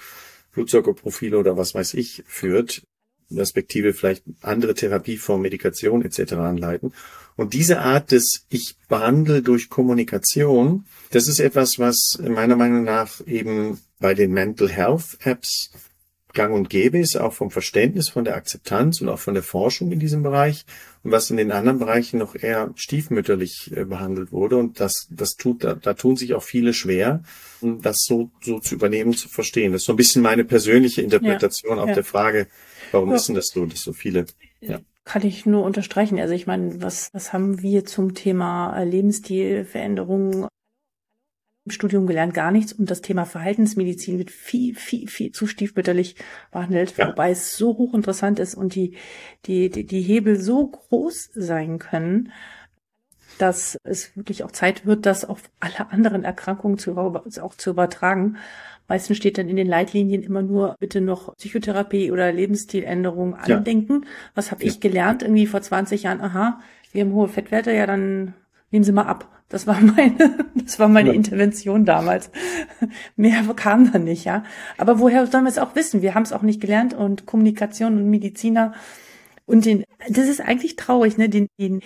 Blutzuckerprofil 0.53 1.35
oder 1.35 1.57
was 1.57 1.75
weiß 1.75 1.95
ich 1.95 2.23
führt, 2.27 2.83
respektive 3.31 3.93
vielleicht 3.93 4.23
andere 4.41 4.73
Therapieformen, 4.73 5.43
Medikation 5.43 6.03
etc. 6.03 6.33
anleiten. 6.33 6.93
Und 7.35 7.53
diese 7.53 7.79
Art 7.79 8.11
des 8.11 8.45
Ich 8.49 8.75
behandle 8.87 9.41
durch 9.41 9.69
Kommunikation, 9.69 10.85
das 11.11 11.27
ist 11.27 11.39
etwas, 11.39 11.77
was 11.77 12.19
meiner 12.19 12.55
Meinung 12.55 12.83
nach 12.83 13.25
eben 13.25 13.79
bei 13.99 14.13
den 14.13 14.31
Mental 14.31 14.69
Health 14.69 15.17
Apps 15.23 15.71
gang 16.33 16.53
und 16.53 16.69
gäbe 16.69 16.99
ist, 16.99 17.15
auch 17.15 17.33
vom 17.33 17.51
Verständnis, 17.51 18.09
von 18.09 18.23
der 18.23 18.35
Akzeptanz 18.35 19.01
und 19.01 19.09
auch 19.09 19.19
von 19.19 19.33
der 19.33 19.43
Forschung 19.43 19.91
in 19.91 19.99
diesem 19.99 20.23
Bereich 20.23 20.65
und 21.03 21.11
was 21.11 21.31
in 21.31 21.37
den 21.37 21.51
anderen 21.51 21.79
Bereichen 21.79 22.19
noch 22.19 22.35
eher 22.35 22.71
stiefmütterlich 22.75 23.71
äh, 23.75 23.85
behandelt 23.85 24.31
wurde. 24.31 24.57
Und 24.57 24.79
das, 24.79 25.07
das 25.09 25.35
tut, 25.35 25.63
da, 25.63 25.73
da 25.73 25.93
tun 25.93 26.15
sich 26.15 26.35
auch 26.35 26.43
viele 26.43 26.73
schwer, 26.73 27.23
das 27.61 28.03
so, 28.03 28.29
so 28.41 28.59
zu 28.59 28.75
übernehmen, 28.75 29.13
zu 29.13 29.29
verstehen. 29.29 29.71
Das 29.71 29.81
ist 29.81 29.87
so 29.87 29.93
ein 29.93 29.97
bisschen 29.97 30.21
meine 30.21 30.43
persönliche 30.43 31.01
Interpretation 31.01 31.77
ja, 31.77 31.83
auf 31.83 31.89
ja. 31.89 31.95
der 31.95 32.03
Frage, 32.03 32.47
warum 32.91 33.09
ja. 33.09 33.15
ist 33.15 33.27
denn 33.27 33.35
das 33.35 33.47
so, 33.47 33.65
dass 33.65 33.81
so 33.81 33.93
viele, 33.93 34.25
ja. 34.61 34.79
Kann 35.07 35.25
ich 35.25 35.45
nur 35.45 35.63
unterstreichen. 35.63 36.19
Also 36.19 36.33
ich 36.33 36.47
meine, 36.47 36.81
was, 36.81 37.13
was 37.13 37.31
haben 37.31 37.61
wir 37.61 37.85
zum 37.85 38.13
Thema 38.13 38.77
Lebensstilveränderungen 38.83 40.47
im 41.63 41.71
Studium 41.71 42.07
gelernt? 42.07 42.33
Gar 42.33 42.51
nichts. 42.51 42.73
Und 42.73 42.91
das 42.91 42.99
Thema 42.99 43.23
Verhaltensmedizin 43.23 44.17
wird 44.17 44.31
viel, 44.31 44.75
viel, 44.75 45.07
viel 45.07 45.31
zu 45.31 45.47
stiefmütterlich 45.47 46.17
behandelt, 46.51 46.97
ja. 46.97 47.07
wobei 47.07 47.31
es 47.31 47.55
so 47.55 47.77
hochinteressant 47.77 48.37
ist 48.39 48.55
und 48.55 48.75
die, 48.75 48.97
die, 49.45 49.69
die, 49.69 49.85
die 49.85 50.01
Hebel 50.01 50.41
so 50.41 50.67
groß 50.67 51.29
sein 51.33 51.79
können, 51.79 52.33
dass 53.37 53.77
es 53.85 54.13
wirklich 54.17 54.43
auch 54.43 54.51
Zeit 54.51 54.85
wird, 54.85 55.05
das 55.05 55.23
auf 55.23 55.41
alle 55.61 55.89
anderen 55.89 56.25
Erkrankungen 56.25 56.77
zu, 56.77 56.97
auch 56.97 57.55
zu 57.55 57.69
übertragen. 57.69 58.35
Meistens 58.87 59.17
steht 59.17 59.37
dann 59.37 59.49
in 59.49 59.55
den 59.55 59.67
Leitlinien 59.67 60.23
immer 60.23 60.41
nur 60.41 60.75
bitte 60.79 61.01
noch 61.01 61.35
Psychotherapie 61.35 62.11
oder 62.11 62.31
Lebensstiländerung 62.31 63.35
andenken. 63.35 64.01
Ja. 64.03 64.09
Was 64.35 64.51
habe 64.51 64.63
ja. 64.63 64.69
ich 64.69 64.79
gelernt 64.79 65.23
irgendwie 65.23 65.47
vor 65.47 65.61
20 65.61 66.03
Jahren? 66.03 66.21
Aha, 66.21 66.59
wir 66.93 67.03
haben 67.03 67.13
hohe 67.13 67.27
Fettwerte, 67.27 67.73
ja 67.73 67.85
dann 67.85 68.33
nehmen 68.71 68.83
Sie 68.83 68.91
mal 68.91 69.03
ab. 69.03 69.29
Das 69.49 69.67
war 69.67 69.79
meine, 69.81 70.47
das 70.55 70.79
war 70.79 70.87
meine 70.87 71.09
ja. 71.09 71.15
Intervention 71.15 71.85
damals. 71.85 72.31
Mehr 73.15 73.43
kam 73.55 73.91
dann 73.91 74.03
nicht, 74.03 74.25
ja. 74.25 74.43
Aber 74.77 74.99
woher 74.99 75.27
sollen 75.27 75.45
wir 75.45 75.49
es 75.49 75.59
auch 75.59 75.75
wissen? 75.75 76.01
Wir 76.01 76.15
haben 76.15 76.23
es 76.23 76.33
auch 76.33 76.41
nicht 76.41 76.61
gelernt 76.61 76.93
und 76.93 77.25
Kommunikation 77.25 77.97
und 77.97 78.09
Mediziner 78.09 78.73
und 79.47 79.65
den, 79.65 79.85
das 80.09 80.27
ist 80.27 80.41
eigentlich 80.41 80.75
traurig, 80.75 81.17
ne, 81.17 81.29
den, 81.29 81.47
den, 81.57 81.81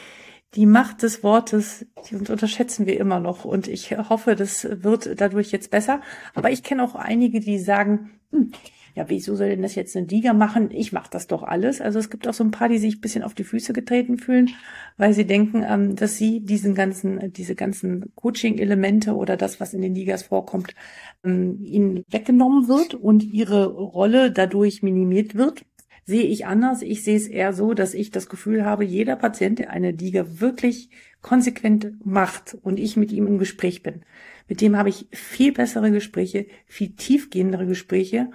die 0.56 0.66
Macht 0.66 1.04
des 1.04 1.24
Wortes, 1.24 1.86
die 2.10 2.16
unterschätzen 2.16 2.86
wir 2.86 3.00
immer 3.00 3.20
noch. 3.20 3.46
Und 3.46 3.68
ich 3.68 3.98
hoffe, 3.98 4.36
das 4.36 4.68
wird 4.70 5.22
dadurch 5.22 5.52
jetzt 5.52 5.72
besser. 5.72 6.02
Aber 6.34 6.52
ich 6.52 6.64
kenne 6.64 6.84
auch 6.84 6.96
einige, 6.96 7.40
die 7.40 7.58
sagen, 7.58 8.12
hm, 8.32 8.52
ja, 8.94 9.08
wieso 9.08 9.36
soll 9.36 9.50
denn 9.50 9.62
das 9.62 9.76
jetzt 9.76 9.96
eine 9.96 10.06
Liga 10.06 10.34
machen? 10.34 10.70
Ich 10.72 10.92
mache 10.92 11.10
das 11.10 11.28
doch 11.28 11.44
alles. 11.44 11.80
Also 11.80 12.00
es 12.00 12.10
gibt 12.10 12.28
auch 12.28 12.34
so 12.34 12.44
ein 12.44 12.52
paar, 12.52 12.68
die 12.68 12.78
sich 12.78 12.98
ein 12.98 13.02
bisschen 13.02 13.24
auf 13.24 13.34
die 13.34 13.46
Füße 13.46 13.72
getreten 13.72 14.18
fühlen, 14.18 14.50
weil 14.98 15.14
sie 15.14 15.26
denken, 15.26 15.64
ähm, 15.66 15.96
dass 15.96 16.18
sie 16.18 16.42
diesen 16.42 16.76
ganzen, 16.76 17.32
diese 17.32 17.56
ganzen 17.56 18.14
Coaching-Elemente 18.16 19.16
oder 19.16 19.38
das, 19.38 19.62
was 19.62 19.74
in 19.74 19.82
den 19.82 19.96
Ligas 19.96 20.24
vorkommt, 20.24 20.76
ähm, 21.24 21.60
ihnen 21.64 22.04
weggenommen 22.10 22.68
wird 22.68 22.94
und 22.94 23.24
ihre 23.24 23.68
Rolle 23.68 24.32
dadurch 24.32 24.84
minimiert 24.84 25.36
wird 25.36 25.64
sehe 26.12 26.26
ich 26.26 26.46
anders. 26.46 26.82
Ich 26.82 27.06
sehe 27.06 27.16
es 27.16 27.28
eher 27.28 27.54
so, 27.54 27.74
dass 27.74 27.94
ich 27.94 28.12
das 28.12 28.28
Gefühl 28.28 28.66
habe, 28.66 28.84
jeder 28.84 29.16
Patient, 29.16 29.60
der 29.60 29.70
eine 29.70 29.92
Liga 29.92 30.42
wirklich 30.42 30.90
konsequent 31.22 32.06
macht 32.06 32.58
und 32.62 32.80
ich 32.80 32.98
mit 32.98 33.14
ihm 33.14 33.28
im 33.28 33.38
Gespräch 33.38 33.82
bin, 33.82 34.04
mit 34.50 34.60
dem 34.60 34.76
habe 34.76 34.90
ich 34.90 35.08
viel 35.12 35.54
bessere 35.54 35.90
Gespräche, 35.90 36.48
viel 36.66 36.96
tiefgehendere 36.98 37.66
Gespräche 37.66 38.30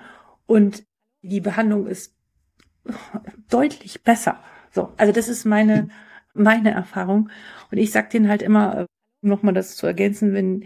und 0.46 0.84
die 1.20 1.42
Behandlung 1.42 1.86
ist 1.86 2.14
deutlich 3.50 4.02
besser. 4.02 4.42
So, 4.70 4.94
also 4.96 5.12
das 5.12 5.28
ist 5.28 5.44
meine 5.44 5.88
meine 6.32 6.70
Erfahrung 6.70 7.28
und 7.70 7.76
ich 7.76 7.90
sag 7.90 8.08
denen 8.08 8.28
halt 8.28 8.40
immer, 8.40 8.86
um 9.20 9.28
nochmal 9.28 9.54
das 9.54 9.76
zu 9.76 9.86
ergänzen, 9.86 10.32
wenn 10.32 10.64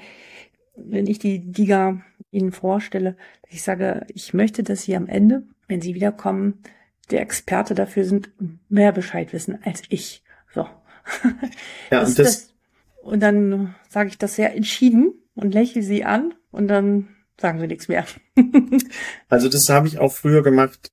wenn 0.77 1.09
ich 1.09 1.19
die 1.19 1.39
Liga 1.39 2.03
ihnen 2.31 2.53
vorstelle, 2.53 3.17
ich 3.49 3.63
sage, 3.63 4.07
ich 4.15 4.33
möchte, 4.33 4.63
dass 4.63 4.83
sie 4.83 4.95
am 4.95 5.09
Ende, 5.09 5.43
wenn 5.67 5.81
sie 5.81 5.95
wiederkommen, 5.97 6.63
der 7.11 7.23
Experte 7.23 7.75
dafür 7.75 8.05
sind, 8.05 8.31
mehr 8.69 8.93
Bescheid 8.93 9.33
wissen 9.33 9.59
als 9.65 9.83
ich. 9.89 10.23
So. 10.55 10.67
Ja, 11.91 12.01
das, 12.01 12.09
und, 12.11 12.19
das, 12.19 12.27
das, 12.27 12.55
und 13.03 13.21
dann 13.21 13.75
sage 13.89 14.11
ich 14.11 14.19
das 14.19 14.37
sehr 14.37 14.55
entschieden 14.55 15.15
und 15.35 15.55
lächle 15.55 15.83
sie 15.83 16.05
an 16.05 16.35
und 16.51 16.69
dann 16.69 17.09
sagen 17.41 17.59
sie 17.59 17.67
nichts 17.67 17.89
mehr. 17.89 18.05
also 19.29 19.49
das 19.49 19.69
habe 19.69 19.89
ich 19.89 19.99
auch 19.99 20.13
früher 20.13 20.43
gemacht, 20.43 20.91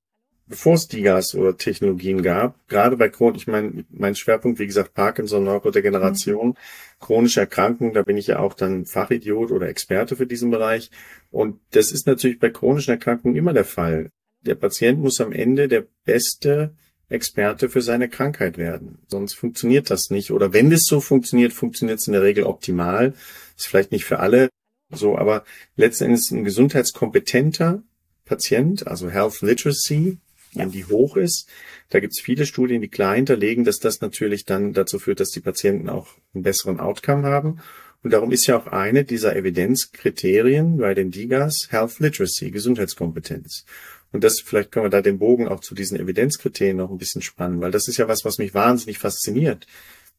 bevor 0.47 0.75
es 0.75 0.87
Digas 0.87 1.35
oder 1.35 1.57
Technologien 1.57 2.23
gab, 2.23 2.67
gerade 2.67 2.97
bei 2.97 3.09
Chron, 3.09 3.35
ich 3.35 3.47
meine, 3.47 3.85
mein 3.89 4.15
Schwerpunkt, 4.15 4.59
wie 4.59 4.67
gesagt, 4.67 4.93
Parkinson, 4.93 5.43
Neurodegeneration, 5.43 6.49
mhm. 6.49 6.55
chronische 6.99 7.41
Erkrankungen, 7.41 7.93
da 7.93 8.03
bin 8.03 8.17
ich 8.17 8.27
ja 8.27 8.39
auch 8.39 8.53
dann 8.53 8.85
Fachidiot 8.85 9.51
oder 9.51 9.67
Experte 9.67 10.15
für 10.15 10.25
diesen 10.25 10.49
Bereich. 10.49 10.89
Und 11.31 11.59
das 11.71 11.91
ist 11.91 12.07
natürlich 12.07 12.39
bei 12.39 12.49
chronischen 12.49 12.91
Erkrankungen 12.91 13.35
immer 13.35 13.53
der 13.53 13.65
Fall. 13.65 14.11
Der 14.47 14.55
Patient 14.55 14.99
muss 14.99 15.21
am 15.21 15.31
Ende 15.31 15.67
der 15.67 15.85
beste 16.05 16.73
Experte 17.09 17.69
für 17.69 17.81
seine 17.81 18.09
Krankheit 18.09 18.57
werden. 18.57 18.99
Sonst 19.07 19.33
funktioniert 19.35 19.89
das 19.89 20.09
nicht. 20.09 20.31
Oder 20.31 20.53
wenn 20.53 20.71
es 20.71 20.85
so 20.85 20.99
funktioniert, 20.99 21.53
funktioniert 21.53 21.99
es 21.99 22.07
in 22.07 22.13
der 22.13 22.23
Regel 22.23 22.43
optimal. 22.43 23.13
Ist 23.55 23.67
vielleicht 23.67 23.91
nicht 23.91 24.05
für 24.05 24.19
alle 24.19 24.49
so, 24.89 25.17
aber 25.17 25.43
letztendlich 25.75 26.31
ein 26.31 26.43
gesundheitskompetenter 26.43 27.83
Patient, 28.25 28.87
also 28.87 29.09
Health 29.09 29.41
Literacy, 29.41 30.17
wenn 30.53 30.71
die 30.71 30.85
hoch 30.85 31.15
ist. 31.17 31.47
Da 31.89 31.99
gibt 31.99 32.13
es 32.13 32.21
viele 32.21 32.45
Studien, 32.45 32.81
die 32.81 32.89
klar 32.89 33.15
hinterlegen, 33.15 33.63
dass 33.63 33.79
das 33.79 34.01
natürlich 34.01 34.45
dann 34.45 34.73
dazu 34.73 34.99
führt, 34.99 35.19
dass 35.19 35.29
die 35.29 35.39
Patienten 35.39 35.89
auch 35.89 36.07
einen 36.33 36.43
besseren 36.43 36.79
Outcome 36.79 37.23
haben. 37.23 37.61
Und 38.03 38.11
darum 38.11 38.31
ist 38.31 38.47
ja 38.47 38.57
auch 38.57 38.67
eine 38.67 39.03
dieser 39.03 39.35
Evidenzkriterien 39.35 40.77
bei 40.77 40.93
den 40.93 41.11
DIGAs 41.11 41.67
Health 41.71 41.99
Literacy, 41.99 42.51
Gesundheitskompetenz. 42.51 43.65
Und 44.11 44.23
das, 44.23 44.39
vielleicht 44.39 44.71
können 44.71 44.85
wir 44.85 44.89
da 44.89 45.01
den 45.01 45.19
Bogen 45.19 45.47
auch 45.47 45.59
zu 45.59 45.75
diesen 45.75 45.99
Evidenzkriterien 45.99 46.77
noch 46.77 46.89
ein 46.89 46.97
bisschen 46.97 47.21
spannen, 47.21 47.61
weil 47.61 47.71
das 47.71 47.87
ist 47.87 47.97
ja 47.97 48.07
was, 48.07 48.23
was 48.23 48.37
mich 48.37 48.53
wahnsinnig 48.53 48.99
fasziniert. 48.99 49.67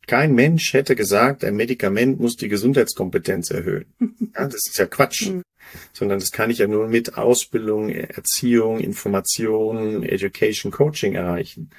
Kein 0.06 0.34
Mensch 0.34 0.72
hätte 0.72 0.96
gesagt, 0.96 1.44
ein 1.44 1.56
Medikament 1.56 2.18
muss 2.18 2.36
die 2.36 2.48
Gesundheitskompetenz 2.48 3.50
erhöhen. 3.50 3.86
Ja, 4.34 4.44
das 4.44 4.66
ist 4.68 4.78
ja 4.78 4.86
Quatsch. 4.86 5.30
Mhm. 5.30 5.42
Sondern 5.92 6.20
das 6.20 6.30
kann 6.30 6.50
ich 6.50 6.58
ja 6.58 6.68
nur 6.68 6.86
mit 6.86 7.18
Ausbildung, 7.18 7.88
Erziehung, 7.88 8.78
Information, 8.78 10.04
Education, 10.04 10.70
Coaching 10.70 11.14
erreichen. 11.14 11.70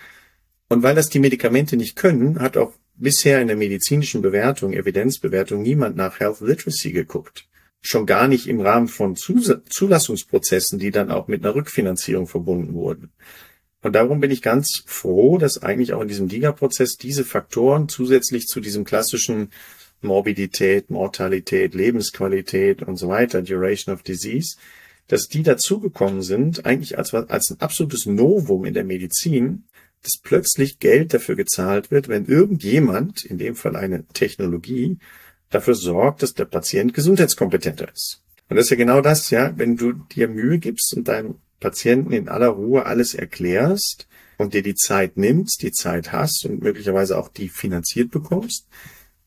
Und 0.67 0.83
weil 0.83 0.93
das 0.93 1.09
die 1.09 1.19
Medikamente 1.19 1.77
nicht 1.77 1.95
können, 1.95 2.39
hat 2.39 2.57
auch 2.57 2.73
bisher 2.95 3.41
in 3.41 3.47
der 3.47 3.55
medizinischen 3.55 4.21
Bewertung, 4.21 4.73
Evidenzbewertung 4.73 5.61
niemand 5.61 5.95
nach 5.95 6.19
Health 6.19 6.41
Literacy 6.41 6.91
geguckt 6.91 7.48
schon 7.81 8.05
gar 8.05 8.27
nicht 8.27 8.47
im 8.47 8.61
Rahmen 8.61 8.87
von 8.87 9.15
Zulassungsprozessen, 9.15 10.79
die 10.79 10.91
dann 10.91 11.11
auch 11.11 11.27
mit 11.27 11.43
einer 11.43 11.55
Rückfinanzierung 11.55 12.27
verbunden 12.27 12.73
wurden. 12.73 13.11
Und 13.81 13.93
darum 13.93 14.19
bin 14.19 14.31
ich 14.31 14.41
ganz 14.41 14.83
froh, 14.85 15.37
dass 15.37 15.63
eigentlich 15.63 15.93
auch 15.93 16.01
in 16.01 16.09
diesem 16.09 16.27
DIGA-Prozess 16.27 16.97
diese 16.97 17.23
Faktoren 17.23 17.87
zusätzlich 17.87 18.47
zu 18.47 18.59
diesem 18.59 18.83
klassischen 18.83 19.51
Morbidität, 20.01 20.89
Mortalität, 20.89 21.73
Lebensqualität 21.73 22.83
und 22.83 22.97
so 22.97 23.07
weiter, 23.07 23.41
Duration 23.41 23.93
of 23.93 24.03
Disease, 24.03 24.57
dass 25.07 25.27
die 25.27 25.43
dazugekommen 25.43 26.21
sind, 26.21 26.65
eigentlich 26.65 26.97
als, 26.97 27.13
als 27.13 27.51
ein 27.51 27.61
absolutes 27.61 28.05
Novum 28.05 28.65
in 28.65 28.73
der 28.73 28.83
Medizin, 28.83 29.63
dass 30.03 30.19
plötzlich 30.21 30.79
Geld 30.79 31.13
dafür 31.13 31.35
gezahlt 31.35 31.91
wird, 31.91 32.07
wenn 32.07 32.25
irgendjemand, 32.25 33.25
in 33.25 33.37
dem 33.37 33.55
Fall 33.55 33.75
eine 33.75 34.05
Technologie, 34.07 34.97
dafür 35.49 35.75
sorgt, 35.75 36.23
dass 36.23 36.33
der 36.33 36.45
Patient 36.45 36.93
gesundheitskompetenter 36.93 37.91
ist. 37.91 38.21
Und 38.49 38.57
das 38.57 38.65
ist 38.65 38.71
ja 38.71 38.77
genau 38.77 39.01
das, 39.01 39.29
ja, 39.29 39.53
wenn 39.57 39.75
du 39.75 39.93
dir 39.93 40.27
Mühe 40.27 40.59
gibst 40.59 40.95
und 40.95 41.07
deinem 41.07 41.35
Patienten 41.59 42.13
in 42.13 42.29
aller 42.29 42.47
Ruhe 42.47 42.85
alles 42.85 43.13
erklärst 43.13 44.07
und 44.37 44.53
dir 44.53 44.63
die 44.63 44.75
Zeit 44.75 45.17
nimmst, 45.17 45.61
die 45.61 45.71
Zeit 45.71 46.11
hast 46.11 46.45
und 46.45 46.61
möglicherweise 46.61 47.17
auch 47.17 47.27
die 47.27 47.49
finanziert 47.49 48.11
bekommst, 48.11 48.67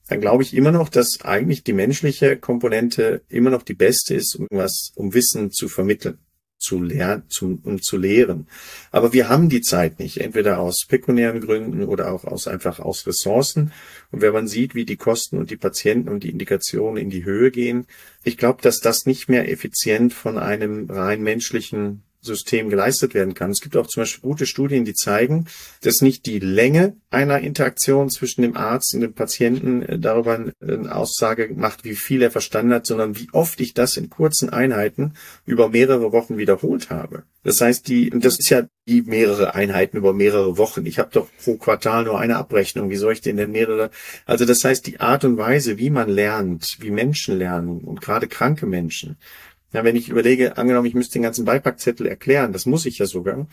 dann 0.09 0.21
glaube 0.21 0.43
ich 0.43 0.55
immer 0.55 0.73
noch, 0.73 0.89
dass 0.89 1.21
eigentlich 1.23 1.63
die 1.63 1.73
menschliche 1.73 2.37
Komponente 2.37 3.23
immer 3.29 3.51
noch 3.51 3.63
die 3.63 3.75
beste 3.75 4.15
ist, 4.15 4.35
um 4.35 4.49
was, 4.51 4.91
um 4.97 5.15
Wissen 5.15 5.51
zu 5.51 5.69
vermitteln 5.69 6.19
zu 6.63 6.83
lernen, 6.83 7.25
zu, 7.29 7.61
um 7.65 7.83
zu 7.83 7.97
lehren. 7.97 8.47
Aber 8.91 9.13
wir 9.13 9.29
haben 9.29 9.49
die 9.49 9.61
Zeit 9.61 9.99
nicht, 9.99 10.19
entweder 10.19 10.61
aus 10.61 10.87
pekuniären 10.89 11.41
Gründen 11.41 11.85
oder 11.85 12.13
auch 12.13 12.25
aus 12.25 12.47
einfach 12.47 12.79
aus 12.79 13.07
Ressourcen. 13.07 13.73
Und 14.11 14.23
wenn 14.23 14.33
man 14.33 14.49
sieht, 14.49 14.75
wie 14.75 14.85
die 14.85 14.97
Kosten 14.97 15.39
und 15.39 15.51
die 15.51 15.57
Patienten 15.57 16.09
und 16.09 16.23
die 16.23 16.31
Indikationen 16.31 16.97
in 16.97 17.11
die 17.11 17.25
Höhe 17.25 17.51
gehen, 17.51 17.87
ich 18.25 18.37
glaube, 18.37 18.63
dass 18.63 18.81
das 18.81 19.05
nicht 19.05 19.29
mehr 19.29 19.51
effizient 19.51 20.15
von 20.15 20.39
einem 20.39 20.89
rein 20.89 21.23
menschlichen 21.23 22.03
System 22.23 22.71
geleistet 22.71 23.15
werden 23.15 23.35
kann. 23.35 23.51
Es 23.51 23.61
gibt 23.61 23.77
auch 23.77 23.87
zum 23.87 24.03
Beispiel 24.03 24.23
gute 24.23 24.47
Studien, 24.47 24.85
die 24.85 24.95
zeigen, 24.95 25.47
dass 25.83 26.01
nicht 26.01 26.27
die 26.27 26.39
Länge 26.39 26.97
einer 27.11 27.41
Interaktion 27.41 28.11
zwischen 28.11 28.43
dem 28.43 28.57
Arzt 28.57 28.95
und 28.95 29.01
dem 29.01 29.13
Patienten 29.13 29.83
äh, 29.83 29.99
darüber 29.99 30.47
eine 30.61 30.95
Aussage 30.95 31.51
macht, 31.55 31.85
wie 31.85 31.97
viel 31.97 32.23
er 32.23 32.31
verstanden 32.31 32.73
hat, 32.73 32.87
sondern 32.87 33.19
wie 33.19 33.29
oft 33.33 33.61
ich 33.61 33.75
das 33.75 33.97
in 33.97 34.09
kurzen 34.09 34.51
Einheiten 34.51 35.15
über 35.45 35.69
mehrere 35.69 36.13
Wochen 36.13 36.39
wiederholt 36.39 36.91
habe. 36.91 37.25
Das 37.43 37.61
heißt, 37.61 37.89
die, 37.89 38.11
das 38.11 38.39
ist 38.39 38.51
ja 38.51 38.63
die 38.87 39.03
mehrere 39.03 39.55
Einheiten 39.55 39.97
über 39.97 40.13
mehrere 40.13 40.59
Wochen. 40.59 40.87
Ich 40.87 40.99
habe 40.99 41.11
doch 41.13 41.29
pro 41.43 41.57
Quartal 41.57 42.05
nur 42.05 42.19
eine 42.19 42.37
Abrechnung. 42.37 42.89
Wie 42.89 42.97
soll 42.97 43.15
ich 43.15 43.21
denn 43.21 43.37
denn 43.37 43.51
mehrere? 43.51 43.91
Also 44.27 44.45
das 44.45 44.63
heißt, 44.63 44.87
die 44.87 45.01
Art 45.01 45.25
und 45.25 45.39
Weise, 45.39 45.79
wie 45.79 45.91
man 45.91 46.09
lernt, 46.09 46.77
wie 46.79 46.91
Menschen 46.91 47.37
lernen 47.37 47.81
und 47.81 48.01
gerade 48.01 48.29
kranke 48.29 48.67
Menschen, 48.67 49.17
ja, 49.73 49.85
wenn 49.85 49.97
ich 49.97 50.09
überlege, 50.09 50.57
angenommen, 50.57 50.87
ich 50.87 50.95
müsste 50.95 51.15
den 51.15 51.23
ganzen 51.23 51.45
Beipackzettel 51.45 52.07
erklären, 52.07 52.53
das 52.53 52.67
muss 52.67 52.87
ich 52.87 52.99
ja 52.99 53.07
sogar. 53.07 53.47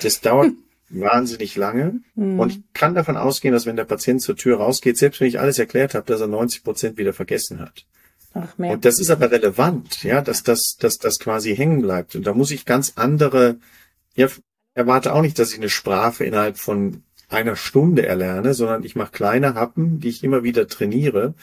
Das 0.00 0.20
dauert 0.20 0.52
wahnsinnig 0.88 1.56
lange. 1.56 2.00
Mhm. 2.14 2.40
Und 2.40 2.52
ich 2.52 2.60
kann 2.72 2.94
davon 2.94 3.16
ausgehen, 3.16 3.52
dass 3.52 3.66
wenn 3.66 3.76
der 3.76 3.84
Patient 3.84 4.22
zur 4.22 4.36
Tür 4.36 4.58
rausgeht, 4.58 4.98
selbst 4.98 5.20
wenn 5.20 5.28
ich 5.28 5.40
alles 5.40 5.58
erklärt 5.58 5.94
habe, 5.94 6.06
dass 6.06 6.20
er 6.20 6.26
90 6.26 6.64
Prozent 6.64 6.98
wieder 6.98 7.12
vergessen 7.12 7.60
hat. 7.60 7.86
Ach. 8.34 8.58
Und 8.58 8.84
das 8.84 9.00
ist 9.00 9.10
aber 9.10 9.30
relevant, 9.30 10.02
ja, 10.02 10.20
dass 10.20 10.42
das, 10.42 10.76
dass 10.78 10.98
das 10.98 11.18
quasi 11.18 11.56
hängen 11.56 11.80
bleibt. 11.82 12.14
Und 12.14 12.26
da 12.26 12.34
muss 12.34 12.50
ich 12.50 12.66
ganz 12.66 12.92
andere, 12.96 13.56
ja, 14.14 14.28
erwarte 14.74 15.14
auch 15.14 15.22
nicht, 15.22 15.38
dass 15.38 15.52
ich 15.52 15.58
eine 15.58 15.70
Sprache 15.70 16.24
innerhalb 16.24 16.58
von 16.58 17.02
einer 17.28 17.56
Stunde 17.56 18.06
erlerne, 18.06 18.54
sondern 18.54 18.84
ich 18.84 18.94
mache 18.94 19.12
kleine 19.12 19.54
Happen, 19.54 20.00
die 20.00 20.08
ich 20.08 20.22
immer 20.22 20.42
wieder 20.42 20.68
trainiere. 20.68 21.34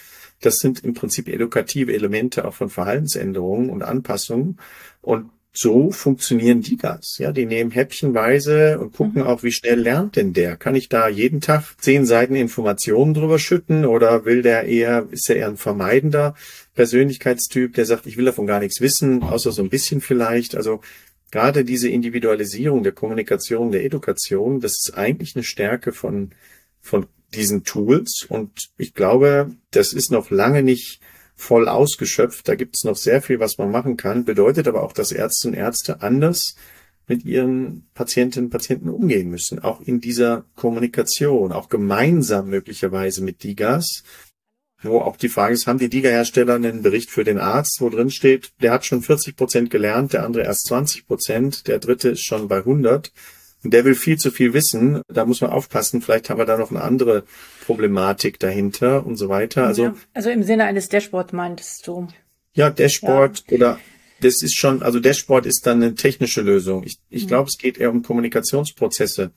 Das 0.45 0.57
sind 0.57 0.83
im 0.83 0.93
Prinzip 0.93 1.27
edukative 1.27 1.93
Elemente 1.93 2.45
auch 2.45 2.53
von 2.53 2.69
Verhaltensänderungen 2.69 3.69
und 3.69 3.81
Anpassungen. 3.81 4.59
Und 5.01 5.29
so 5.55 5.91
funktionieren 5.91 6.61
die 6.61 6.77
Gas. 6.77 7.17
Ja, 7.19 7.31
die 7.31 7.45
nehmen 7.45 7.69
häppchenweise 7.69 8.79
und 8.79 8.93
gucken 8.93 9.21
mhm. 9.21 9.27
auch, 9.27 9.43
wie 9.43 9.51
schnell 9.51 9.79
lernt 9.79 10.15
denn 10.15 10.33
der? 10.33 10.57
Kann 10.57 10.73
ich 10.73 10.89
da 10.89 11.07
jeden 11.07 11.41
Tag 11.41 11.75
zehn 11.79 12.07
Seiten 12.07 12.35
Informationen 12.35 13.13
drüber 13.13 13.37
schütten 13.37 13.85
oder 13.85 14.25
will 14.25 14.41
der 14.41 14.63
eher, 14.63 15.07
ist 15.11 15.29
er 15.29 15.35
eher 15.35 15.47
ein 15.47 15.57
vermeidender 15.57 16.33
Persönlichkeitstyp, 16.73 17.75
der 17.75 17.85
sagt, 17.85 18.07
ich 18.07 18.17
will 18.17 18.25
davon 18.25 18.47
gar 18.47 18.59
nichts 18.59 18.81
wissen, 18.81 19.21
außer 19.21 19.51
so 19.51 19.61
ein 19.61 19.69
bisschen 19.69 20.01
vielleicht. 20.01 20.55
Also 20.55 20.81
gerade 21.29 21.63
diese 21.63 21.87
Individualisierung 21.87 22.81
der 22.81 22.93
Kommunikation, 22.93 23.71
der 23.71 23.85
Education, 23.85 24.59
das 24.59 24.71
ist 24.71 24.97
eigentlich 24.97 25.35
eine 25.35 25.43
Stärke 25.43 25.91
von, 25.91 26.31
von 26.81 27.05
diesen 27.35 27.63
Tools. 27.63 28.25
Und 28.27 28.69
ich 28.77 28.93
glaube, 28.93 29.51
das 29.71 29.93
ist 29.93 30.11
noch 30.11 30.29
lange 30.29 30.63
nicht 30.63 30.99
voll 31.35 31.67
ausgeschöpft. 31.67 32.47
Da 32.47 32.55
gibt 32.55 32.75
es 32.75 32.83
noch 32.83 32.95
sehr 32.95 33.21
viel, 33.21 33.39
was 33.39 33.57
man 33.57 33.71
machen 33.71 33.97
kann. 33.97 34.25
Bedeutet 34.25 34.67
aber 34.67 34.83
auch, 34.83 34.93
dass 34.93 35.11
Ärzte 35.11 35.49
und 35.49 35.53
Ärzte 35.53 36.01
anders 36.01 36.55
mit 37.07 37.25
ihren 37.25 37.87
Patientinnen 37.93 38.45
und 38.45 38.51
Patienten 38.51 38.89
umgehen 38.89 39.29
müssen, 39.29 39.59
auch 39.59 39.81
in 39.81 39.99
dieser 39.99 40.45
Kommunikation, 40.55 41.51
auch 41.51 41.67
gemeinsam 41.67 42.47
möglicherweise 42.49 43.21
mit 43.21 43.43
DIGAS, 43.43 44.03
wo 44.83 44.99
auch 44.99 45.17
die 45.17 45.29
Frage 45.29 45.53
ist, 45.53 45.67
haben 45.67 45.79
die 45.79 45.87
Liga-Hersteller 45.87 46.55
einen 46.55 46.81
Bericht 46.81 47.09
für 47.09 47.23
den 47.23 47.39
Arzt, 47.39 47.77
wo 47.79 47.89
drin 47.89 48.09
steht, 48.09 48.51
der 48.61 48.71
hat 48.71 48.85
schon 48.85 49.01
40 49.01 49.35
Prozent 49.35 49.69
gelernt, 49.69 50.13
der 50.13 50.25
andere 50.25 50.43
erst 50.43 50.67
20 50.67 51.07
Prozent, 51.07 51.67
der 51.67 51.79
dritte 51.79 52.09
ist 52.09 52.25
schon 52.25 52.47
bei 52.47 52.57
100. 52.57 53.11
Und 53.63 53.73
der 53.73 53.85
will 53.85 53.95
viel 53.95 54.17
zu 54.17 54.31
viel 54.31 54.53
wissen. 54.53 55.01
Da 55.07 55.25
muss 55.25 55.41
man 55.41 55.51
aufpassen. 55.51 56.01
Vielleicht 56.01 56.29
haben 56.29 56.37
wir 56.37 56.45
da 56.45 56.57
noch 56.57 56.71
eine 56.71 56.81
andere 56.81 57.23
Problematik 57.65 58.39
dahinter 58.39 59.05
und 59.05 59.15
so 59.15 59.29
weiter. 59.29 59.65
Also, 59.65 59.83
ja, 59.83 59.95
also 60.13 60.29
im 60.29 60.43
Sinne 60.43 60.65
eines 60.65 60.89
Dashboard 60.89 61.33
meintest 61.33 61.87
du? 61.87 62.07
Ja, 62.53 62.69
Dashboard 62.69 63.45
ja. 63.47 63.55
oder 63.55 63.79
das 64.19 64.41
ist 64.41 64.57
schon, 64.57 64.83
also 64.83 64.99
Dashboard 64.99 65.45
ist 65.45 65.65
dann 65.65 65.81
eine 65.81 65.95
technische 65.95 66.41
Lösung. 66.41 66.83
Ich, 66.83 66.99
ich 67.09 67.23
mhm. 67.23 67.27
glaube, 67.27 67.49
es 67.49 67.57
geht 67.57 67.77
eher 67.77 67.91
um 67.91 68.03
Kommunikationsprozesse. 68.03 69.31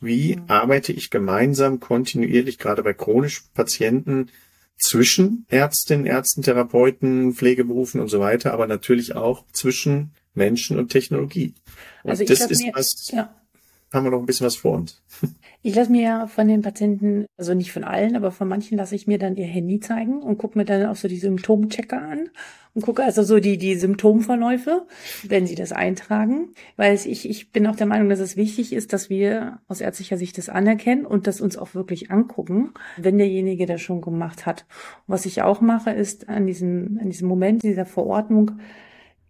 Wie 0.00 0.36
mhm. 0.36 0.44
arbeite 0.48 0.92
ich 0.92 1.10
gemeinsam 1.10 1.80
kontinuierlich, 1.80 2.58
gerade 2.58 2.82
bei 2.82 2.92
chronischen 2.92 3.46
Patienten, 3.54 4.30
zwischen 4.78 5.46
Ärztinnen, 5.48 6.04
Ärzten, 6.04 6.42
Therapeuten, 6.42 7.32
Pflegeberufen 7.32 8.00
und 8.00 8.08
so 8.08 8.20
weiter, 8.20 8.52
aber 8.52 8.66
natürlich 8.66 9.14
auch 9.14 9.44
zwischen 9.52 10.12
Menschen 10.34 10.78
und 10.78 10.90
Technologie. 10.90 11.54
Und 12.02 12.10
also 12.10 12.24
das 12.24 12.42
ist 12.42 12.62
mir, 12.62 12.72
was, 12.74 13.10
ja. 13.10 13.34
Haben 13.96 14.04
wir 14.04 14.12
noch 14.12 14.20
ein 14.20 14.26
bisschen 14.26 14.46
was 14.46 14.56
vor 14.56 14.72
uns. 14.72 15.02
Ich 15.62 15.74
lasse 15.74 15.90
mir 15.90 16.02
ja 16.02 16.26
von 16.28 16.46
den 16.46 16.62
Patienten, 16.62 17.26
also 17.36 17.52
nicht 17.52 17.72
von 17.72 17.82
allen, 17.82 18.14
aber 18.14 18.30
von 18.30 18.46
manchen 18.46 18.78
lasse 18.78 18.94
ich 18.94 19.08
mir 19.08 19.18
dann 19.18 19.34
ihr 19.34 19.46
Handy 19.46 19.80
zeigen 19.80 20.22
und 20.22 20.38
gucke 20.38 20.56
mir 20.56 20.64
dann 20.64 20.86
auch 20.86 20.94
so 20.94 21.08
die 21.08 21.18
Symptomchecker 21.18 22.00
an 22.00 22.30
und 22.76 22.82
gucke 22.82 23.02
also 23.02 23.22
so 23.22 23.40
die, 23.40 23.56
die 23.56 23.74
Symptomverläufe, 23.74 24.86
wenn 25.26 25.46
sie 25.46 25.54
das 25.54 25.72
eintragen. 25.72 26.50
Weil 26.76 26.94
ich, 26.94 27.28
ich 27.28 27.50
bin 27.50 27.66
auch 27.66 27.74
der 27.74 27.86
Meinung, 27.86 28.10
dass 28.10 28.20
es 28.20 28.36
wichtig 28.36 28.74
ist, 28.74 28.92
dass 28.92 29.10
wir 29.10 29.58
aus 29.66 29.80
ärztlicher 29.80 30.18
Sicht 30.18 30.36
das 30.36 30.50
anerkennen 30.50 31.06
und 31.06 31.26
das 31.26 31.40
uns 31.40 31.56
auch 31.56 31.74
wirklich 31.74 32.10
angucken, 32.10 32.74
wenn 32.98 33.16
derjenige 33.16 33.64
das 33.64 33.80
schon 33.80 34.02
gemacht 34.02 34.44
hat. 34.44 34.66
was 35.06 35.24
ich 35.24 35.42
auch 35.42 35.62
mache, 35.62 35.90
ist 35.90 36.28
an 36.28 36.46
diesem, 36.46 37.00
an 37.02 37.08
diesem 37.10 37.26
Moment 37.28 37.62
dieser 37.62 37.86
Verordnung 37.86 38.52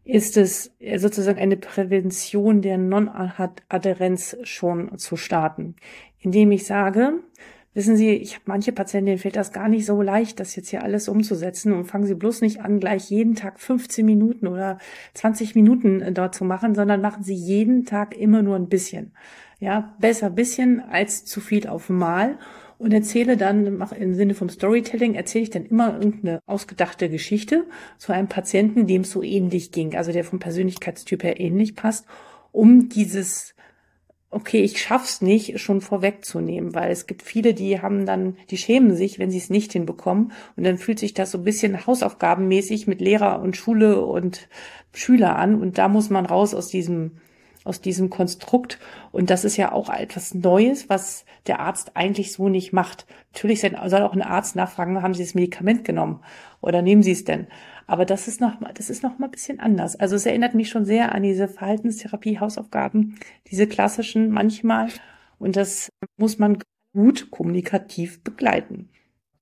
ist 0.06 0.36
es 0.36 0.72
sozusagen 0.96 1.40
eine 1.40 1.56
Prävention 1.56 2.62
der 2.62 2.78
Non-Adherenz 2.78 4.36
schon 4.44 4.96
zu 4.98 5.16
starten, 5.16 5.74
indem 6.20 6.52
ich 6.52 6.64
sage, 6.64 7.14
wissen 7.74 7.96
Sie, 7.96 8.10
ich 8.10 8.34
habe 8.34 8.44
manche 8.46 8.72
Patienten, 8.72 9.06
denen 9.06 9.18
fällt 9.18 9.34
das 9.34 9.52
gar 9.52 9.68
nicht 9.68 9.84
so 9.84 10.00
leicht, 10.00 10.38
das 10.38 10.54
jetzt 10.54 10.68
hier 10.68 10.84
alles 10.84 11.08
umzusetzen 11.08 11.72
und 11.72 11.86
fangen 11.86 12.06
Sie 12.06 12.14
bloß 12.14 12.40
nicht 12.40 12.60
an, 12.60 12.78
gleich 12.78 13.10
jeden 13.10 13.34
Tag 13.34 13.58
15 13.58 14.06
Minuten 14.06 14.46
oder 14.46 14.78
20 15.14 15.56
Minuten 15.56 16.00
äh, 16.00 16.12
dort 16.12 16.36
zu 16.36 16.44
machen, 16.44 16.76
sondern 16.76 17.00
machen 17.00 17.24
Sie 17.24 17.34
jeden 17.34 17.84
Tag 17.84 18.16
immer 18.16 18.42
nur 18.42 18.54
ein 18.54 18.68
bisschen. 18.68 19.12
Ja, 19.58 19.96
besser 19.98 20.30
bisschen 20.30 20.80
als 20.80 21.24
zu 21.24 21.40
viel 21.40 21.66
auf 21.66 21.88
Mal 21.88 22.38
und 22.78 22.92
erzähle 22.92 23.36
dann, 23.36 23.80
im 23.98 24.14
Sinne 24.14 24.34
vom 24.34 24.48
Storytelling, 24.48 25.14
erzähle 25.14 25.44
ich 25.44 25.50
dann 25.50 25.66
immer 25.66 25.94
irgendeine 25.94 26.40
ausgedachte 26.46 27.08
Geschichte 27.08 27.64
zu 27.98 28.12
einem 28.12 28.28
Patienten, 28.28 28.86
dem 28.86 29.02
es 29.02 29.10
so 29.10 29.22
ähnlich 29.22 29.72
ging, 29.72 29.96
also 29.96 30.12
der 30.12 30.24
vom 30.24 30.38
Persönlichkeitstyp 30.38 31.22
her 31.22 31.40
ähnlich 31.40 31.74
passt, 31.74 32.06
um 32.52 32.88
dieses 32.88 33.56
okay, 34.30 34.60
ich 34.62 34.82
schaff's 34.82 35.22
nicht, 35.22 35.60
schon 35.60 35.80
vorwegzunehmen, 35.80 36.74
weil 36.74 36.90
es 36.90 37.06
gibt 37.06 37.22
viele, 37.22 37.54
die 37.54 37.80
haben 37.80 38.04
dann, 38.04 38.36
die 38.50 38.58
schämen 38.58 38.94
sich, 38.94 39.18
wenn 39.18 39.30
sie 39.30 39.38
es 39.38 39.50
nicht 39.50 39.72
hinbekommen. 39.72 40.32
Und 40.56 40.64
dann 40.64 40.76
fühlt 40.78 40.98
sich 40.98 41.14
das 41.14 41.30
so 41.30 41.38
ein 41.38 41.44
bisschen 41.44 41.86
hausaufgabenmäßig 41.86 42.86
mit 42.86 43.00
Lehrer 43.00 43.40
und 43.40 43.56
Schule 43.56 44.04
und 44.04 44.48
Schüler 44.92 45.36
an. 45.36 45.60
Und 45.60 45.78
da 45.78 45.88
muss 45.88 46.10
man 46.10 46.26
raus 46.26 46.54
aus 46.54 46.68
diesem 46.68 47.12
aus 47.66 47.80
diesem 47.80 48.10
Konstrukt. 48.10 48.78
Und 49.12 49.30
das 49.30 49.44
ist 49.44 49.56
ja 49.56 49.72
auch 49.72 49.90
etwas 49.90 50.34
Neues, 50.34 50.88
was 50.88 51.24
der 51.46 51.60
Arzt 51.60 51.92
eigentlich 51.94 52.32
so 52.32 52.48
nicht 52.48 52.72
macht. 52.72 53.06
Natürlich 53.32 53.60
soll 53.60 54.02
auch 54.02 54.12
ein 54.12 54.22
Arzt 54.22 54.56
nachfragen, 54.56 55.02
haben 55.02 55.14
Sie 55.14 55.22
das 55.22 55.34
Medikament 55.34 55.84
genommen 55.84 56.20
oder 56.60 56.82
nehmen 56.82 57.02
Sie 57.02 57.12
es 57.12 57.24
denn? 57.24 57.46
Aber 57.86 58.04
das 58.04 58.26
ist 58.26 58.40
noch 58.40 58.60
mal, 58.60 58.72
das 58.74 58.90
ist 58.90 59.02
noch 59.02 59.18
mal 59.18 59.26
ein 59.26 59.32
bisschen 59.32 59.60
anders. 59.60 59.96
Also 59.96 60.16
es 60.16 60.26
erinnert 60.26 60.54
mich 60.54 60.68
schon 60.68 60.84
sehr 60.84 61.14
an 61.14 61.22
diese 61.22 61.48
Verhaltenstherapie, 61.48 62.40
Hausaufgaben, 62.40 63.16
diese 63.50 63.66
klassischen 63.66 64.30
manchmal. 64.30 64.88
Und 65.38 65.56
das 65.56 65.90
muss 66.16 66.38
man 66.38 66.58
gut 66.92 67.30
kommunikativ 67.30 68.22
begleiten. 68.22 68.88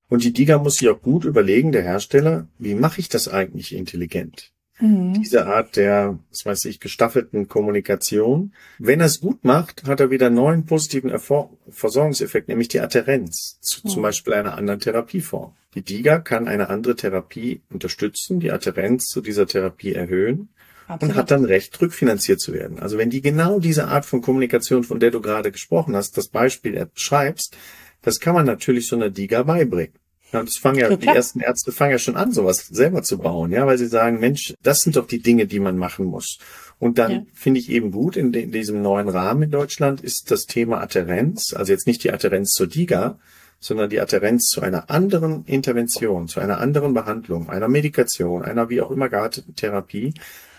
Und 0.09 0.25
die 0.25 0.33
DIGA 0.33 0.59
muss 0.59 0.77
sich 0.77 0.89
auch 0.89 1.01
gut 1.01 1.25
überlegen, 1.25 1.72
der 1.72 1.83
Hersteller, 1.83 2.47
wie 2.59 2.75
mache 2.75 3.01
ich 3.01 3.09
das 3.09 3.29
eigentlich 3.29 3.75
intelligent? 3.75 4.54
Mhm. 4.81 5.14
Diese 5.14 5.47
Art 5.47 5.77
der, 5.77 6.18
was 6.31 6.45
weiß 6.45 6.64
ich, 6.64 6.81
gestaffelten 6.81 7.49
Kommunikation. 7.49 8.53
Wenn 8.79 9.01
er 9.01 9.07
es 9.07 9.20
gut 9.20 9.45
macht, 9.45 9.85
hat 9.87 10.01
er 10.01 10.11
wieder 10.11 10.27
einen 10.27 10.37
neuen 10.37 10.66
positiven 10.66 11.11
Erfor 11.11 11.51
Versorgungseffekt, 11.68 12.49
nämlich 12.49 12.68
die 12.68 12.81
Adherenz 12.81 13.59
zu 13.61 13.81
mhm. 13.85 13.91
zum 13.91 14.03
Beispiel 14.03 14.35
einer 14.35 14.57
anderen 14.57 14.81
Therapieform. 14.81 15.55
Die 15.75 15.83
DIGA 15.83 16.18
kann 16.18 16.49
eine 16.49 16.70
andere 16.70 16.97
Therapie 16.97 17.62
unterstützen, 17.70 18.41
die 18.41 18.53
Adherenz 18.53 19.07
zu 19.07 19.20
dieser 19.20 19.47
Therapie 19.47 19.93
erhöhen 19.93 20.49
Absolut. 20.87 21.14
und 21.14 21.18
hat 21.18 21.31
dann 21.31 21.45
Recht, 21.45 21.81
rückfinanziert 21.81 22.41
zu 22.41 22.53
werden. 22.53 22.79
Also 22.79 22.99
wenn 22.99 23.11
die 23.11 23.22
genau 23.22 23.59
diese 23.59 23.89
Art 23.89 24.05
von 24.05 24.22
Kommunikation, 24.22 24.85
von 24.85 25.01
der 25.01 25.11
du 25.11 25.20
gerade 25.20 25.51
gesprochen 25.51 25.97
hast, 25.97 26.16
das 26.16 26.29
Beispiel 26.29 26.85
beschreibst, 26.93 27.57
das 28.03 28.20
kann 28.20 28.35
man 28.35 28.47
natürlich 28.47 28.87
so 28.87 28.97
einer 28.97 29.11
DIGA 29.11 29.45
beibringen. 29.45 29.95
Ja, 30.35 30.43
das 30.43 30.57
fangen 30.57 30.78
ja, 30.78 30.97
die 30.97 31.07
ersten 31.07 31.41
Ärzte 31.41 31.72
fangen 31.72 31.93
ja 31.93 31.99
schon 31.99 32.16
an, 32.16 32.32
sowas 32.32 32.66
selber 32.66 33.03
zu 33.03 33.18
bauen, 33.18 33.53
ja, 33.53 33.66
weil 33.66 33.78
sie 33.78 33.87
sagen, 33.87 34.20
Mensch, 34.20 34.55
das 34.62 34.82
sind 34.82 34.97
doch 34.97 35.07
die 35.07 35.20
Dinge, 35.20 35.47
die 35.47 35.61
man 35.61 35.78
machen 35.78 36.07
muss. 36.07 36.39
Und 36.78 36.99
dann 36.99 37.11
ja. 37.11 37.22
finde 37.32 37.61
ich 37.61 37.70
eben 37.70 37.93
gut, 37.93 38.16
in, 38.16 38.32
in, 38.35 38.53
diesem 38.53 38.82
neuen 38.82 39.09
Rahmen 39.09 39.45
in 39.45 39.51
Deutschland 39.51 40.01
ist 40.01 40.30
das 40.30 40.47
Thema 40.47 40.80
Adherenz, 40.80 41.55
also 41.55 41.72
jetzt 41.72 41.87
nicht 41.87 42.05
die 42.05 42.12
Adherenz 42.12 42.51
zur 42.51 42.66
DIGA, 42.66 43.18
sondern 43.61 43.89
die 43.89 44.01
Adherenz 44.01 44.49
zu 44.49 44.61
einer 44.61 44.91
anderen 44.91 45.45
Intervention, 45.47 46.28
zu 46.28 46.41
einer 46.41 46.59
anderen 46.59 46.93
Behandlung, 46.93 47.49
einer 47.49 47.68
Medikation, 47.68 48.43
einer 48.43 48.68
wie 48.68 48.82
auch 48.82 48.91
immer 48.91 49.09
gearteten 49.09 49.55
Therapie, 49.55 50.12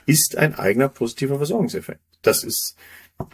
ist 0.05 0.37
ein 0.37 0.55
eigener 0.55 0.89
positiver 0.89 1.37
Versorgungseffekt. 1.37 2.01
Das 2.21 2.43
ist, 2.43 2.75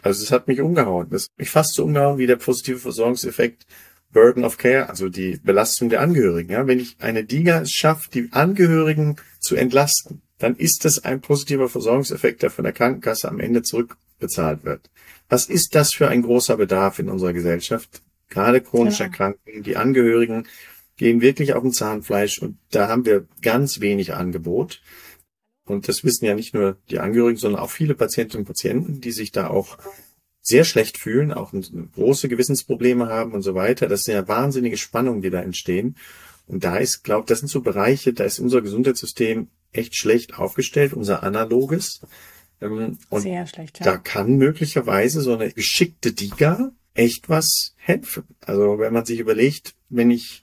also 0.02 0.22
es 0.22 0.30
hat 0.30 0.48
mich 0.48 0.60
umgehauen. 0.60 1.08
Das 1.10 1.28
mich 1.38 1.50
fast 1.50 1.74
so 1.74 1.84
umgehauen 1.84 2.18
wie 2.18 2.26
der 2.26 2.36
positive 2.36 2.78
Versorgungseffekt 2.78 3.66
Burden 4.12 4.44
of 4.44 4.58
Care, 4.58 4.88
also 4.88 5.08
die 5.08 5.40
Belastung 5.42 5.88
der 5.88 6.00
Angehörigen. 6.00 6.52
Ja, 6.52 6.66
wenn 6.66 6.80
ich 6.80 6.96
eine 7.00 7.24
DIGA 7.24 7.62
es 7.62 7.70
schaffe, 7.70 8.10
die 8.10 8.28
Angehörigen 8.32 9.16
zu 9.40 9.56
entlasten, 9.56 10.22
dann 10.38 10.56
ist 10.56 10.84
das 10.84 11.04
ein 11.04 11.20
positiver 11.20 11.68
Versorgungseffekt, 11.68 12.42
der 12.42 12.50
von 12.50 12.64
der 12.64 12.72
Krankenkasse 12.72 13.28
am 13.28 13.40
Ende 13.40 13.62
zurückbezahlt 13.62 14.64
wird. 14.64 14.90
Was 15.28 15.46
ist 15.46 15.74
das 15.74 15.94
für 15.94 16.08
ein 16.08 16.22
großer 16.22 16.56
Bedarf 16.56 16.98
in 16.98 17.08
unserer 17.08 17.32
Gesellschaft? 17.32 18.02
Gerade 18.28 18.60
chronisch 18.60 18.98
genau. 18.98 19.10
Erkrankten, 19.10 19.62
die 19.62 19.76
Angehörigen 19.76 20.46
gehen 20.96 21.20
wirklich 21.20 21.54
auf 21.54 21.62
dem 21.62 21.72
Zahnfleisch 21.72 22.40
und 22.40 22.58
da 22.70 22.88
haben 22.88 23.06
wir 23.06 23.26
ganz 23.40 23.80
wenig 23.80 24.14
Angebot. 24.14 24.82
Und 25.64 25.88
das 25.88 26.04
wissen 26.04 26.24
ja 26.24 26.34
nicht 26.34 26.54
nur 26.54 26.76
die 26.90 26.98
Angehörigen, 26.98 27.38
sondern 27.38 27.62
auch 27.62 27.70
viele 27.70 27.94
Patientinnen 27.94 28.42
und 28.42 28.46
Patienten, 28.46 29.00
die 29.00 29.12
sich 29.12 29.32
da 29.32 29.48
auch 29.48 29.78
sehr 30.42 30.64
schlecht 30.64 30.98
fühlen, 30.98 31.32
auch 31.32 31.52
große 31.94 32.28
Gewissensprobleme 32.28 33.08
haben 33.08 33.32
und 33.32 33.42
so 33.42 33.54
weiter. 33.54 33.88
Das 33.88 34.04
sind 34.04 34.14
ja 34.14 34.26
wahnsinnige 34.26 34.76
Spannungen, 34.76 35.22
die 35.22 35.30
da 35.30 35.40
entstehen. 35.40 35.96
Und 36.46 36.64
da 36.64 36.76
ist, 36.76 37.04
glaube 37.04 37.26
das 37.28 37.38
sind 37.38 37.48
so 37.48 37.62
Bereiche, 37.62 38.12
da 38.12 38.24
ist 38.24 38.40
unser 38.40 38.60
Gesundheitssystem 38.60 39.48
echt 39.72 39.96
schlecht 39.96 40.38
aufgestellt, 40.38 40.92
unser 40.92 41.22
analoges. 41.22 42.00
Ähm, 42.60 42.98
und 43.08 43.22
Sehr 43.22 43.46
schlecht, 43.46 43.78
ja. 43.78 43.84
da 43.84 43.96
kann 43.96 44.36
möglicherweise 44.36 45.20
so 45.20 45.34
eine 45.34 45.52
geschickte 45.52 46.12
Diga 46.12 46.72
echt 46.94 47.28
was 47.28 47.74
helfen. 47.76 48.24
Also 48.40 48.78
wenn 48.78 48.92
man 48.92 49.06
sich 49.06 49.20
überlegt, 49.20 49.74
wenn 49.88 50.10
ich 50.10 50.41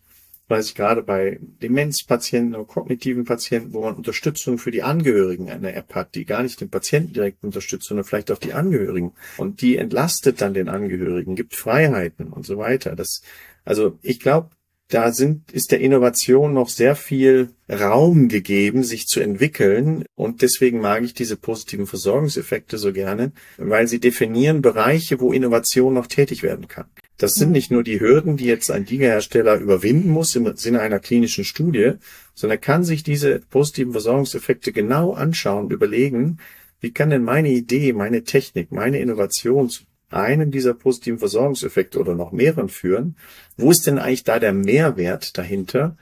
weiß 0.49 0.67
ich 0.67 0.75
gerade 0.75 1.03
bei 1.03 1.39
Demenzpatienten 1.61 2.55
oder 2.55 2.65
kognitiven 2.65 3.23
Patienten, 3.23 3.73
wo 3.73 3.81
man 3.81 3.95
Unterstützung 3.95 4.57
für 4.57 4.71
die 4.71 4.83
Angehörigen 4.83 5.49
eine 5.49 5.73
App 5.73 5.93
hat, 5.95 6.15
die 6.15 6.25
gar 6.25 6.43
nicht 6.43 6.59
den 6.59 6.69
Patienten 6.69 7.13
direkt 7.13 7.43
unterstützt, 7.43 7.87
sondern 7.87 8.05
vielleicht 8.05 8.31
auch 8.31 8.39
die 8.39 8.53
Angehörigen. 8.53 9.13
Und 9.37 9.61
die 9.61 9.77
entlastet 9.77 10.41
dann 10.41 10.53
den 10.53 10.69
Angehörigen, 10.69 11.35
gibt 11.35 11.55
Freiheiten 11.55 12.27
und 12.27 12.45
so 12.45 12.57
weiter. 12.57 12.95
Das, 12.95 13.21
also 13.63 13.99
ich 14.01 14.19
glaube, 14.19 14.49
da 14.89 15.11
sind, 15.11 15.51
ist 15.51 15.71
der 15.71 15.81
Innovation 15.81 16.53
noch 16.55 16.67
sehr 16.67 16.95
viel 16.95 17.49
Raum 17.69 18.27
gegeben, 18.27 18.83
sich 18.83 19.05
zu 19.05 19.19
entwickeln. 19.19 20.03
Und 20.15 20.41
deswegen 20.41 20.81
mag 20.81 21.03
ich 21.03 21.13
diese 21.13 21.37
positiven 21.37 21.85
Versorgungseffekte 21.85 22.79
so 22.79 22.91
gerne, 22.91 23.31
weil 23.57 23.87
sie 23.87 23.99
definieren 23.99 24.63
Bereiche, 24.63 25.19
wo 25.19 25.31
Innovation 25.31 25.93
noch 25.93 26.07
tätig 26.07 26.41
werden 26.41 26.67
kann. 26.67 26.87
Das 27.19 27.33
sind 27.33 27.51
nicht 27.51 27.69
nur 27.69 27.83
die 27.83 27.99
Hürden, 27.99 28.37
die 28.37 28.45
jetzt 28.45 28.71
ein 28.71 28.85
Ligahersteller 28.85 29.59
überwinden 29.59 30.09
muss 30.09 30.35
im 30.37 30.55
Sinne 30.55 30.79
einer 30.79 30.99
klinischen 30.99 31.43
Studie, 31.43 31.95
sondern 32.33 32.57
er 32.57 32.61
kann 32.61 32.85
sich 32.85 33.03
diese 33.03 33.39
positiven 33.39 33.91
Versorgungseffekte 33.91 34.71
genau 34.71 35.11
anschauen 35.11 35.65
und 35.65 35.73
überlegen, 35.73 36.39
wie 36.79 36.91
kann 36.91 37.09
denn 37.09 37.23
meine 37.23 37.49
Idee, 37.49 37.91
meine 37.91 38.23
Technik, 38.23 38.71
meine 38.71 38.99
Innovation 38.99 39.69
zu 39.69 39.83
einem 40.09 40.49
dieser 40.49 40.73
positiven 40.73 41.19
Versorgungseffekte 41.19 41.99
oder 41.99 42.15
noch 42.15 42.31
mehreren 42.31 42.69
führen? 42.69 43.17
Wo 43.57 43.69
ist 43.69 43.85
denn 43.85 43.99
eigentlich 43.99 44.23
da 44.23 44.39
der 44.39 44.53
Mehrwert 44.53 45.37
dahinter? 45.37 45.97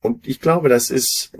Und 0.00 0.28
ich 0.28 0.40
glaube, 0.40 0.68
das 0.68 0.90
ist, 0.90 1.32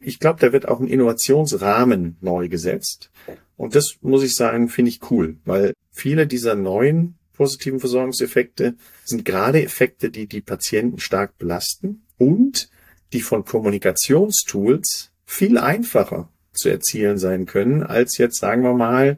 ich 0.00 0.18
glaube, 0.18 0.38
da 0.38 0.52
wird 0.52 0.68
auch 0.68 0.80
ein 0.80 0.86
Innovationsrahmen 0.86 2.18
neu 2.20 2.50
gesetzt. 2.50 3.10
Und 3.56 3.74
das 3.74 3.96
muss 4.02 4.22
ich 4.22 4.34
sagen, 4.34 4.68
finde 4.68 4.90
ich 4.90 5.10
cool, 5.10 5.38
weil 5.46 5.72
viele 5.90 6.26
dieser 6.26 6.56
neuen 6.56 7.16
positiven 7.40 7.80
Versorgungseffekte 7.80 8.74
sind 9.02 9.24
gerade 9.24 9.62
Effekte, 9.62 10.10
die 10.10 10.26
die 10.26 10.42
Patienten 10.42 10.98
stark 10.98 11.38
belasten 11.38 12.02
und 12.18 12.68
die 13.14 13.22
von 13.22 13.46
Kommunikationstools 13.46 15.10
viel 15.24 15.56
einfacher 15.56 16.28
zu 16.52 16.68
erzielen 16.68 17.16
sein 17.16 17.46
können, 17.46 17.82
als 17.82 18.18
jetzt, 18.18 18.40
sagen 18.40 18.62
wir 18.62 18.74
mal, 18.74 19.16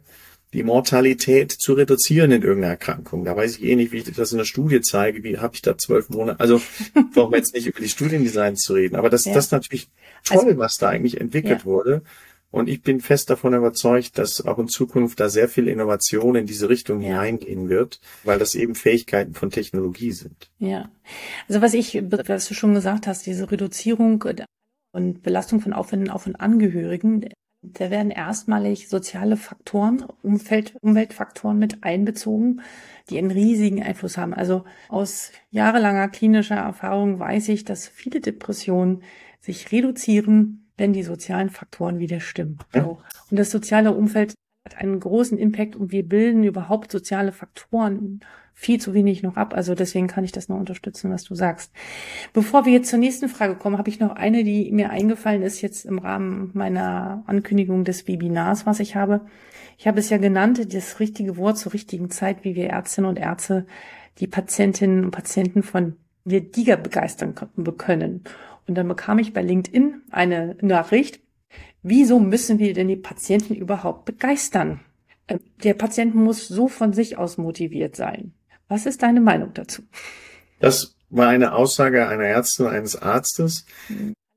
die 0.52 0.62
Mortalität 0.62 1.50
zu 1.50 1.72
reduzieren 1.72 2.30
in 2.30 2.42
irgendeiner 2.42 2.74
Erkrankung. 2.74 3.24
Da 3.24 3.36
weiß 3.36 3.56
ich 3.56 3.64
eh 3.64 3.74
nicht, 3.74 3.90
wie 3.90 3.98
ich 3.98 4.12
das 4.12 4.30
in 4.30 4.38
der 4.38 4.44
Studie 4.44 4.82
zeige, 4.82 5.24
wie 5.24 5.38
habe 5.38 5.56
ich 5.56 5.62
da 5.62 5.76
zwölf 5.76 6.08
Monate. 6.08 6.38
Also 6.38 6.62
brauchen 7.14 7.32
wir 7.32 7.38
jetzt 7.38 7.54
nicht 7.54 7.66
über 7.66 7.80
die 7.80 7.88
Studiendesigns 7.88 8.60
zu 8.60 8.74
reden. 8.74 8.94
Aber 8.94 9.10
das, 9.10 9.24
ja. 9.24 9.34
das 9.34 9.46
ist 9.46 9.50
natürlich 9.50 9.90
toll, 10.22 10.44
also, 10.44 10.58
was 10.58 10.76
da 10.76 10.90
eigentlich 10.90 11.20
entwickelt 11.20 11.60
ja. 11.60 11.64
wurde. 11.64 12.02
Und 12.52 12.68
ich 12.68 12.82
bin 12.82 13.00
fest 13.00 13.30
davon 13.30 13.54
überzeugt, 13.54 14.18
dass 14.18 14.44
auch 14.44 14.58
in 14.58 14.68
Zukunft 14.68 15.18
da 15.18 15.30
sehr 15.30 15.48
viel 15.48 15.68
Innovation 15.68 16.36
in 16.36 16.46
diese 16.46 16.68
Richtung 16.68 17.00
ja. 17.00 17.08
hineingehen 17.08 17.70
wird, 17.70 17.98
weil 18.24 18.38
das 18.38 18.54
eben 18.54 18.74
Fähigkeiten 18.74 19.32
von 19.32 19.50
Technologie 19.50 20.12
sind. 20.12 20.50
Ja. 20.58 20.90
Also 21.48 21.62
was 21.62 21.72
ich, 21.72 22.02
was 22.10 22.46
du 22.46 22.54
schon 22.54 22.74
gesagt 22.74 23.06
hast, 23.06 23.26
diese 23.26 23.50
Reduzierung 23.50 24.22
und 24.92 25.22
Belastung 25.22 25.60
von 25.60 25.72
Aufwänden 25.72 26.10
auch 26.10 26.20
von 26.20 26.36
Angehörigen, 26.36 27.26
da 27.62 27.90
werden 27.90 28.10
erstmalig 28.10 28.88
soziale 28.88 29.36
Faktoren, 29.36 30.04
Umfeld, 30.22 30.74
Umweltfaktoren 30.82 31.58
mit 31.58 31.84
einbezogen, 31.84 32.60
die 33.08 33.18
einen 33.18 33.30
riesigen 33.30 33.82
Einfluss 33.82 34.18
haben. 34.18 34.34
Also 34.34 34.64
aus 34.88 35.30
jahrelanger 35.50 36.08
klinischer 36.08 36.56
Erfahrung 36.56 37.18
weiß 37.18 37.48
ich, 37.48 37.64
dass 37.64 37.86
viele 37.88 38.20
Depressionen 38.20 39.02
sich 39.40 39.72
reduzieren, 39.72 40.61
wenn 40.82 40.92
die 40.92 41.04
sozialen 41.04 41.48
Faktoren 41.48 42.00
wieder 42.00 42.20
stimmen. 42.20 42.58
Ja. 42.74 42.82
Und 42.84 43.00
das 43.30 43.50
soziale 43.50 43.92
Umfeld 43.92 44.34
hat 44.66 44.76
einen 44.76 45.00
großen 45.00 45.38
Impact 45.38 45.76
und 45.76 45.92
wir 45.92 46.06
bilden 46.06 46.42
überhaupt 46.44 46.90
soziale 46.92 47.32
Faktoren 47.32 48.20
viel 48.52 48.80
zu 48.80 48.92
wenig 48.92 49.22
noch 49.22 49.36
ab. 49.36 49.54
Also 49.54 49.74
deswegen 49.74 50.08
kann 50.08 50.24
ich 50.24 50.32
das 50.32 50.48
nur 50.48 50.58
unterstützen, 50.58 51.10
was 51.10 51.24
du 51.24 51.34
sagst. 51.34 51.72
Bevor 52.32 52.66
wir 52.66 52.72
jetzt 52.72 52.90
zur 52.90 52.98
nächsten 52.98 53.28
Frage 53.28 53.54
kommen, 53.54 53.78
habe 53.78 53.90
ich 53.90 54.00
noch 54.00 54.14
eine, 54.14 54.44
die 54.44 54.70
mir 54.72 54.90
eingefallen 54.90 55.42
ist 55.42 55.62
jetzt 55.62 55.84
im 55.84 55.98
Rahmen 55.98 56.50
meiner 56.52 57.22
Ankündigung 57.26 57.84
des 57.84 58.08
Webinars, 58.08 58.66
was 58.66 58.80
ich 58.80 58.96
habe. 58.96 59.22
Ich 59.78 59.86
habe 59.86 60.00
es 60.00 60.10
ja 60.10 60.18
genannt, 60.18 60.74
das 60.74 61.00
richtige 61.00 61.36
Wort 61.36 61.58
zur 61.58 61.72
richtigen 61.72 62.10
Zeit, 62.10 62.44
wie 62.44 62.56
wir 62.56 62.70
Ärztinnen 62.70 63.08
und 63.08 63.18
Ärzte 63.18 63.66
die 64.18 64.26
Patientinnen 64.26 65.04
und 65.04 65.10
Patienten 65.12 65.62
von 65.62 65.96
Diga 66.24 66.76
begeistern 66.76 67.34
können. 67.78 68.24
Und 68.66 68.76
dann 68.76 68.88
bekam 68.88 69.18
ich 69.18 69.32
bei 69.32 69.42
LinkedIn 69.42 70.02
eine 70.10 70.56
Nachricht, 70.60 71.20
wieso 71.82 72.20
müssen 72.20 72.58
wir 72.58 72.74
denn 72.74 72.88
die 72.88 72.96
Patienten 72.96 73.54
überhaupt 73.54 74.04
begeistern? 74.04 74.80
Äh, 75.26 75.38
der 75.62 75.74
Patient 75.74 76.14
muss 76.14 76.48
so 76.48 76.68
von 76.68 76.92
sich 76.92 77.18
aus 77.18 77.38
motiviert 77.38 77.96
sein. 77.96 78.32
Was 78.68 78.86
ist 78.86 79.02
deine 79.02 79.20
Meinung 79.20 79.52
dazu? 79.54 79.82
Das 80.60 80.96
war 81.10 81.28
eine 81.28 81.54
Aussage 81.54 82.08
einer 82.08 82.24
Ärztin, 82.24 82.66
eines 82.66 82.96
Arztes. 82.96 83.66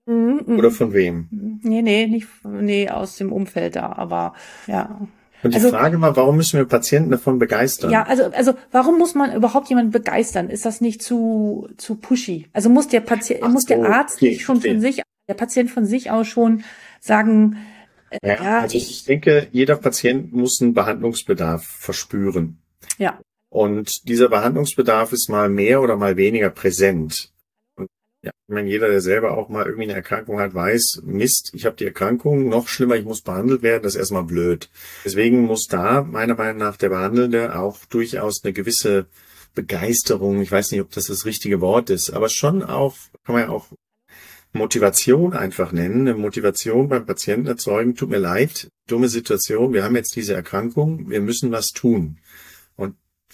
Mhm, 0.05 0.41
Oder 0.57 0.71
von 0.71 0.93
wem? 0.93 1.59
Nee, 1.63 1.81
nee, 1.81 2.07
nicht, 2.07 2.27
nee, 2.43 2.89
aus 2.89 3.15
dem 3.17 3.31
Umfeld 3.31 3.75
da, 3.75 3.93
aber 3.93 4.33
ja. 4.67 5.07
Und 5.45 5.53
die 5.53 5.57
also, 5.57 5.69
Frage 5.69 6.01
war, 6.01 6.15
warum 6.15 6.37
müssen 6.37 6.57
wir 6.57 6.65
Patienten 6.65 7.11
davon 7.11 7.37
begeistern? 7.37 7.91
Ja, 7.91 8.03
also, 8.03 8.23
also, 8.31 8.55
warum 8.71 8.97
muss 8.97 9.13
man 9.13 9.31
überhaupt 9.35 9.69
jemanden 9.69 9.91
begeistern? 9.91 10.49
Ist 10.49 10.65
das 10.65 10.81
nicht 10.81 11.03
zu, 11.03 11.69
zu 11.77 11.95
pushy? 11.95 12.47
Also 12.51 12.69
muss 12.69 12.87
der 12.87 13.01
Patient, 13.01 13.41
Ach 13.43 13.49
muss 13.49 13.65
der 13.65 13.83
Arzt 13.85 14.17
okay, 14.17 14.29
nicht 14.29 14.41
schon 14.41 14.57
okay. 14.57 14.71
von 14.71 14.81
sich, 14.81 15.03
der 15.27 15.33
Patient 15.35 15.69
von 15.69 15.85
sich 15.85 16.09
aus 16.09 16.27
schon 16.27 16.63
sagen, 16.99 17.57
äh, 18.09 18.27
ja, 18.27 18.43
ja, 18.43 18.59
also 18.61 18.75
ich 18.75 19.03
denke, 19.05 19.47
jeder 19.51 19.75
Patient 19.75 20.33
muss 20.33 20.59
einen 20.61 20.73
Behandlungsbedarf 20.73 21.63
verspüren. 21.63 22.57
Ja. 22.97 23.19
Und 23.49 24.07
dieser 24.09 24.29
Behandlungsbedarf 24.29 25.13
ist 25.13 25.29
mal 25.29 25.47
mehr 25.47 25.81
oder 25.81 25.95
mal 25.95 26.17
weniger 26.17 26.49
präsent. 26.49 27.29
Ja, 28.25 28.31
ich 28.47 28.53
meine, 28.55 28.67
jeder, 28.67 28.87
der 28.87 29.01
selber 29.01 29.37
auch 29.37 29.49
mal 29.49 29.65
irgendwie 29.65 29.83
eine 29.83 29.93
Erkrankung 29.93 30.39
hat, 30.39 30.55
weiß, 30.55 31.03
Mist, 31.03 31.51
ich 31.53 31.67
habe 31.67 31.75
die 31.75 31.85
Erkrankung, 31.85 32.49
noch 32.49 32.67
schlimmer, 32.67 32.95
ich 32.95 33.05
muss 33.05 33.21
behandelt 33.21 33.61
werden, 33.61 33.83
das 33.83 33.93
ist 33.93 33.99
erstmal 33.99 34.23
blöd. 34.23 34.67
Deswegen 35.05 35.43
muss 35.43 35.67
da 35.67 36.01
meiner 36.01 36.33
Meinung 36.33 36.57
nach 36.57 36.75
der 36.75 36.89
Behandelnde 36.89 37.55
auch 37.55 37.85
durchaus 37.85 38.43
eine 38.43 38.51
gewisse 38.51 39.05
Begeisterung, 39.53 40.41
ich 40.41 40.51
weiß 40.51 40.71
nicht, 40.71 40.81
ob 40.81 40.89
das 40.89 41.05
das 41.05 41.25
richtige 41.25 41.61
Wort 41.61 41.91
ist, 41.91 42.09
aber 42.09 42.27
schon 42.29 42.63
auch, 42.63 42.95
kann 43.25 43.35
man 43.35 43.43
ja 43.43 43.49
auch 43.49 43.67
Motivation 44.53 45.33
einfach 45.33 45.71
nennen, 45.71 46.07
eine 46.07 46.17
Motivation 46.17 46.89
beim 46.89 47.05
Patienten 47.05 47.45
erzeugen, 47.45 47.93
tut 47.93 48.09
mir 48.09 48.17
leid, 48.17 48.69
dumme 48.87 49.07
Situation, 49.07 49.71
wir 49.71 49.83
haben 49.83 49.95
jetzt 49.95 50.15
diese 50.15 50.33
Erkrankung, 50.33 51.11
wir 51.11 51.21
müssen 51.21 51.51
was 51.51 51.67
tun. 51.67 52.17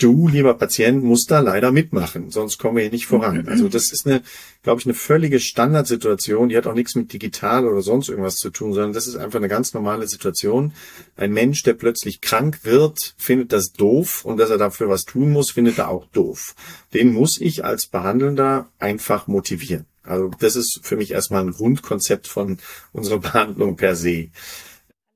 Du, 0.01 0.27
lieber 0.27 0.55
Patient, 0.55 1.03
musst 1.03 1.29
da 1.29 1.41
leider 1.41 1.71
mitmachen, 1.71 2.31
sonst 2.31 2.57
kommen 2.57 2.77
wir 2.77 2.83
hier 2.83 2.91
nicht 2.91 3.05
voran. 3.05 3.47
Also 3.47 3.69
das 3.69 3.91
ist 3.91 4.07
eine, 4.07 4.23
glaube 4.63 4.79
ich, 4.79 4.87
eine 4.87 4.95
völlige 4.95 5.39
Standardsituation. 5.39 6.49
Die 6.49 6.57
hat 6.57 6.65
auch 6.65 6.73
nichts 6.73 6.95
mit 6.95 7.13
digital 7.13 7.67
oder 7.67 7.81
sonst 7.81 8.09
irgendwas 8.09 8.37
zu 8.37 8.49
tun, 8.49 8.73
sondern 8.73 8.93
das 8.93 9.05
ist 9.05 9.15
einfach 9.15 9.37
eine 9.37 9.47
ganz 9.47 9.73
normale 9.73 10.07
Situation. 10.07 10.73
Ein 11.15 11.33
Mensch, 11.33 11.61
der 11.63 11.73
plötzlich 11.73 12.19
krank 12.19 12.61
wird, 12.63 13.13
findet 13.17 13.53
das 13.53 13.73
doof 13.73 14.25
und 14.25 14.37
dass 14.37 14.49
er 14.49 14.57
dafür 14.57 14.89
was 14.89 15.05
tun 15.05 15.31
muss, 15.31 15.51
findet 15.51 15.77
er 15.77 15.89
auch 15.89 16.07
doof. 16.07 16.55
Den 16.93 17.13
muss 17.13 17.39
ich 17.39 17.63
als 17.63 17.85
Behandelnder 17.85 18.69
einfach 18.79 19.27
motivieren. 19.27 19.85
Also 20.03 20.31
das 20.39 20.55
ist 20.55 20.79
für 20.81 20.95
mich 20.95 21.11
erstmal 21.11 21.43
ein 21.43 21.51
Grundkonzept 21.51 22.27
von 22.27 22.57
unserer 22.91 23.19
Behandlung 23.19 23.75
per 23.75 23.95
se. 23.95 24.29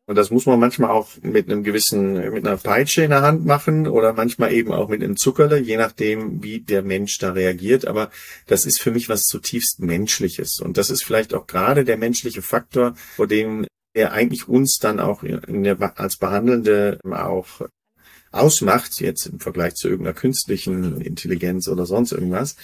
Und 0.07 0.15
das 0.15 0.29
muss 0.29 0.45
man 0.45 0.59
manchmal 0.59 0.91
auch 0.91 1.09
mit 1.21 1.49
einem 1.49 1.63
gewissen, 1.63 2.13
mit 2.31 2.45
einer 2.45 2.57
Peitsche 2.57 3.03
in 3.03 3.09
der 3.09 3.23
Hand 3.23 3.45
machen 3.45 3.87
oder 3.87 4.13
manchmal 4.13 4.53
eben 4.53 4.71
auch 4.71 4.87
mit 4.87 5.03
einem 5.03 5.17
Zuckerle, 5.17 5.57
je 5.57 5.77
nachdem, 5.77 6.43
wie 6.43 6.59
der 6.59 6.83
Mensch 6.83 7.17
da 7.17 7.31
reagiert. 7.31 7.87
Aber 7.87 8.11
das 8.45 8.67
ist 8.67 8.79
für 8.79 8.91
mich 8.91 9.09
was 9.09 9.23
zutiefst 9.23 9.79
Menschliches. 9.79 10.59
Und 10.59 10.77
das 10.77 10.91
ist 10.91 11.03
vielleicht 11.03 11.33
auch 11.33 11.47
gerade 11.47 11.85
der 11.85 11.97
menschliche 11.97 12.43
Faktor, 12.43 12.95
vor 13.15 13.25
dem 13.25 13.65
er 13.93 14.11
eigentlich 14.11 14.47
uns 14.47 14.77
dann 14.79 14.99
auch 14.99 15.23
der, 15.23 15.99
als 15.99 16.17
Behandelnde 16.17 16.99
auch 17.09 17.61
ausmacht, 18.31 18.99
jetzt 18.99 19.25
im 19.25 19.39
Vergleich 19.39 19.73
zu 19.75 19.87
irgendeiner 19.87 20.13
künstlichen 20.13 21.01
Intelligenz 21.01 21.67
oder 21.67 21.85
sonst 21.85 22.11
irgendwas, 22.11 22.57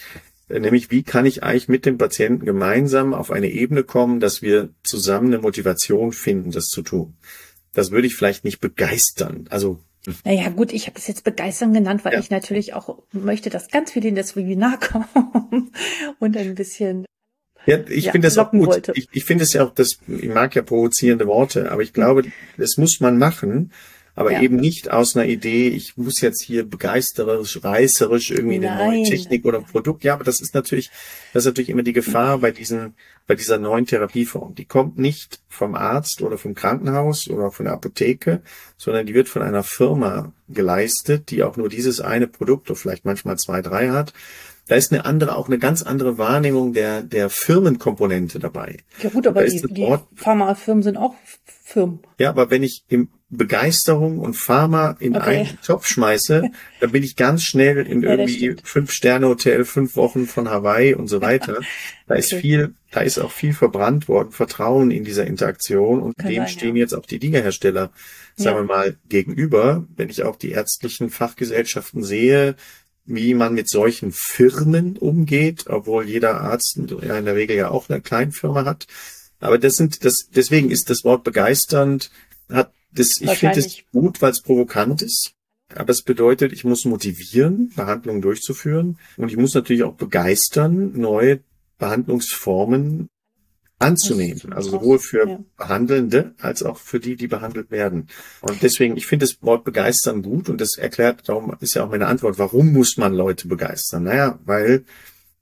nämlich 0.48 0.90
wie 0.90 1.02
kann 1.02 1.26
ich 1.26 1.42
eigentlich 1.42 1.68
mit 1.68 1.86
dem 1.86 1.98
Patienten 1.98 2.44
gemeinsam 2.44 3.14
auf 3.14 3.30
eine 3.30 3.50
Ebene 3.50 3.84
kommen, 3.84 4.20
dass 4.20 4.42
wir 4.42 4.70
zusammen 4.82 5.28
eine 5.28 5.42
Motivation 5.42 6.12
finden, 6.12 6.50
das 6.50 6.66
zu 6.66 6.82
tun. 6.82 7.14
Das 7.72 7.90
würde 7.90 8.06
ich 8.06 8.14
vielleicht 8.14 8.44
nicht 8.44 8.60
begeistern. 8.60 9.46
Also 9.50 9.78
naja, 10.24 10.48
gut, 10.48 10.72
ich 10.72 10.88
habe 10.88 10.98
es 10.98 11.06
jetzt 11.06 11.22
begeistern 11.22 11.72
genannt, 11.72 12.04
weil 12.04 12.14
ja. 12.14 12.18
ich 12.18 12.30
natürlich 12.30 12.74
auch 12.74 12.98
möchte, 13.12 13.50
dass 13.50 13.68
ganz 13.68 13.92
viele 13.92 14.08
in 14.08 14.16
das 14.16 14.34
Webinar 14.34 14.78
kommen 14.80 15.72
und 16.18 16.36
ein 16.36 16.54
bisschen 16.54 17.06
ja, 17.66 17.78
ich 17.88 18.06
ja, 18.06 18.12
finde 18.12 18.26
das 18.26 18.38
auch 18.38 18.50
gut. 18.50 18.66
Wollte. 18.66 18.92
Ich, 18.96 19.08
ich 19.12 19.24
finde 19.24 19.44
es 19.44 19.52
ja 19.52 19.64
auch, 19.64 19.72
das, 19.72 19.98
ich 20.08 20.28
mag 20.28 20.54
ja 20.56 20.62
provozierende 20.62 21.26
Worte, 21.28 21.70
aber 21.70 21.82
ich 21.82 21.92
glaube, 21.92 22.24
das 22.56 22.76
muss 22.76 22.98
man 22.98 23.18
machen, 23.18 23.70
aber 24.14 24.32
ja. 24.32 24.42
eben 24.42 24.56
nicht 24.56 24.90
aus 24.90 25.16
einer 25.16 25.26
Idee, 25.26 25.68
ich 25.68 25.96
muss 25.96 26.20
jetzt 26.20 26.42
hier 26.42 26.68
begeisterisch, 26.68 27.64
reißerisch 27.64 28.30
irgendwie 28.30 28.58
Nein. 28.58 28.78
eine 28.78 28.96
neue 28.96 29.04
Technik 29.04 29.46
oder 29.46 29.62
Produkt. 29.62 30.04
Ja, 30.04 30.14
aber 30.14 30.24
das 30.24 30.40
ist 30.40 30.54
natürlich, 30.54 30.90
das 31.32 31.42
ist 31.42 31.46
natürlich 31.46 31.70
immer 31.70 31.82
die 31.82 31.94
Gefahr 31.94 32.38
bei 32.38 32.50
diesen, 32.50 32.94
bei 33.26 33.34
dieser 33.34 33.58
neuen 33.58 33.86
Therapieform. 33.86 34.54
Die 34.54 34.66
kommt 34.66 34.98
nicht 34.98 35.40
vom 35.48 35.74
Arzt 35.74 36.20
oder 36.20 36.36
vom 36.36 36.54
Krankenhaus 36.54 37.28
oder 37.28 37.50
von 37.50 37.64
der 37.64 37.74
Apotheke, 37.74 38.42
sondern 38.76 39.06
die 39.06 39.14
wird 39.14 39.30
von 39.30 39.40
einer 39.40 39.62
Firma 39.62 40.32
geleistet, 40.48 41.30
die 41.30 41.42
auch 41.42 41.56
nur 41.56 41.70
dieses 41.70 42.00
eine 42.00 42.26
Produkt 42.26 42.70
oder 42.70 42.78
vielleicht 42.78 43.06
manchmal 43.06 43.38
zwei, 43.38 43.62
drei 43.62 43.90
hat. 43.90 44.12
Da 44.68 44.76
ist 44.76 44.92
eine 44.92 45.04
andere, 45.06 45.36
auch 45.36 45.48
eine 45.48 45.58
ganz 45.58 45.82
andere 45.82 46.18
Wahrnehmung 46.18 46.72
der, 46.72 47.02
der 47.02 47.30
Firmenkomponente 47.30 48.38
dabei. 48.38 48.78
Ja 49.02 49.10
gut, 49.10 49.26
aber 49.26 49.44
die, 49.44 49.60
die 49.60 49.96
Pharmafirmen 50.14 50.82
sind 50.82 50.96
auch 50.98 51.14
Firmen. 51.64 52.00
Ja, 52.18 52.30
aber 52.30 52.50
wenn 52.50 52.62
ich 52.62 52.84
im 52.88 53.08
Begeisterung 53.34 54.18
und 54.18 54.34
Pharma 54.34 54.94
in 55.00 55.16
okay. 55.16 55.38
einen 55.38 55.58
Topf 55.64 55.86
schmeiße, 55.86 56.50
dann 56.80 56.92
bin 56.92 57.02
ich 57.02 57.16
ganz 57.16 57.42
schnell 57.42 57.78
in 57.86 58.02
ja, 58.02 58.10
irgendwie 58.10 58.56
fünf 58.62 58.92
Sterne 58.92 59.26
Hotel, 59.26 59.64
fünf 59.64 59.96
Wochen 59.96 60.26
von 60.26 60.50
Hawaii 60.50 60.94
und 60.94 61.08
so 61.08 61.22
weiter. 61.22 61.60
Da 62.06 62.14
ist 62.16 62.34
viel, 62.34 62.74
da 62.90 63.00
ist 63.00 63.18
auch 63.18 63.30
viel 63.30 63.54
verbrannt 63.54 64.06
worden, 64.06 64.32
Vertrauen 64.32 64.90
in 64.90 65.02
dieser 65.02 65.26
Interaktion 65.26 66.02
und 66.02 66.18
Kann 66.18 66.28
dem 66.28 66.42
sein, 66.42 66.48
stehen 66.48 66.76
ja. 66.76 66.82
jetzt 66.82 66.92
auch 66.92 67.06
die 67.06 67.16
Ligahersteller, 67.16 67.90
sagen 68.36 68.56
ja. 68.56 68.62
wir 68.62 68.66
mal, 68.66 68.96
gegenüber. 69.08 69.86
Wenn 69.96 70.10
ich 70.10 70.24
auch 70.24 70.36
die 70.36 70.50
ärztlichen 70.50 71.08
Fachgesellschaften 71.08 72.02
sehe, 72.04 72.54
wie 73.06 73.32
man 73.32 73.54
mit 73.54 73.70
solchen 73.70 74.12
Firmen 74.12 74.98
umgeht, 74.98 75.64
obwohl 75.68 76.06
jeder 76.06 76.42
Arzt 76.42 76.76
in 76.76 76.86
der 76.86 77.34
Regel 77.34 77.56
ja 77.56 77.70
auch 77.70 77.88
eine 77.88 78.02
Kleinfirma 78.02 78.66
hat. 78.66 78.86
Aber 79.40 79.58
das 79.58 79.72
sind, 79.72 80.04
das, 80.04 80.28
deswegen 80.34 80.70
ist 80.70 80.90
das 80.90 81.02
Wort 81.02 81.24
begeisternd, 81.24 82.10
hat 82.50 82.72
das, 82.94 83.20
ich 83.20 83.30
finde 83.38 83.60
es 83.60 83.78
gut, 83.92 84.20
weil 84.22 84.32
es 84.32 84.42
provokant 84.42 85.02
ist. 85.02 85.32
Aber 85.74 85.90
es 85.90 86.02
bedeutet, 86.02 86.52
ich 86.52 86.64
muss 86.64 86.84
motivieren, 86.84 87.72
Behandlungen 87.74 88.20
durchzuführen. 88.20 88.98
Und 89.16 89.30
ich 89.30 89.36
muss 89.36 89.54
natürlich 89.54 89.84
auch 89.84 89.94
begeistern, 89.94 90.92
neue 90.92 91.40
Behandlungsformen 91.78 93.08
anzunehmen. 93.78 94.52
Also 94.52 94.70
sowohl 94.70 94.98
für 94.98 95.28
ja. 95.28 95.38
Behandelnde 95.56 96.34
als 96.40 96.62
auch 96.62 96.78
für 96.78 97.00
die, 97.00 97.16
die 97.16 97.26
behandelt 97.26 97.70
werden. 97.70 98.08
Und 98.40 98.62
deswegen, 98.62 98.96
ich 98.96 99.06
finde 99.06 99.26
das 99.26 99.42
Wort 99.42 99.64
begeistern 99.64 100.22
gut 100.22 100.48
und 100.48 100.60
das 100.60 100.76
erklärt, 100.76 101.28
darum 101.28 101.56
ist 101.60 101.74
ja 101.74 101.84
auch 101.84 101.90
meine 101.90 102.06
Antwort, 102.06 102.38
warum 102.38 102.72
muss 102.72 102.96
man 102.96 103.12
Leute 103.12 103.48
begeistern? 103.48 104.04
Naja, 104.04 104.38
weil 104.44 104.84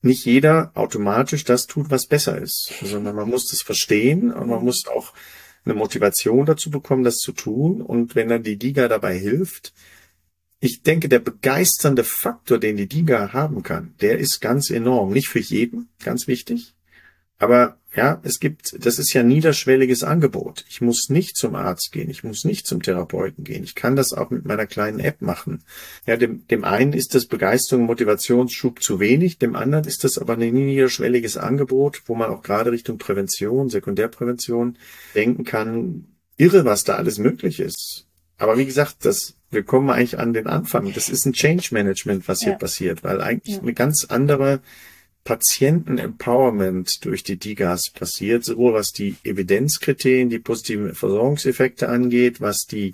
nicht 0.02 0.24
jeder 0.24 0.70
automatisch 0.74 1.44
das 1.44 1.66
tut, 1.66 1.90
was 1.90 2.06
besser 2.06 2.38
ist, 2.38 2.72
sondern 2.82 3.14
man 3.14 3.28
muss 3.28 3.48
das 3.48 3.60
verstehen 3.60 4.32
und 4.32 4.48
man 4.48 4.64
muss 4.64 4.86
auch 4.86 5.12
eine 5.64 5.74
Motivation 5.74 6.46
dazu 6.46 6.70
bekommen, 6.70 7.04
das 7.04 7.16
zu 7.16 7.32
tun. 7.32 7.82
Und 7.82 8.14
wenn 8.14 8.28
dann 8.28 8.42
die 8.42 8.56
Liga 8.56 8.88
dabei 8.88 9.16
hilft, 9.16 9.72
ich 10.60 10.82
denke, 10.82 11.08
der 11.08 11.20
begeisternde 11.20 12.04
Faktor, 12.04 12.58
den 12.58 12.76
die 12.76 12.86
Liga 12.86 13.32
haben 13.32 13.62
kann, 13.62 13.94
der 14.00 14.18
ist 14.18 14.40
ganz 14.40 14.70
enorm. 14.70 15.12
Nicht 15.12 15.28
für 15.28 15.40
jeden, 15.40 15.88
ganz 16.04 16.26
wichtig. 16.26 16.74
Aber 17.38 17.79
ja, 17.94 18.20
es 18.22 18.38
gibt, 18.38 18.84
das 18.84 19.00
ist 19.00 19.12
ja 19.14 19.24
niederschwelliges 19.24 20.04
Angebot. 20.04 20.64
Ich 20.68 20.80
muss 20.80 21.08
nicht 21.08 21.36
zum 21.36 21.56
Arzt 21.56 21.90
gehen, 21.90 22.08
ich 22.08 22.22
muss 22.22 22.44
nicht 22.44 22.66
zum 22.66 22.82
Therapeuten 22.82 23.42
gehen. 23.42 23.64
Ich 23.64 23.74
kann 23.74 23.96
das 23.96 24.12
auch 24.12 24.30
mit 24.30 24.44
meiner 24.44 24.66
kleinen 24.66 25.00
App 25.00 25.20
machen. 25.20 25.64
Ja, 26.06 26.16
dem, 26.16 26.46
dem 26.46 26.62
einen 26.62 26.92
ist 26.92 27.16
das 27.16 27.26
Begeisterung, 27.26 27.86
Motivationsschub 27.86 28.80
zu 28.80 29.00
wenig, 29.00 29.38
dem 29.38 29.56
anderen 29.56 29.86
ist 29.86 30.04
das 30.04 30.18
aber 30.18 30.34
ein 30.34 30.54
niederschwelliges 30.54 31.36
Angebot, 31.36 32.02
wo 32.06 32.14
man 32.14 32.30
auch 32.30 32.42
gerade 32.42 32.70
Richtung 32.70 32.98
Prävention, 32.98 33.68
Sekundärprävention 33.68 34.78
denken 35.16 35.42
kann. 35.42 36.06
Irre, 36.36 36.64
was 36.64 36.84
da 36.84 36.94
alles 36.94 37.18
möglich 37.18 37.58
ist. 37.58 38.06
Aber 38.38 38.56
wie 38.56 38.66
gesagt, 38.66 39.04
das, 39.04 39.34
wir 39.50 39.64
kommen 39.64 39.90
eigentlich 39.90 40.18
an 40.18 40.32
den 40.32 40.46
Anfang. 40.46 40.92
Das 40.94 41.08
ist 41.08 41.26
ein 41.26 41.32
Change 41.32 41.70
Management, 41.72 42.28
was 42.28 42.40
hier 42.40 42.52
ja. 42.52 42.58
passiert, 42.58 43.02
weil 43.02 43.20
eigentlich 43.20 43.56
ja. 43.56 43.62
eine 43.62 43.74
ganz 43.74 44.06
andere 44.06 44.60
Patienten-Empowerment 45.24 47.04
durch 47.04 47.22
die 47.22 47.38
DIGAS 47.38 47.90
passiert, 47.90 48.44
sowohl 48.44 48.74
was 48.74 48.92
die 48.92 49.16
Evidenzkriterien, 49.22 50.30
die 50.30 50.38
positiven 50.38 50.94
Versorgungseffekte 50.94 51.88
angeht, 51.88 52.40
was 52.40 52.66
die 52.66 52.92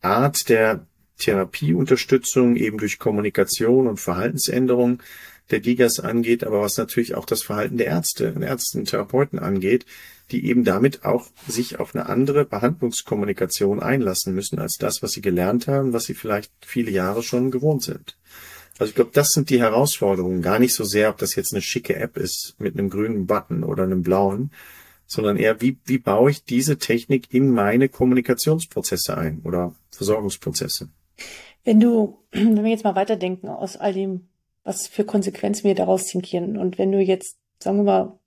Art 0.00 0.48
der 0.48 0.86
Therapieunterstützung 1.18 2.56
eben 2.56 2.78
durch 2.78 2.98
Kommunikation 2.98 3.86
und 3.86 4.00
Verhaltensänderung 4.00 5.02
der 5.50 5.60
Digas 5.60 6.00
angeht, 6.00 6.44
aber 6.44 6.60
was 6.62 6.78
natürlich 6.78 7.14
auch 7.14 7.26
das 7.26 7.42
Verhalten 7.42 7.76
der 7.76 7.88
Ärzte 7.88 8.32
und 8.32 8.42
Ärzte 8.42 8.78
und 8.78 8.88
Therapeuten 8.88 9.38
angeht, 9.38 9.84
die 10.30 10.46
eben 10.46 10.64
damit 10.64 11.04
auch 11.04 11.26
sich 11.46 11.78
auf 11.78 11.94
eine 11.94 12.06
andere 12.06 12.46
Behandlungskommunikation 12.46 13.80
einlassen 13.80 14.34
müssen 14.34 14.58
als 14.58 14.76
das, 14.78 15.02
was 15.02 15.12
sie 15.12 15.20
gelernt 15.20 15.66
haben, 15.68 15.92
was 15.92 16.04
sie 16.04 16.14
vielleicht 16.14 16.50
viele 16.64 16.90
Jahre 16.90 17.22
schon 17.22 17.50
gewohnt 17.50 17.82
sind. 17.82 18.16
Also 18.78 18.90
ich 18.90 18.94
glaube, 18.96 19.10
das 19.12 19.28
sind 19.28 19.50
die 19.50 19.60
Herausforderungen. 19.60 20.42
Gar 20.42 20.58
nicht 20.58 20.74
so 20.74 20.84
sehr, 20.84 21.10
ob 21.10 21.18
das 21.18 21.36
jetzt 21.36 21.52
eine 21.52 21.62
schicke 21.62 21.96
App 21.96 22.16
ist 22.16 22.56
mit 22.58 22.76
einem 22.76 22.90
grünen 22.90 23.26
Button 23.26 23.62
oder 23.62 23.84
einem 23.84 24.02
blauen, 24.02 24.50
sondern 25.06 25.36
eher, 25.36 25.60
wie, 25.60 25.78
wie 25.84 25.98
baue 25.98 26.30
ich 26.30 26.44
diese 26.44 26.78
Technik 26.78 27.32
in 27.32 27.50
meine 27.50 27.88
Kommunikationsprozesse 27.88 29.16
ein 29.16 29.42
oder 29.44 29.74
Versorgungsprozesse. 29.90 30.88
Wenn 31.62 31.80
du, 31.80 32.18
wenn 32.32 32.64
wir 32.64 32.70
jetzt 32.70 32.84
mal 32.84 32.96
weiterdenken 32.96 33.48
aus 33.48 33.76
all 33.76 33.92
dem, 33.92 34.28
was 34.64 34.86
für 34.86 35.04
Konsequenzen 35.04 35.64
wir 35.64 35.74
daraus 35.74 36.06
ziehen 36.06 36.22
können 36.22 36.56
und 36.56 36.78
wenn 36.78 36.90
du 36.90 37.00
jetzt, 37.00 37.36
sagen 37.58 37.78
wir 37.78 37.84
mal, 37.84 38.18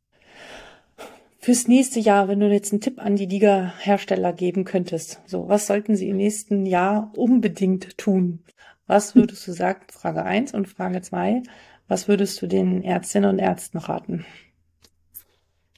fürs 1.39 1.67
nächste 1.67 1.99
Jahr, 1.99 2.27
wenn 2.27 2.39
du 2.39 2.51
jetzt 2.51 2.71
einen 2.71 2.81
Tipp 2.81 2.99
an 2.99 3.15
die 3.15 3.25
Liga-Hersteller 3.25 4.33
geben 4.33 4.65
könntest, 4.65 5.21
so, 5.25 5.47
was 5.47 5.67
sollten 5.67 5.95
sie 5.95 6.09
im 6.09 6.17
nächsten 6.17 6.65
Jahr 6.65 7.11
unbedingt 7.15 7.97
tun? 7.97 8.43
Was 8.87 9.15
würdest 9.15 9.47
du 9.47 9.51
sagen, 9.51 9.81
Frage 9.91 10.23
eins 10.23 10.53
und 10.53 10.67
Frage 10.67 11.01
zwei, 11.01 11.43
was 11.87 12.07
würdest 12.07 12.41
du 12.41 12.47
den 12.47 12.83
Ärztinnen 12.83 13.29
und 13.29 13.39
Ärzten 13.39 13.77
raten? 13.77 14.25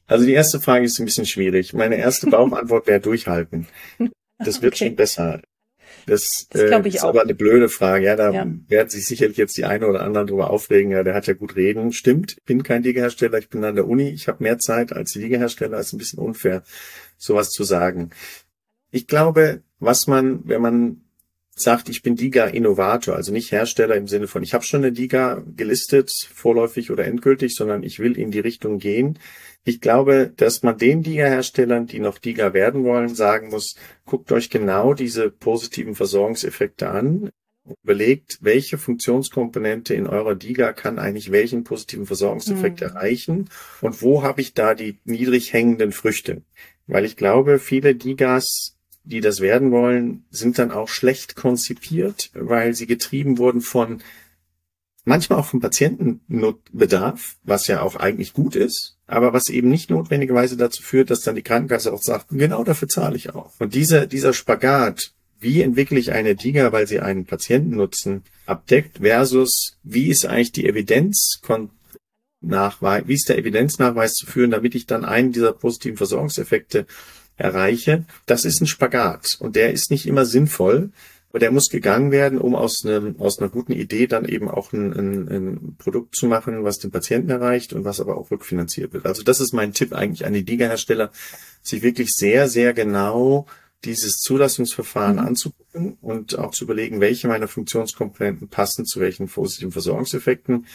Also 0.07 0.25
die 0.25 0.33
erste 0.33 0.59
Frage 0.59 0.85
ist 0.85 0.99
ein 0.99 1.05
bisschen 1.05 1.25
schwierig. 1.25 1.73
Meine 1.73 1.95
erste 1.95 2.27
Bauchantwort 2.29 2.87
wäre 2.87 2.99
durchhalten. 2.99 3.67
Das 4.37 4.61
wird 4.61 4.73
okay. 4.73 4.87
schon 4.87 4.95
besser. 4.95 5.41
Das, 6.05 6.47
das 6.49 6.61
äh, 6.61 6.87
ist 6.87 7.03
auch. 7.03 7.09
aber 7.09 7.21
eine 7.21 7.35
blöde 7.35 7.69
Frage. 7.69 8.05
Ja, 8.05 8.15
da 8.15 8.31
ja. 8.31 8.47
werden 8.67 8.89
sich 8.89 9.05
sicherlich 9.05 9.37
jetzt 9.37 9.57
die 9.57 9.65
eine 9.65 9.87
oder 9.87 10.01
anderen 10.01 10.27
drüber 10.27 10.49
aufregen. 10.49 10.91
Ja, 10.91 11.03
der 11.03 11.13
hat 11.13 11.27
ja 11.27 11.33
gut 11.33 11.55
reden. 11.55 11.91
Stimmt, 11.91 12.37
ich 12.37 12.43
bin 12.45 12.63
kein 12.63 12.83
Ligahersteller, 12.83 13.37
ich 13.37 13.49
bin 13.49 13.63
an 13.63 13.75
der 13.75 13.87
Uni. 13.87 14.09
Ich 14.09 14.27
habe 14.27 14.43
mehr 14.43 14.57
Zeit 14.59 14.93
als 14.93 15.11
die 15.11 15.19
Ligahersteller. 15.19 15.79
Ist 15.79 15.93
ein 15.93 15.97
bisschen 15.97 16.19
unfair, 16.19 16.63
sowas 17.17 17.51
zu 17.51 17.63
sagen. 17.63 18.09
Ich 18.91 19.07
glaube, 19.07 19.61
was 19.79 20.07
man, 20.07 20.47
wenn 20.47 20.61
man 20.61 21.01
sagt, 21.59 21.89
ich 21.89 22.01
bin 22.01 22.15
Liga-Innovator, 22.15 23.15
also 23.15 23.31
nicht 23.31 23.51
Hersteller 23.51 23.95
im 23.95 24.07
Sinne 24.07 24.27
von, 24.27 24.43
ich 24.43 24.53
habe 24.53 24.63
schon 24.63 24.83
eine 24.83 24.93
Liga 24.93 25.43
gelistet, 25.55 26.11
vorläufig 26.33 26.91
oder 26.91 27.05
endgültig, 27.05 27.55
sondern 27.55 27.83
ich 27.83 27.99
will 27.99 28.17
in 28.17 28.31
die 28.31 28.39
Richtung 28.39 28.79
gehen. 28.79 29.19
Ich 29.65 29.81
glaube, 29.81 30.31
dass 30.35 30.63
man 30.63 30.77
den 30.77 31.03
Liga-Herstellern, 31.03 31.85
die 31.85 31.99
noch 31.99 32.21
Liga 32.21 32.53
werden 32.53 32.83
wollen, 32.83 33.13
sagen 33.13 33.49
muss, 33.49 33.75
guckt 34.05 34.31
euch 34.31 34.49
genau 34.49 34.93
diese 34.93 35.29
positiven 35.29 35.95
Versorgungseffekte 35.95 36.89
an. 36.89 37.29
Überlegt, 37.83 38.39
welche 38.41 38.77
Funktionskomponente 38.77 39.93
in 39.93 40.07
eurer 40.07 40.33
Liga 40.33 40.73
kann 40.73 40.97
eigentlich 40.97 41.31
welchen 41.31 41.63
positiven 41.63 42.07
Versorgungseffekt 42.07 42.81
mhm. 42.81 42.87
erreichen 42.87 43.49
und 43.81 44.01
wo 44.01 44.23
habe 44.23 44.41
ich 44.41 44.53
da 44.53 44.73
die 44.73 44.97
niedrig 45.03 45.53
hängenden 45.53 45.91
Früchte. 45.91 46.41
Weil 46.87 47.05
ich 47.05 47.15
glaube, 47.15 47.59
viele 47.59 47.91
Ligas 47.91 48.78
die 49.03 49.21
das 49.21 49.39
werden 49.39 49.71
wollen, 49.71 50.25
sind 50.29 50.59
dann 50.59 50.71
auch 50.71 50.87
schlecht 50.87 51.35
konzipiert, 51.35 52.31
weil 52.33 52.73
sie 52.73 52.87
getrieben 52.87 53.37
wurden 53.37 53.61
von 53.61 54.01
manchmal 55.05 55.39
auch 55.39 55.45
vom 55.45 55.59
Patientenbedarf, 55.59 57.37
was 57.43 57.67
ja 57.67 57.81
auch 57.81 57.95
eigentlich 57.95 58.33
gut 58.33 58.55
ist, 58.55 58.97
aber 59.07 59.33
was 59.33 59.49
eben 59.49 59.69
nicht 59.69 59.89
notwendigerweise 59.89 60.57
dazu 60.57 60.83
führt, 60.83 61.09
dass 61.09 61.21
dann 61.21 61.35
die 61.35 61.41
Krankenkasse 61.41 61.91
auch 61.91 62.01
sagt, 62.01 62.27
genau 62.29 62.63
dafür 62.63 62.87
zahle 62.87 63.15
ich 63.15 63.33
auch. 63.33 63.53
Und 63.59 63.73
dieser, 63.73 64.05
dieser 64.05 64.33
Spagat, 64.33 65.13
wie 65.39 65.61
entwickle 65.61 65.97
ich 65.97 66.11
eine 66.11 66.35
DIGA, 66.35 66.71
weil 66.71 66.85
sie 66.85 66.99
einen 66.99 67.25
Patientennutzen 67.25 68.23
abdeckt, 68.45 68.99
versus 68.99 69.77
wie 69.83 70.09
ist 70.09 70.25
eigentlich 70.25 70.51
die 70.51 70.67
Evidenz 70.67 71.39
Nachweis, 72.41 73.03
wie 73.05 73.15
ist 73.15 73.27
der 73.27 73.37
Evidenznachweis 73.37 74.13
zu 74.13 74.25
führen, 74.25 74.51
damit 74.51 74.73
ich 74.73 74.85
dann 74.85 75.03
einen 75.03 75.33
dieser 75.33 75.51
positiven 75.51 75.97
Versorgungseffekte 75.97 76.85
erreiche, 77.39 78.05
das 78.25 78.45
ist 78.45 78.61
ein 78.61 78.67
Spagat 78.67 79.37
und 79.39 79.55
der 79.55 79.71
ist 79.71 79.91
nicht 79.91 80.05
immer 80.05 80.25
sinnvoll, 80.25 80.91
aber 81.29 81.39
der 81.39 81.51
muss 81.51 81.69
gegangen 81.69 82.11
werden, 82.11 82.39
um 82.39 82.55
aus, 82.55 82.83
einem, 82.83 83.19
aus 83.19 83.39
einer 83.39 83.49
guten 83.49 83.71
Idee 83.71 84.07
dann 84.07 84.25
eben 84.25 84.49
auch 84.49 84.73
ein, 84.73 84.93
ein, 84.93 85.27
ein 85.27 85.75
Produkt 85.77 86.15
zu 86.15 86.25
machen, 86.25 86.63
was 86.63 86.79
den 86.79 86.91
Patienten 86.91 87.29
erreicht 87.29 87.71
und 87.73 87.85
was 87.85 87.99
aber 87.99 88.17
auch 88.17 88.31
rückfinanziert 88.31 88.93
wird. 88.93 89.05
Also 89.05 89.23
das 89.23 89.39
ist 89.39 89.53
mein 89.53 89.73
Tipp 89.73 89.93
eigentlich 89.93 90.25
an 90.25 90.33
die 90.33 90.41
Liga-Hersteller, 90.41 91.11
sich 91.61 91.83
wirklich 91.83 92.11
sehr, 92.13 92.47
sehr 92.47 92.73
genau 92.73 93.45
dieses 93.85 94.17
Zulassungsverfahren 94.17 95.17
mhm. 95.17 95.27
anzugucken 95.27 95.97
und 96.01 96.37
auch 96.37 96.51
zu 96.51 96.65
überlegen, 96.65 96.99
welche 96.99 97.27
meiner 97.27 97.47
Funktionskomponenten 97.47 98.49
passen 98.49 98.85
zu 98.85 98.99
welchen 98.99 99.27
positiven 99.27 99.71
Versorgungseffekten 99.71 100.65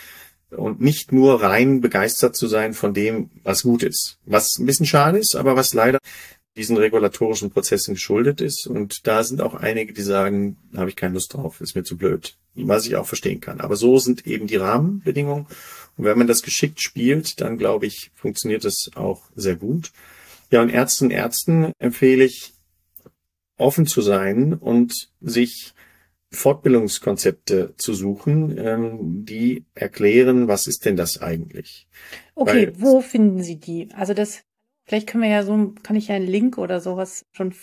und 0.50 0.80
nicht 0.80 1.12
nur 1.12 1.42
rein 1.42 1.80
begeistert 1.80 2.36
zu 2.36 2.46
sein 2.46 2.74
von 2.74 2.94
dem, 2.94 3.30
was 3.42 3.64
gut 3.64 3.82
ist. 3.82 4.18
Was 4.24 4.58
ein 4.58 4.66
bisschen 4.66 4.86
schade 4.86 5.18
ist, 5.18 5.34
aber 5.36 5.56
was 5.56 5.74
leider 5.74 5.98
diesen 6.56 6.76
regulatorischen 6.76 7.50
Prozessen 7.50 7.94
geschuldet 7.94 8.40
ist. 8.40 8.66
Und 8.66 9.06
da 9.06 9.24
sind 9.24 9.40
auch 9.40 9.54
einige, 9.54 9.92
die 9.92 10.02
sagen, 10.02 10.56
da 10.72 10.80
habe 10.80 10.90
ich 10.90 10.96
keine 10.96 11.14
Lust 11.14 11.34
drauf, 11.34 11.60
ist 11.60 11.74
mir 11.74 11.82
zu 11.82 11.96
blöd. 11.96 12.36
Was 12.54 12.86
ich 12.86 12.94
auch 12.94 13.06
verstehen 13.06 13.40
kann. 13.40 13.60
Aber 13.60 13.74
so 13.74 13.98
sind 13.98 14.26
eben 14.26 14.46
die 14.46 14.56
Rahmenbedingungen. 14.56 15.46
Und 15.96 16.04
wenn 16.04 16.18
man 16.18 16.28
das 16.28 16.42
geschickt 16.42 16.80
spielt, 16.80 17.40
dann 17.40 17.58
glaube 17.58 17.86
ich, 17.86 18.12
funktioniert 18.14 18.64
es 18.64 18.90
auch 18.94 19.22
sehr 19.34 19.56
gut. 19.56 19.90
Ja, 20.50 20.62
und 20.62 20.70
Ärzten 20.70 21.10
Ärzten 21.10 21.72
empfehle 21.78 22.24
ich, 22.24 22.52
offen 23.56 23.86
zu 23.86 24.02
sein 24.02 24.52
und 24.54 25.10
sich 25.20 25.74
Fortbildungskonzepte 26.30 27.74
zu 27.76 27.94
suchen, 27.94 28.58
ähm, 28.58 29.24
die 29.24 29.64
erklären, 29.74 30.48
was 30.48 30.66
ist 30.66 30.84
denn 30.84 30.96
das 30.96 31.22
eigentlich? 31.22 31.86
Okay, 32.34 32.68
Weil, 32.68 32.80
wo 32.80 33.00
finden 33.00 33.42
Sie 33.42 33.56
die? 33.56 33.88
Also 33.94 34.14
das 34.14 34.42
Vielleicht 34.84 35.08
können 35.08 35.22
wir 35.22 35.30
ja 35.30 35.42
so, 35.42 35.74
kann 35.82 35.96
ich 35.96 36.08
ja 36.08 36.16
einen 36.16 36.26
Link 36.26 36.58
oder 36.58 36.80
sowas 36.80 37.24
schon 37.32 37.54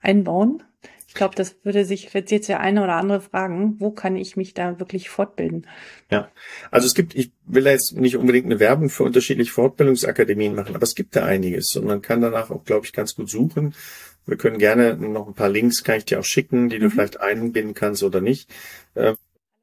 einbauen. 0.00 0.62
Ich 1.06 1.14
glaube, 1.14 1.34
das 1.34 1.56
würde 1.64 1.86
sich 1.86 2.12
wird 2.12 2.30
jetzt 2.30 2.48
ja 2.48 2.60
eine 2.60 2.84
oder 2.84 2.94
andere 2.94 3.22
fragen, 3.22 3.76
wo 3.78 3.90
kann 3.90 4.14
ich 4.14 4.36
mich 4.36 4.52
da 4.52 4.78
wirklich 4.78 5.08
fortbilden? 5.08 5.66
Ja, 6.10 6.30
also 6.70 6.86
es 6.86 6.94
gibt, 6.94 7.14
ich 7.14 7.32
will 7.46 7.64
jetzt 7.64 7.96
nicht 7.96 8.16
unbedingt 8.16 8.44
eine 8.44 8.60
Werbung 8.60 8.90
für 8.90 9.04
unterschiedliche 9.04 9.50
Fortbildungsakademien 9.50 10.54
machen, 10.54 10.76
aber 10.76 10.82
es 10.82 10.94
gibt 10.94 11.16
da 11.16 11.24
einiges 11.24 11.74
und 11.76 11.86
man 11.86 12.02
kann 12.02 12.20
danach 12.20 12.50
auch, 12.50 12.64
glaube 12.64 12.84
ich, 12.84 12.92
ganz 12.92 13.14
gut 13.14 13.30
suchen. 13.30 13.74
Wir 14.26 14.36
können 14.36 14.58
gerne 14.58 14.96
noch 14.96 15.26
ein 15.26 15.34
paar 15.34 15.48
Links, 15.48 15.82
kann 15.82 15.96
ich 15.96 16.04
dir 16.04 16.20
auch 16.20 16.24
schicken, 16.24 16.68
die 16.68 16.78
du 16.78 16.86
mhm. 16.86 16.90
vielleicht 16.90 17.20
einbinden 17.20 17.72
kannst 17.72 18.02
oder 18.02 18.20
nicht. 18.20 18.50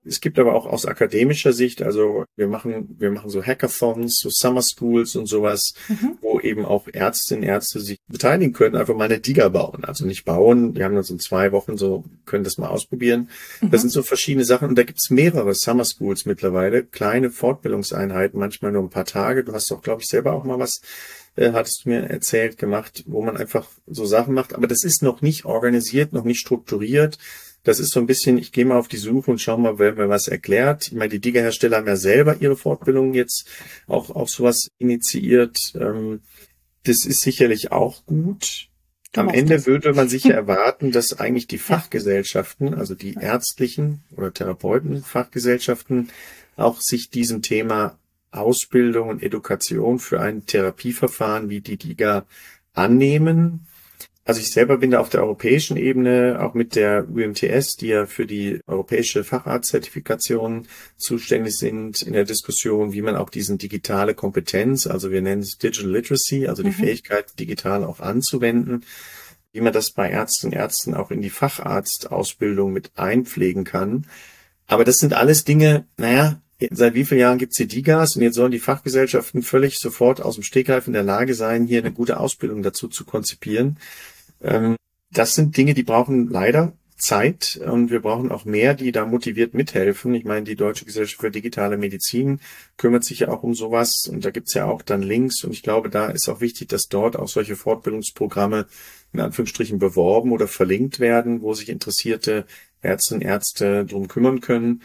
Es 0.06 0.22
gibt 0.22 0.38
aber 0.38 0.54
auch 0.54 0.66
aus 0.66 0.86
akademischer 0.86 1.52
Sicht, 1.52 1.82
also 1.82 2.26
wir 2.36 2.48
machen, 2.48 2.96
wir 3.00 3.12
machen 3.12 3.30
so 3.30 3.44
Hackathons, 3.44 4.20
so 4.22 4.30
Summer 4.30 4.62
Schools 4.62 5.16
und 5.16 5.28
sowas, 5.28 5.74
mhm. 5.88 6.18
wo 6.22 6.40
eben 6.40 6.66
auch 6.66 6.88
Ärztinnen, 6.92 7.44
Ärzte 7.44 7.80
sich 7.80 7.98
beteiligen 8.08 8.54
können, 8.54 8.76
einfach 8.76 8.96
mal 8.96 9.06
eine 9.06 9.20
Diga 9.20 9.50
bauen. 9.50 9.84
Also 9.84 10.06
nicht 10.06 10.24
bauen, 10.26 10.76
wir 10.76 10.86
haben 10.86 10.96
das 10.96 11.10
in 11.10 11.20
zwei 11.20 11.52
Wochen 11.52 11.78
so, 11.78 12.06
können 12.26 12.44
das 12.44 12.58
mal 12.58 12.70
ausprobieren. 12.70 13.30
Mhm. 13.62 13.72
Das 13.72 13.82
sind 13.82 13.90
so 13.90 14.04
verschiedene 14.04 14.46
Sachen 14.46 14.70
und 14.70 14.78
da 14.78 14.84
gibt's 14.84 15.10
mehrere 15.10 15.54
Summer 15.56 15.86
Schools 15.86 16.26
mittlerweile, 16.26 16.84
kleine 16.84 17.32
Fortbildungseinheiten, 17.32 18.40
manchmal 18.40 18.72
nur 18.72 18.84
ein 18.84 18.90
paar 18.90 19.06
Tage. 19.06 19.44
Du 19.44 19.54
hast 19.54 19.72
doch, 19.72 19.82
glaube 19.82 20.02
ich, 20.02 20.08
selber 20.08 20.34
auch 20.34 20.44
mal 20.44 20.60
was 20.60 20.82
äh, 21.36 21.52
hattest 21.52 21.86
du 21.86 21.90
mir 21.90 22.10
erzählt, 22.10 22.58
gemacht, 22.58 23.04
wo 23.08 23.22
man 23.22 23.38
einfach 23.38 23.68
so 23.88 24.06
Sachen 24.06 24.34
macht. 24.34 24.54
Aber 24.54 24.68
das 24.68 24.84
ist 24.84 25.04
noch 25.04 25.22
nicht 25.22 25.46
organisiert, 25.46 26.14
noch 26.14 26.24
nicht 26.24 26.40
strukturiert. 26.40 27.18
Das 27.66 27.80
ist 27.80 27.92
so 27.92 28.00
ein 28.00 28.06
bisschen, 28.06 28.38
ich 28.38 28.52
gehe 28.52 28.64
mal 28.64 28.78
auf 28.78 28.88
die 28.88 28.98
Suche 28.98 29.32
und 29.32 29.42
schau 29.42 29.58
mal, 29.58 29.80
wer 29.80 29.94
mir 29.94 30.08
was 30.08 30.28
erklärt. 30.28 30.88
Ich 30.88 30.94
meine, 30.94 31.10
die 31.10 31.20
Digger-Hersteller 31.20 31.78
haben 31.78 31.88
ja 31.88 31.96
selber 31.96 32.38
ihre 32.40 32.56
Fortbildungen 32.56 33.16
jetzt 33.16 33.48
auch 33.88 34.12
auf 34.12 34.30
sowas 34.30 34.70
initiiert. 34.78 35.74
Ähm, 35.74 36.22
das 36.84 37.06
ist 37.06 37.22
sicherlich 37.22 37.72
auch 37.72 38.06
gut. 38.06 38.70
Am 39.16 39.30
Ende 39.30 39.66
würde 39.66 39.94
man 39.94 40.08
sicher 40.10 40.34
erwarten, 40.36 40.92
dass 40.92 41.20
eigentlich 41.20 41.48
die 41.48 41.58
Fachgesellschaften, 41.58 42.76
also 42.76 42.94
die 42.94 43.16
ärztlichen 43.16 44.04
oder 44.16 44.32
Therapeutenfachgesellschaften, 44.32 46.12
auch 46.58 46.82
sich 46.82 47.10
diesem 47.10 47.42
Thema 47.42 47.98
Ausbildung 48.30 49.10
und 49.10 49.24
Education 49.24 49.98
für 49.98 50.22
ein 50.22 50.46
Therapieverfahren 50.46 51.50
wie 51.50 51.62
die 51.62 51.78
DIGA 51.78 52.28
annehmen 52.74 53.66
also 54.28 54.42
ich 54.42 54.52
selber 54.52 54.80
bin 54.80 54.90
da 54.90 55.00
auf 55.00 55.10
der 55.10 55.22
europäischen 55.22 55.78
Ebene 55.78 56.40
auch 56.42 56.56
mit 56.56 56.76
der 56.76 57.08
UMTS, 57.08 57.76
die 57.76 57.88
ja 57.88 58.08
für 58.08 58.26
die 58.26 58.60
europäische 58.66 59.24
Facharztzertifikation 59.24 60.68
zuständig 60.98 61.56
sind, 61.56 62.02
in 62.02 62.14
der 62.14 62.26
Diskussion, 62.26 62.92
wie 62.92 63.04
man 63.04 63.16
auch 63.16 63.30
diesen 63.30 63.60
digitale 63.60 64.16
Kompetenz, 64.16 64.88
also 64.88 65.12
wir 65.12 65.22
nennen 65.22 65.44
es 65.44 65.60
Digital 65.60 65.92
Literacy, 65.92 66.48
also 66.48 66.64
die 66.64 66.70
mhm. 66.70 66.74
Fähigkeit, 66.74 67.40
digital 67.40 67.84
auch 67.84 68.00
anzuwenden, 68.00 68.84
wie 69.52 69.62
man 69.62 69.74
das 69.74 69.92
bei 69.92 70.10
Ärzten 70.10 70.48
und 70.48 70.54
Ärzten 70.54 70.96
auch 70.96 71.12
in 71.12 71.22
die 71.22 71.30
Facharztausbildung 71.30 72.74
mit 72.74 72.98
einpflegen 72.98 73.64
kann. 73.64 74.08
Aber 74.66 74.86
das 74.86 74.98
sind 74.98 75.14
alles 75.14 75.44
Dinge, 75.44 75.86
naja, 75.98 76.42
seit 76.72 76.94
wie 76.94 77.06
vielen 77.06 77.22
Jahren 77.22 77.38
gibt's 77.38 77.58
hier 77.58 77.68
DIGAs 77.68 78.16
und 78.16 78.22
jetzt 78.22 78.36
sollen 78.36 78.52
die 78.52 78.60
Fachgesellschaften 78.60 79.42
völlig 79.42 79.78
sofort 79.78 80.22
aus 80.22 80.36
dem 80.36 80.44
Stegreif 80.44 80.88
in 80.88 80.94
der 80.94 81.04
Lage 81.04 81.34
sein, 81.34 81.66
hier 81.66 81.80
eine 81.80 81.92
gute 81.92 82.20
Ausbildung 82.20 82.64
dazu 82.64 82.88
zu 82.88 83.06
konzipieren. 83.06 83.78
Ähm, 84.42 84.76
das 85.12 85.36
sind 85.36 85.56
Dinge, 85.58 85.74
die 85.74 85.84
brauchen 85.84 86.30
leider 86.30 86.74
Zeit 86.98 87.60
und 87.66 87.92
wir 87.92 88.02
brauchen 88.02 88.32
auch 88.32 88.46
mehr, 88.46 88.74
die 88.74 88.92
da 88.92 89.06
motiviert 89.06 89.54
mithelfen. 89.54 90.14
Ich 90.16 90.24
meine, 90.24 90.46
die 90.46 90.56
Deutsche 90.56 90.86
Gesellschaft 90.86 91.22
für 91.22 91.32
digitale 91.32 91.78
Medizin 91.78 92.40
kümmert 92.78 93.04
sich 93.04 93.20
ja 93.20 93.30
auch 93.30 93.44
um 93.44 93.54
sowas 93.54 94.08
und 94.10 94.24
da 94.24 94.32
gibt's 94.32 94.54
ja 94.54 94.66
auch 94.66 94.82
dann 94.82 95.02
Links 95.02 95.44
und 95.44 95.52
ich 95.52 95.62
glaube, 95.62 95.90
da 95.90 96.08
ist 96.08 96.30
auch 96.30 96.40
wichtig, 96.40 96.70
dass 96.70 96.88
dort 96.88 97.18
auch 97.18 97.28
solche 97.28 97.56
Fortbildungsprogramme 97.56 98.68
in 99.12 99.20
Anführungsstrichen 99.20 99.78
beworben 99.78 100.32
oder 100.32 100.48
verlinkt 100.48 101.00
werden, 101.00 101.42
wo 101.42 101.54
sich 101.54 101.70
interessierte 101.70 102.46
Ärztinnen 102.82 103.24
und 103.24 103.28
Ärzte 103.28 103.86
drum 103.86 104.08
kümmern 104.08 104.40
können. 104.40 104.82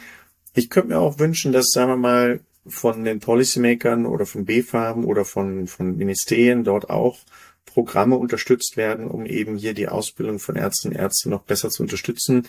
Ich 0.54 0.70
könnte 0.70 0.88
mir 0.88 0.98
auch 0.98 1.18
wünschen, 1.18 1.52
dass, 1.52 1.70
sagen 1.70 1.90
wir 1.90 1.96
mal, 1.96 2.40
von 2.66 3.04
den 3.04 3.20
Policymakern 3.20 4.06
oder 4.06 4.26
von 4.26 4.44
BfArM 4.44 5.04
oder 5.04 5.24
von, 5.24 5.66
von 5.66 5.96
Ministerien 5.96 6.64
dort 6.64 6.90
auch 6.90 7.18
Programme 7.64 8.16
unterstützt 8.16 8.76
werden, 8.76 9.06
um 9.06 9.26
eben 9.26 9.56
hier 9.56 9.74
die 9.74 9.88
Ausbildung 9.88 10.38
von 10.38 10.56
Ärztinnen 10.56 10.96
und 10.96 11.02
Ärzten 11.02 11.30
noch 11.30 11.42
besser 11.42 11.70
zu 11.70 11.82
unterstützen. 11.82 12.46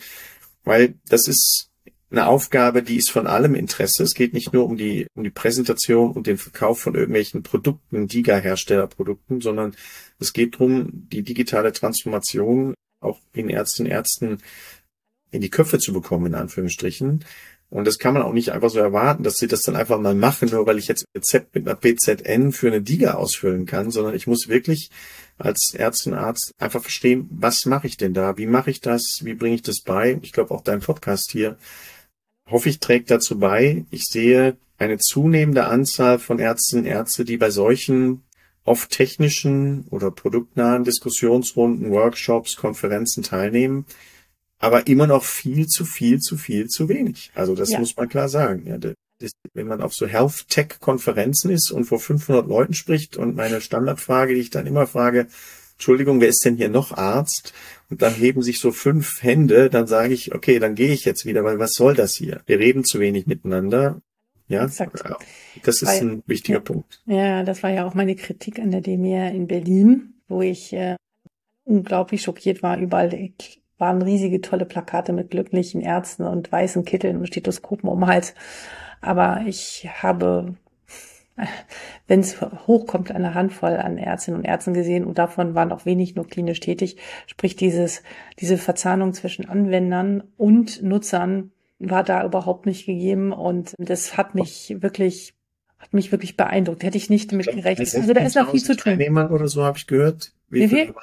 Weil 0.64 0.94
das 1.08 1.28
ist 1.28 1.70
eine 2.10 2.26
Aufgabe, 2.26 2.82
die 2.82 2.96
ist 2.96 3.10
von 3.10 3.26
allem 3.26 3.54
Interesse. 3.54 4.02
Es 4.02 4.14
geht 4.14 4.34
nicht 4.34 4.52
nur 4.52 4.66
um 4.66 4.76
die, 4.76 5.06
um 5.14 5.24
die 5.24 5.30
Präsentation 5.30 6.12
und 6.12 6.26
den 6.26 6.38
Verkauf 6.38 6.80
von 6.80 6.94
irgendwelchen 6.94 7.42
Produkten, 7.42 8.06
DIGA-Herstellerprodukten, 8.06 9.40
sondern 9.40 9.74
es 10.18 10.32
geht 10.32 10.54
darum, 10.54 10.90
die 10.92 11.22
digitale 11.22 11.72
Transformation 11.72 12.74
auch 13.00 13.18
in 13.32 13.48
Ärztinnen 13.48 13.90
und 13.90 13.96
Ärzten 13.96 14.38
in 15.30 15.40
die 15.40 15.50
Köpfe 15.50 15.78
zu 15.78 15.92
bekommen, 15.92 16.26
in 16.26 16.34
Anführungsstrichen. 16.34 17.24
Und 17.72 17.86
das 17.86 17.98
kann 17.98 18.12
man 18.12 18.22
auch 18.22 18.34
nicht 18.34 18.52
einfach 18.52 18.68
so 18.68 18.80
erwarten, 18.80 19.22
dass 19.22 19.36
sie 19.36 19.46
das 19.46 19.62
dann 19.62 19.76
einfach 19.76 19.98
mal 19.98 20.14
machen, 20.14 20.50
nur 20.50 20.66
weil 20.66 20.76
ich 20.76 20.88
jetzt 20.88 21.04
ein 21.04 21.18
Rezept 21.18 21.54
mit 21.54 21.66
einer 21.66 21.74
PZN 21.74 22.52
für 22.52 22.66
eine 22.66 22.82
DIGA 22.82 23.14
ausfüllen 23.14 23.64
kann, 23.64 23.90
sondern 23.90 24.14
ich 24.14 24.26
muss 24.26 24.48
wirklich 24.48 24.90
als 25.38 25.72
Ärztin, 25.72 26.12
Arzt 26.12 26.52
einfach 26.58 26.82
verstehen, 26.82 27.30
was 27.30 27.64
mache 27.64 27.86
ich 27.86 27.96
denn 27.96 28.12
da? 28.12 28.36
Wie 28.36 28.44
mache 28.44 28.70
ich 28.70 28.82
das? 28.82 29.20
Wie 29.22 29.32
bringe 29.32 29.54
ich 29.54 29.62
das 29.62 29.80
bei? 29.80 30.18
Ich 30.20 30.32
glaube, 30.32 30.54
auch 30.54 30.60
dein 30.60 30.80
Podcast 30.80 31.30
hier, 31.30 31.56
hoffe 32.46 32.68
ich, 32.68 32.78
trägt 32.78 33.10
dazu 33.10 33.38
bei. 33.38 33.86
Ich 33.90 34.04
sehe 34.04 34.58
eine 34.76 34.98
zunehmende 34.98 35.64
Anzahl 35.64 36.18
von 36.18 36.40
Ärztinnen 36.40 36.84
und 36.84 36.90
Ärzte, 36.90 37.24
die 37.24 37.38
bei 37.38 37.48
solchen 37.48 38.22
oft 38.64 38.90
technischen 38.90 39.86
oder 39.88 40.10
produktnahen 40.10 40.84
Diskussionsrunden, 40.84 41.90
Workshops, 41.90 42.56
Konferenzen 42.56 43.22
teilnehmen 43.22 43.86
aber 44.62 44.86
immer 44.86 45.08
noch 45.08 45.24
viel 45.24 45.66
zu 45.66 45.84
viel 45.84 46.20
zu 46.20 46.36
viel 46.36 46.68
zu 46.68 46.88
wenig. 46.88 47.32
Also 47.34 47.54
das 47.54 47.70
ja. 47.70 47.80
muss 47.80 47.96
man 47.96 48.08
klar 48.08 48.28
sagen. 48.28 48.64
Ja, 48.66 48.78
das, 48.78 49.32
wenn 49.54 49.66
man 49.66 49.82
auf 49.82 49.92
so 49.92 50.06
Health 50.06 50.48
Tech 50.48 50.78
Konferenzen 50.80 51.50
ist 51.50 51.72
und 51.72 51.84
vor 51.84 51.98
500 51.98 52.46
Leuten 52.46 52.72
spricht 52.72 53.16
und 53.16 53.34
meine 53.34 53.60
Standardfrage, 53.60 54.34
die 54.34 54.40
ich 54.40 54.50
dann 54.50 54.66
immer 54.68 54.86
frage, 54.86 55.26
Entschuldigung, 55.72 56.20
wer 56.20 56.28
ist 56.28 56.44
denn 56.44 56.56
hier 56.56 56.68
noch 56.68 56.96
Arzt? 56.96 57.52
Und 57.90 58.02
dann 58.02 58.14
heben 58.14 58.40
sich 58.40 58.60
so 58.60 58.70
fünf 58.70 59.22
Hände, 59.22 59.68
dann 59.68 59.88
sage 59.88 60.14
ich, 60.14 60.32
okay, 60.32 60.60
dann 60.60 60.76
gehe 60.76 60.92
ich 60.92 61.04
jetzt 61.04 61.26
wieder, 61.26 61.42
weil 61.42 61.58
was 61.58 61.72
soll 61.72 61.94
das 61.94 62.14
hier? 62.14 62.40
Wir 62.46 62.60
reden 62.60 62.84
zu 62.84 63.00
wenig 63.00 63.26
miteinander. 63.26 64.00
Ja, 64.46 64.64
Exakt. 64.64 65.02
das 65.64 65.82
ist 65.82 65.88
weil, 65.88 66.00
ein 66.02 66.22
wichtiger 66.26 66.58
ja, 66.58 66.64
Punkt. 66.64 67.02
Ja, 67.06 67.42
das 67.42 67.64
war 67.64 67.70
ja 67.70 67.84
auch 67.84 67.94
meine 67.94 68.14
Kritik 68.14 68.60
an 68.60 68.70
der 68.70 68.80
DMR 68.80 69.32
in 69.32 69.48
Berlin, 69.48 70.14
wo 70.28 70.40
ich 70.40 70.72
äh, 70.72 70.94
unglaublich 71.64 72.22
schockiert 72.22 72.62
war. 72.62 72.78
Überall 72.78 73.08
waren 73.78 74.02
riesige 74.02 74.40
tolle 74.40 74.64
Plakate 74.64 75.12
mit 75.12 75.30
glücklichen 75.30 75.80
Ärzten 75.80 76.24
und 76.24 76.50
weißen 76.50 76.84
Kitteln 76.84 77.16
und 77.16 77.26
Stethoskopen 77.26 77.88
um 77.88 78.06
Hals. 78.06 78.34
Aber 79.00 79.42
ich 79.46 79.88
habe, 80.02 80.54
wenn 82.06 82.20
es 82.20 82.40
hochkommt, 82.40 83.10
eine 83.10 83.34
Handvoll 83.34 83.76
an 83.76 83.98
Ärztinnen 83.98 84.40
und 84.40 84.46
Ärzten 84.46 84.74
gesehen 84.74 85.04
und 85.04 85.18
davon 85.18 85.54
waren 85.54 85.72
auch 85.72 85.84
wenig 85.84 86.14
nur 86.14 86.26
klinisch 86.26 86.60
tätig. 86.60 86.96
Sprich, 87.26 87.56
dieses, 87.56 88.02
diese 88.38 88.58
Verzahnung 88.58 89.12
zwischen 89.12 89.48
Anwendern 89.48 90.22
und 90.36 90.82
Nutzern 90.82 91.50
war 91.78 92.04
da 92.04 92.24
überhaupt 92.24 92.66
nicht 92.66 92.86
gegeben 92.86 93.32
und 93.32 93.74
das 93.78 94.16
hat 94.16 94.34
mich 94.34 94.76
wirklich 94.78 95.34
hat 95.82 95.92
mich 95.94 96.12
wirklich 96.12 96.36
beeindruckt. 96.36 96.84
Hätte 96.84 96.96
ich 96.96 97.10
nicht 97.10 97.32
damit 97.32 97.46
gerechnet. 97.46 97.92
Also 97.92 98.12
da 98.12 98.20
ist 98.20 98.36
noch 98.36 98.52
viel 98.52 98.62
zu 98.62 98.76
tun. 98.76 98.84
Teilnehmern 98.84 99.32
oder 99.32 99.48
so 99.48 99.64
habe 99.64 99.78
ich 99.78 99.88
gehört. 99.88 100.32
Wie, 100.48 100.60
Wie 100.60 100.68
viel? 100.68 100.94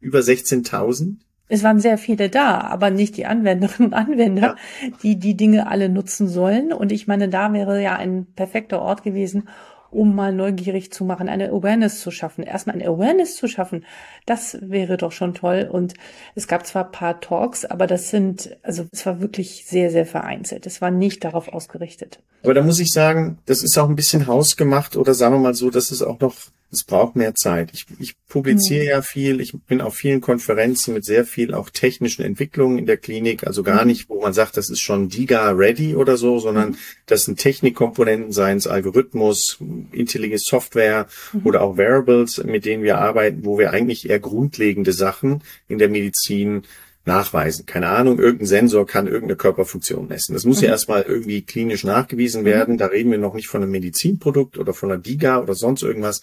Über 0.00 0.18
16.000? 0.18 1.18
Es 1.48 1.62
waren 1.62 1.80
sehr 1.80 1.98
viele 1.98 2.28
da, 2.28 2.60
aber 2.60 2.90
nicht 2.90 3.16
die 3.16 3.26
Anwenderinnen 3.26 3.92
und 3.92 3.94
Anwender, 3.94 4.56
ja. 4.82 4.88
die 5.02 5.18
die 5.18 5.36
Dinge 5.36 5.66
alle 5.66 5.88
nutzen 5.88 6.28
sollen. 6.28 6.72
Und 6.72 6.92
ich 6.92 7.06
meine, 7.06 7.28
da 7.28 7.52
wäre 7.52 7.82
ja 7.82 7.96
ein 7.96 8.26
perfekter 8.36 8.80
Ort 8.82 9.02
gewesen, 9.02 9.48
um 9.90 10.14
mal 10.14 10.34
neugierig 10.34 10.92
zu 10.92 11.04
machen, 11.04 11.30
eine 11.30 11.48
Awareness 11.48 12.00
zu 12.00 12.10
schaffen. 12.10 12.44
Erstmal 12.44 12.76
eine 12.76 12.86
Awareness 12.86 13.36
zu 13.36 13.48
schaffen, 13.48 13.86
das 14.26 14.58
wäre 14.60 14.98
doch 14.98 15.12
schon 15.12 15.32
toll. 15.32 15.68
Und 15.70 15.94
es 16.34 16.46
gab 16.46 16.66
zwar 16.66 16.90
paar 16.90 17.20
Talks, 17.20 17.64
aber 17.64 17.86
das 17.86 18.10
sind, 18.10 18.56
also 18.62 18.84
es 18.92 19.06
war 19.06 19.20
wirklich 19.20 19.64
sehr, 19.66 19.90
sehr 19.90 20.04
vereinzelt. 20.04 20.66
Es 20.66 20.82
war 20.82 20.90
nicht 20.90 21.24
darauf 21.24 21.48
ausgerichtet. 21.48 22.20
Aber 22.42 22.54
da 22.54 22.62
muss 22.62 22.78
ich 22.78 22.92
sagen, 22.92 23.38
das 23.46 23.62
ist 23.62 23.78
auch 23.78 23.88
ein 23.88 23.96
bisschen 23.96 24.26
hausgemacht 24.26 24.96
oder 24.96 25.14
sagen 25.14 25.36
wir 25.36 25.40
mal 25.40 25.54
so, 25.54 25.70
dass 25.70 25.90
es 25.90 26.02
auch 26.02 26.20
noch 26.20 26.34
es 26.70 26.84
braucht 26.84 27.16
mehr 27.16 27.34
Zeit. 27.34 27.70
Ich, 27.72 27.86
ich 27.98 28.14
publiziere 28.28 28.84
mhm. 28.84 28.90
ja 28.90 29.02
viel, 29.02 29.40
ich 29.40 29.54
bin 29.66 29.80
auf 29.80 29.94
vielen 29.94 30.20
Konferenzen 30.20 30.94
mit 30.94 31.04
sehr 31.04 31.24
viel 31.24 31.54
auch 31.54 31.70
technischen 31.70 32.22
Entwicklungen 32.22 32.78
in 32.78 32.86
der 32.86 32.98
Klinik, 32.98 33.46
also 33.46 33.62
gar 33.62 33.82
mhm. 33.82 33.88
nicht, 33.88 34.08
wo 34.08 34.20
man 34.20 34.34
sagt, 34.34 34.56
das 34.56 34.68
ist 34.68 34.80
schon 34.80 35.08
DIGA 35.08 35.50
ready 35.50 35.96
oder 35.96 36.16
so, 36.16 36.38
sondern 36.38 36.70
mhm. 36.70 36.76
das 37.06 37.24
sind 37.24 37.38
Technikkomponenten, 37.38 38.32
seien 38.32 38.58
es 38.58 38.66
Algorithmus, 38.66 39.58
intelligente 39.92 40.44
Software 40.44 41.06
mhm. 41.32 41.46
oder 41.46 41.62
auch 41.62 41.78
Variables, 41.78 42.42
mit 42.44 42.64
denen 42.66 42.82
wir 42.82 42.98
arbeiten, 42.98 43.44
wo 43.44 43.58
wir 43.58 43.70
eigentlich 43.70 44.08
eher 44.08 44.20
grundlegende 44.20 44.92
Sachen 44.92 45.42
in 45.68 45.78
der 45.78 45.88
Medizin 45.88 46.62
nachweisen. 47.08 47.66
Keine 47.66 47.88
Ahnung, 47.88 48.20
irgendein 48.20 48.46
Sensor 48.46 48.86
kann 48.86 49.08
irgendeine 49.08 49.34
Körperfunktion 49.34 50.06
messen. 50.06 50.34
Das 50.34 50.44
muss 50.44 50.58
mhm. 50.58 50.66
ja 50.66 50.70
erstmal 50.70 51.02
irgendwie 51.02 51.42
klinisch 51.42 51.82
nachgewiesen 51.82 52.42
mhm. 52.42 52.46
werden. 52.46 52.78
Da 52.78 52.86
reden 52.86 53.10
wir 53.10 53.18
noch 53.18 53.34
nicht 53.34 53.48
von 53.48 53.62
einem 53.62 53.72
Medizinprodukt 53.72 54.58
oder 54.58 54.72
von 54.72 54.92
einer 54.92 55.00
DIGA 55.00 55.40
oder 55.40 55.54
sonst 55.54 55.82
irgendwas. 55.82 56.20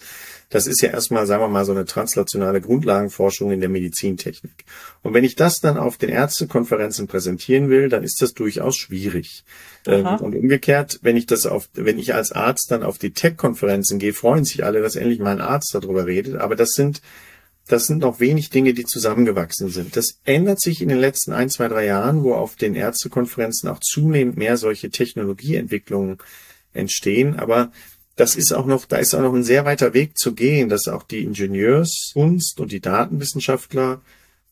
Das 0.48 0.66
ist 0.66 0.80
ja 0.80 0.90
erstmal, 0.90 1.26
sagen 1.26 1.42
wir 1.42 1.48
mal, 1.48 1.66
so 1.66 1.72
eine 1.72 1.84
translationale 1.84 2.62
Grundlagenforschung 2.62 3.50
in 3.50 3.60
der 3.60 3.68
Medizintechnik. 3.68 4.64
Und 5.02 5.12
wenn 5.12 5.24
ich 5.24 5.34
das 5.34 5.60
dann 5.60 5.76
auf 5.76 5.98
den 5.98 6.08
Ärztekonferenzen 6.08 7.08
präsentieren 7.08 7.68
will, 7.68 7.88
dann 7.90 8.04
ist 8.04 8.22
das 8.22 8.32
durchaus 8.32 8.76
schwierig. 8.76 9.44
Ähm, 9.86 10.06
Aha. 10.06 10.16
Und 10.16 10.34
umgekehrt, 10.34 11.00
wenn 11.02 11.16
ich 11.16 11.26
das 11.26 11.46
auf, 11.46 11.68
wenn 11.74 11.98
ich 11.98 12.14
als 12.14 12.32
Arzt 12.32 12.70
dann 12.70 12.82
auf 12.82 12.96
die 12.96 13.12
Tech-Konferenzen 13.12 13.98
gehe, 13.98 14.14
freuen 14.14 14.44
sich 14.44 14.64
alle, 14.64 14.80
dass 14.80 14.96
endlich 14.96 15.18
mal 15.18 15.32
ein 15.32 15.40
Arzt 15.40 15.74
darüber 15.74 16.06
redet. 16.06 16.36
Aber 16.36 16.56
das 16.56 16.70
sind 16.70 17.02
das 17.68 17.86
sind 17.86 17.98
noch 17.98 18.20
wenig 18.20 18.50
Dinge, 18.50 18.74
die 18.74 18.84
zusammengewachsen 18.84 19.68
sind. 19.68 19.96
Das 19.96 20.20
ändert 20.24 20.60
sich 20.60 20.80
in 20.80 20.88
den 20.88 20.98
letzten 20.98 21.32
ein, 21.32 21.50
zwei, 21.50 21.68
drei 21.68 21.86
Jahren, 21.86 22.22
wo 22.22 22.34
auf 22.34 22.56
den 22.56 22.74
Ärztekonferenzen 22.74 23.68
auch 23.68 23.80
zunehmend 23.80 24.36
mehr 24.36 24.56
solche 24.56 24.90
Technologieentwicklungen 24.90 26.18
entstehen. 26.72 27.36
Aber 27.38 27.72
das 28.14 28.36
ist 28.36 28.52
auch 28.52 28.66
noch, 28.66 28.84
da 28.86 28.96
ist 28.96 29.14
auch 29.14 29.20
noch 29.20 29.34
ein 29.34 29.42
sehr 29.42 29.64
weiter 29.64 29.94
Weg 29.94 30.16
zu 30.16 30.34
gehen, 30.34 30.68
dass 30.68 30.86
auch 30.86 31.02
die 31.02 31.24
Ingenieurskunst 31.24 32.60
und 32.60 32.70
die 32.70 32.80
Datenwissenschaftler 32.80 34.00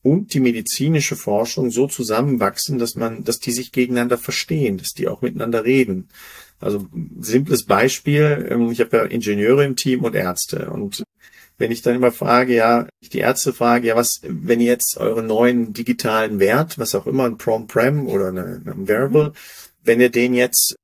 und 0.03 0.35
die 0.35 0.41
medizinische 0.41 1.17
Forschung 1.17 1.71
so 1.71 1.87
zusammenwachsen, 1.87 2.79
dass 2.79 2.95
man, 2.95 3.25
dass 3.25 3.39
die 3.39 3.53
sich 3.53 3.73
gegeneinander 3.73 4.19
verstehen, 4.19 4.77
dass 4.77 4.93
die 4.93 5.09
auch 5.09 5.23
miteinander 5.23 5.65
reden. 5.65 6.09
Also 6.61 6.87
simples 7.21 7.65
Beispiel, 7.65 8.49
ähm, 8.51 8.71
ich 8.71 8.81
habe 8.81 8.97
ja 8.97 9.05
Ingenieure 9.05 9.65
im 9.65 9.77
Team 9.77 10.05
und 10.05 10.15
Ärzte 10.15 10.71
und 10.71 11.05
wenn 11.59 11.71
ich 11.71 11.83
dann 11.83 11.95
immer 11.95 12.13
frage, 12.13 12.55
ja, 12.55 12.89
die 13.13 13.19
Ärzte 13.19 13.53
frage, 13.53 13.89
ja, 13.89 13.97
was, 13.97 14.21
wenn 14.23 14.61
ihr 14.61 14.73
jetzt 14.73 14.97
euren 14.97 15.27
neuen 15.27 15.73
digitalen 15.73 16.41
Wert, 16.41 16.79
was 16.79 16.95
auch 16.95 17.07
immer, 17.07 17.25
ein 17.25 17.39
Prom-Prem 17.39 18.09
oder 18.09 18.29
ein 18.29 18.89
Variable, 18.89 19.33
wenn 19.83 20.01
ihr 20.01 20.11
den 20.11 20.35
jetzt 20.35 20.77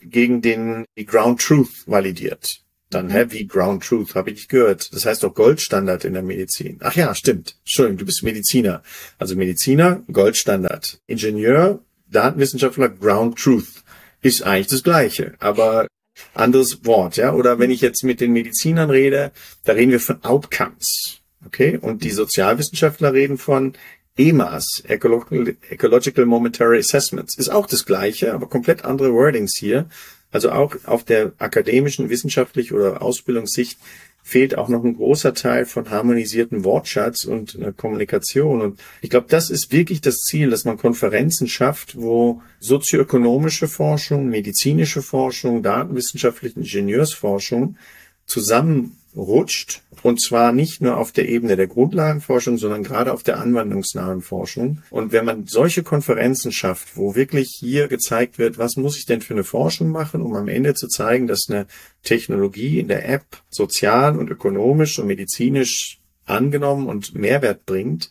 gegen 0.00 0.42
den 0.42 0.84
die 0.96 1.06
Ground 1.06 1.40
Truth 1.40 1.86
validiert, 1.86 2.60
dann 2.90 3.10
Heavy 3.10 3.44
Ground 3.44 3.82
Truth, 3.84 4.14
habe 4.14 4.30
ich 4.30 4.36
nicht 4.36 4.48
gehört. 4.48 4.92
Das 4.94 5.04
heißt 5.04 5.22
doch 5.22 5.34
Goldstandard 5.34 6.04
in 6.04 6.14
der 6.14 6.22
Medizin. 6.22 6.78
Ach 6.80 6.94
ja, 6.94 7.14
stimmt. 7.14 7.56
Entschuldigung, 7.60 7.98
du 7.98 8.06
bist 8.06 8.22
Mediziner. 8.22 8.82
Also 9.18 9.34
Mediziner, 9.34 10.02
Goldstandard. 10.12 11.00
Ingenieur, 11.06 11.80
Datenwissenschaftler, 12.10 12.90
Ground 12.90 13.38
Truth. 13.38 13.82
Ist 14.22 14.42
eigentlich 14.42 14.68
das 14.68 14.82
Gleiche. 14.82 15.34
Aber 15.40 15.86
anderes 16.34 16.84
Wort, 16.84 17.16
ja. 17.16 17.32
Oder 17.32 17.58
wenn 17.58 17.70
ich 17.70 17.80
jetzt 17.80 18.04
mit 18.04 18.20
den 18.20 18.32
Medizinern 18.32 18.90
rede, 18.90 19.32
da 19.64 19.72
reden 19.72 19.92
wir 19.92 20.00
von 20.00 20.22
Outcomes. 20.24 21.20
Okay? 21.46 21.78
Und 21.80 22.04
die 22.04 22.10
Sozialwissenschaftler 22.10 23.12
reden 23.12 23.38
von 23.38 23.74
EMAs, 24.16 24.84
Ecological, 24.86 25.56
Ecological 25.70 26.26
Momentary 26.26 26.78
Assessments. 26.78 27.36
Ist 27.36 27.48
auch 27.48 27.66
das 27.66 27.84
Gleiche, 27.84 28.32
aber 28.32 28.48
komplett 28.48 28.84
andere 28.84 29.12
Wordings 29.12 29.56
hier. 29.56 29.88
Also 30.30 30.50
auch 30.50 30.76
auf 30.84 31.04
der 31.04 31.32
akademischen, 31.38 32.10
wissenschaftlichen 32.10 32.74
oder 32.74 33.02
Ausbildungssicht 33.02 33.78
fehlt 34.26 34.56
auch 34.56 34.68
noch 34.70 34.82
ein 34.82 34.96
großer 34.96 35.34
Teil 35.34 35.66
von 35.66 35.90
harmonisierten 35.90 36.64
Wortschatz 36.64 37.26
und 37.26 37.58
Kommunikation. 37.76 38.62
Und 38.62 38.80
ich 39.02 39.10
glaube, 39.10 39.26
das 39.28 39.50
ist 39.50 39.70
wirklich 39.70 40.00
das 40.00 40.16
Ziel, 40.16 40.48
dass 40.48 40.64
man 40.64 40.78
Konferenzen 40.78 41.46
schafft, 41.46 41.94
wo 42.00 42.40
sozioökonomische 42.58 43.68
Forschung, 43.68 44.28
medizinische 44.30 45.02
Forschung, 45.02 45.62
datenwissenschaftliche 45.62 46.58
Ingenieursforschung 46.58 47.76
zusammen 48.24 48.96
rutscht. 49.16 49.82
Und 50.02 50.20
zwar 50.20 50.52
nicht 50.52 50.82
nur 50.82 50.98
auf 50.98 51.12
der 51.12 51.28
Ebene 51.28 51.56
der 51.56 51.66
Grundlagenforschung, 51.66 52.58
sondern 52.58 52.82
gerade 52.82 53.12
auf 53.12 53.22
der 53.22 53.38
anwendungsnahen 53.38 54.20
Forschung. 54.20 54.82
Und 54.90 55.12
wenn 55.12 55.24
man 55.24 55.46
solche 55.46 55.82
Konferenzen 55.82 56.52
schafft, 56.52 56.96
wo 56.96 57.14
wirklich 57.14 57.56
hier 57.58 57.88
gezeigt 57.88 58.38
wird, 58.38 58.58
was 58.58 58.76
muss 58.76 58.98
ich 58.98 59.06
denn 59.06 59.22
für 59.22 59.34
eine 59.34 59.44
Forschung 59.44 59.88
machen, 59.88 60.20
um 60.20 60.34
am 60.34 60.48
Ende 60.48 60.74
zu 60.74 60.88
zeigen, 60.88 61.26
dass 61.26 61.48
eine 61.48 61.66
Technologie 62.02 62.80
in 62.80 62.88
der 62.88 63.08
App 63.08 63.24
sozial 63.48 64.18
und 64.18 64.30
ökonomisch 64.30 64.98
und 64.98 65.06
medizinisch 65.06 66.00
angenommen 66.26 66.88
und 66.88 67.14
Mehrwert 67.14 67.64
bringt, 67.64 68.10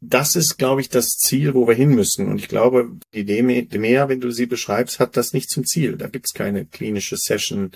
das 0.00 0.36
ist, 0.36 0.58
glaube 0.58 0.80
ich, 0.80 0.88
das 0.88 1.16
Ziel, 1.16 1.54
wo 1.54 1.66
wir 1.66 1.74
hin 1.74 1.90
müssen. 1.90 2.28
Und 2.28 2.38
ich 2.38 2.48
glaube, 2.48 2.90
die 3.14 3.24
DEMEA, 3.24 4.08
wenn 4.08 4.20
du 4.20 4.30
sie 4.30 4.46
beschreibst, 4.46 5.00
hat 5.00 5.16
das 5.16 5.32
nicht 5.32 5.50
zum 5.50 5.64
Ziel. 5.64 5.96
Da 5.96 6.06
gibt 6.08 6.26
es 6.26 6.34
keine 6.34 6.66
klinische 6.66 7.16
Session, 7.16 7.72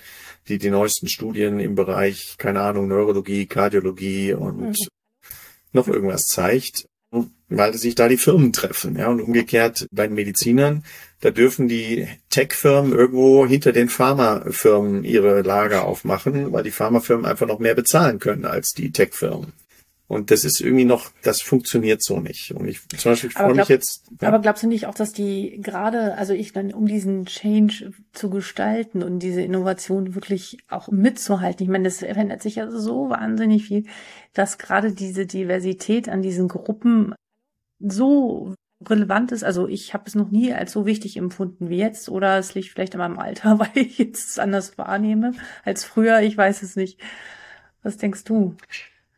die 0.47 0.57
die 0.57 0.69
neuesten 0.69 1.09
Studien 1.09 1.59
im 1.59 1.75
Bereich, 1.75 2.35
keine 2.37 2.61
Ahnung, 2.61 2.87
Neurologie, 2.87 3.45
Kardiologie 3.45 4.33
und 4.33 4.59
mhm. 4.61 4.75
noch 5.73 5.87
irgendwas 5.89 6.27
zeigt, 6.27 6.85
weil 7.49 7.73
sich 7.73 7.95
da 7.95 8.07
die 8.07 8.17
Firmen 8.17 8.53
treffen. 8.53 8.95
Ja, 8.95 9.09
und 9.09 9.21
umgekehrt 9.21 9.85
bei 9.91 10.07
den 10.07 10.15
Medizinern, 10.15 10.85
da 11.19 11.29
dürfen 11.29 11.67
die 11.67 12.07
Tech-Firmen 12.29 12.93
irgendwo 12.93 13.45
hinter 13.45 13.73
den 13.73 13.89
Pharmafirmen 13.89 15.03
ihre 15.03 15.41
Lager 15.41 15.83
aufmachen, 15.85 16.53
weil 16.53 16.63
die 16.63 16.71
Pharmafirmen 16.71 17.25
einfach 17.25 17.47
noch 17.47 17.59
mehr 17.59 17.75
bezahlen 17.75 18.19
können 18.19 18.45
als 18.45 18.71
die 18.71 18.91
Tech-Firmen. 18.91 19.51
Und 20.13 20.31
das 20.31 20.45
ist 20.45 20.61
irgendwie 20.61 20.85
noch, 20.85 21.11
das 21.23 21.41
funktioniert 21.41 22.03
so 22.03 22.19
nicht. 22.19 22.51
Und 22.51 22.67
ich 22.67 22.87
zum 22.89 23.11
Beispiel 23.11 23.29
ich 23.29 23.35
freue 23.35 23.55
mich 23.55 23.67
jetzt. 23.67 24.05
Ja. 24.21 24.29
Aber 24.29 24.39
glaubst 24.39 24.63
du 24.63 24.67
nicht 24.67 24.85
auch, 24.85 24.95
dass 24.95 25.13
die 25.13 25.59
gerade, 25.61 26.17
also 26.17 26.33
ich 26.33 26.53
dann, 26.53 26.73
um 26.73 26.85
diesen 26.85 27.25
Change 27.25 27.91
zu 28.13 28.29
gestalten 28.29 29.03
und 29.03 29.19
diese 29.19 29.41
Innovation 29.41 30.15
wirklich 30.15 30.59
auch 30.69 30.89
mitzuhalten, 30.89 31.63
ich 31.63 31.69
meine, 31.69 31.85
das 31.85 31.99
verändert 31.99 32.41
sich 32.41 32.55
ja 32.55 32.69
so 32.69 33.09
wahnsinnig 33.09 33.65
viel, 33.65 33.85
dass 34.33 34.57
gerade 34.57 34.93
diese 34.93 35.25
Diversität 35.25 36.09
an 36.09 36.21
diesen 36.21 36.47
Gruppen 36.47 37.13
so 37.79 38.55
relevant 38.89 39.31
ist. 39.31 39.43
Also 39.43 39.67
ich 39.67 39.93
habe 39.93 40.03
es 40.07 40.15
noch 40.15 40.31
nie 40.31 40.53
als 40.53 40.71
so 40.71 40.85
wichtig 40.85 41.17
empfunden 41.17 41.69
wie 41.69 41.77
jetzt 41.77 42.09
oder 42.09 42.37
es 42.37 42.53
liegt 42.53 42.69
vielleicht 42.69 42.93
in 42.93 42.99
meinem 42.99 43.19
Alter, 43.19 43.59
weil 43.59 43.71
ich 43.75 43.97
jetzt 43.97 44.29
es 44.29 44.39
anders 44.39 44.77
wahrnehme 44.77 45.33
als 45.63 45.83
früher. 45.83 46.21
Ich 46.21 46.37
weiß 46.37 46.61
es 46.63 46.75
nicht. 46.75 46.99
Was 47.81 47.97
denkst 47.97 48.23
du? 48.23 48.55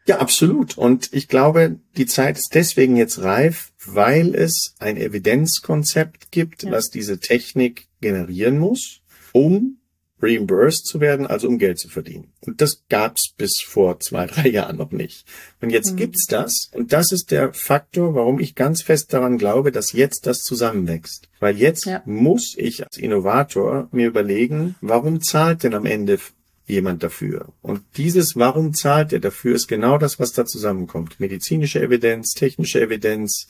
Ja, 0.08 0.20
absolut. 0.20 0.78
Und 0.78 1.10
ich 1.14 1.28
glaube, 1.28 1.80
die 1.97 2.06
Zeit 2.06 2.38
ist 2.38 2.53
deswegen 2.53 2.95
jetzt 2.95 3.24
reif, 3.24 3.72
weil 3.86 4.36
es 4.36 4.76
ein 4.80 4.97
Evidenzkonzept 4.97 6.32
gibt, 6.32 6.64
ja. 6.64 6.72
was 6.72 6.89
diese 6.89 7.20
Technik 7.20 7.88
generieren 8.01 8.60
muss, 8.60 9.01
um 9.32 9.80
reimbursed 10.22 10.86
zu 10.86 11.01
werden, 11.01 11.28
also 11.28 11.47
um 11.47 11.58
Geld 11.58 11.80
zu 11.80 11.89
verdienen. 11.89 12.32
Und 12.41 12.62
das 12.62 12.84
gab's 12.88 13.34
bis 13.36 13.62
vor 13.66 13.99
zwei, 13.99 14.28
drei 14.28 14.47
Jahren 14.47 14.78
noch 14.78 14.91
nicht. 14.91 15.26
Und 15.62 15.72
jetzt 15.72 15.93
mhm. 15.93 15.97
gibt's 15.97 16.26
das. 16.28 16.70
Und 16.74 16.93
das 16.93 17.12
ist 17.12 17.32
der 17.32 17.53
Faktor, 17.53 18.16
warum 18.16 18.39
ich 18.39 18.56
ganz 18.56 18.82
fest 18.82 19.12
daran 19.14 19.38
glaube, 19.38 19.72
dass 19.72 19.91
jetzt 19.91 20.26
das 20.26 20.39
zusammenwächst. 20.39 21.30
Weil 21.39 21.58
jetzt 21.58 21.86
ja. 21.86 22.01
muss 22.06 22.56
ich 22.58 22.84
als 22.84 22.97
Innovator 22.97 23.89
mir 23.91 24.08
überlegen, 24.08 24.76
warum 24.82 25.22
zahlt 25.22 25.64
denn 25.64 25.74
am 25.74 25.86
Ende 25.86 26.20
jemand 26.68 27.03
dafür. 27.03 27.53
Und 27.61 27.82
dieses, 27.97 28.36
warum 28.36 28.74
zahlt 28.74 29.13
er 29.13 29.20
dafür, 29.20 29.55
ist 29.55 29.68
genau 29.68 29.97
das, 29.97 30.20
was 30.20 30.34
da 30.34 30.45
zusammenkommt. 30.45 31.20
Medizinische 31.20 31.82
Evidenz, 31.82 32.32
technische 32.32 32.82
Evidenz, 32.82 33.47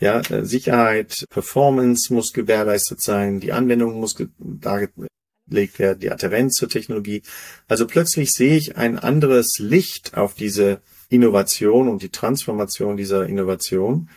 ja, 0.00 0.20
äh, 0.20 0.44
Sicherheit, 0.44 1.24
Performance 1.30 2.12
muss 2.12 2.32
gewährleistet 2.32 3.00
sein, 3.00 3.40
die 3.40 3.52
Anwendung 3.52 4.00
muss 4.00 4.16
dargelegt 4.38 5.78
werden, 5.78 6.00
die 6.00 6.10
Adherenz 6.10 6.54
zur 6.54 6.68
Technologie. 6.68 7.22
Also 7.68 7.86
plötzlich 7.86 8.30
sehe 8.30 8.56
ich 8.56 8.76
ein 8.76 8.98
anderes 8.98 9.58
Licht 9.58 10.16
auf 10.16 10.34
diese 10.34 10.80
Innovation 11.10 11.88
und 11.88 12.02
die 12.02 12.08
Transformation 12.08 12.96
dieser 12.96 13.26
Innovation 13.26 14.08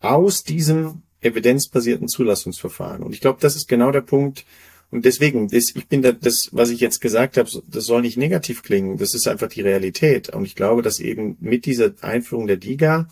aus 0.00 0.44
diesem 0.44 1.02
evidenzbasierten 1.20 2.08
Zulassungsverfahren. 2.08 3.02
Und 3.02 3.12
ich 3.12 3.20
glaube, 3.20 3.38
das 3.40 3.56
ist 3.56 3.68
genau 3.68 3.90
der 3.90 4.02
Punkt, 4.02 4.44
und 4.90 5.04
deswegen, 5.04 5.48
das, 5.48 5.74
ich 5.74 5.88
bin 5.88 6.02
da, 6.02 6.12
das, 6.12 6.50
was 6.52 6.70
ich 6.70 6.80
jetzt 6.80 7.00
gesagt 7.00 7.36
habe, 7.36 7.50
das 7.66 7.84
soll 7.84 8.02
nicht 8.02 8.16
negativ 8.16 8.62
klingen. 8.62 8.98
Das 8.98 9.14
ist 9.14 9.26
einfach 9.26 9.48
die 9.48 9.62
Realität. 9.62 10.28
Und 10.30 10.44
ich 10.44 10.54
glaube, 10.54 10.82
dass 10.82 11.00
eben 11.00 11.36
mit 11.40 11.66
dieser 11.66 11.92
Einführung 12.02 12.46
der 12.46 12.56
DIGA, 12.56 13.08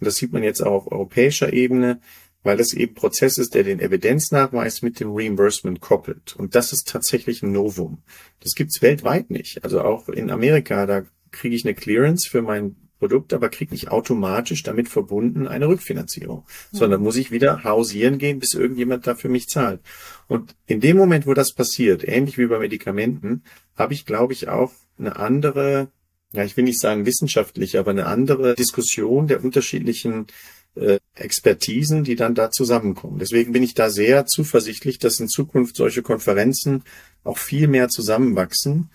und 0.00 0.06
das 0.06 0.16
sieht 0.16 0.32
man 0.32 0.42
jetzt 0.42 0.62
auch 0.62 0.86
auf 0.86 0.92
europäischer 0.92 1.52
Ebene, 1.52 2.00
weil 2.42 2.56
das 2.56 2.72
eben 2.72 2.94
Prozess 2.94 3.36
ist, 3.36 3.54
der 3.54 3.64
den 3.64 3.80
Evidenznachweis 3.80 4.80
mit 4.80 5.00
dem 5.00 5.10
Reimbursement 5.12 5.80
koppelt. 5.80 6.34
Und 6.36 6.54
das 6.54 6.72
ist 6.72 6.88
tatsächlich 6.88 7.42
ein 7.42 7.52
Novum. 7.52 8.02
Das 8.40 8.54
gibt's 8.54 8.80
weltweit 8.80 9.30
nicht. 9.30 9.64
Also 9.64 9.82
auch 9.82 10.08
in 10.08 10.30
Amerika, 10.30 10.86
da 10.86 11.02
kriege 11.30 11.54
ich 11.54 11.64
eine 11.64 11.74
Clearance 11.74 12.28
für 12.28 12.40
mein 12.40 12.76
Produkt, 12.98 13.32
aber 13.32 13.48
kriege 13.48 13.72
nicht 13.72 13.90
automatisch 13.90 14.62
damit 14.62 14.88
verbunden 14.88 15.46
eine 15.46 15.68
Rückfinanzierung, 15.68 16.44
mhm. 16.72 16.76
sondern 16.76 17.02
muss 17.02 17.16
ich 17.16 17.30
wieder 17.30 17.64
hausieren 17.64 18.18
gehen, 18.18 18.38
bis 18.38 18.54
irgendjemand 18.54 19.06
dafür 19.06 19.30
mich 19.30 19.48
zahlt. 19.48 19.80
Und 20.26 20.54
in 20.66 20.80
dem 20.80 20.96
Moment, 20.96 21.26
wo 21.26 21.34
das 21.34 21.52
passiert, 21.52 22.06
ähnlich 22.06 22.38
wie 22.38 22.46
bei 22.46 22.58
Medikamenten, 22.58 23.42
habe 23.76 23.94
ich, 23.94 24.04
glaube 24.04 24.32
ich, 24.32 24.48
auch 24.48 24.72
eine 24.98 25.16
andere, 25.16 25.88
ja, 26.32 26.44
ich 26.44 26.56
will 26.56 26.64
nicht 26.64 26.80
sagen 26.80 27.06
wissenschaftlich, 27.06 27.78
aber 27.78 27.92
eine 27.92 28.06
andere 28.06 28.54
Diskussion 28.54 29.28
der 29.28 29.44
unterschiedlichen 29.44 30.26
äh, 30.74 30.98
Expertisen, 31.14 32.04
die 32.04 32.16
dann 32.16 32.34
da 32.34 32.50
zusammenkommen. 32.50 33.18
Deswegen 33.18 33.52
bin 33.52 33.62
ich 33.62 33.74
da 33.74 33.90
sehr 33.90 34.26
zuversichtlich, 34.26 34.98
dass 34.98 35.20
in 35.20 35.28
Zukunft 35.28 35.76
solche 35.76 36.02
Konferenzen 36.02 36.82
auch 37.24 37.38
viel 37.38 37.68
mehr 37.68 37.88
zusammenwachsen 37.88 38.90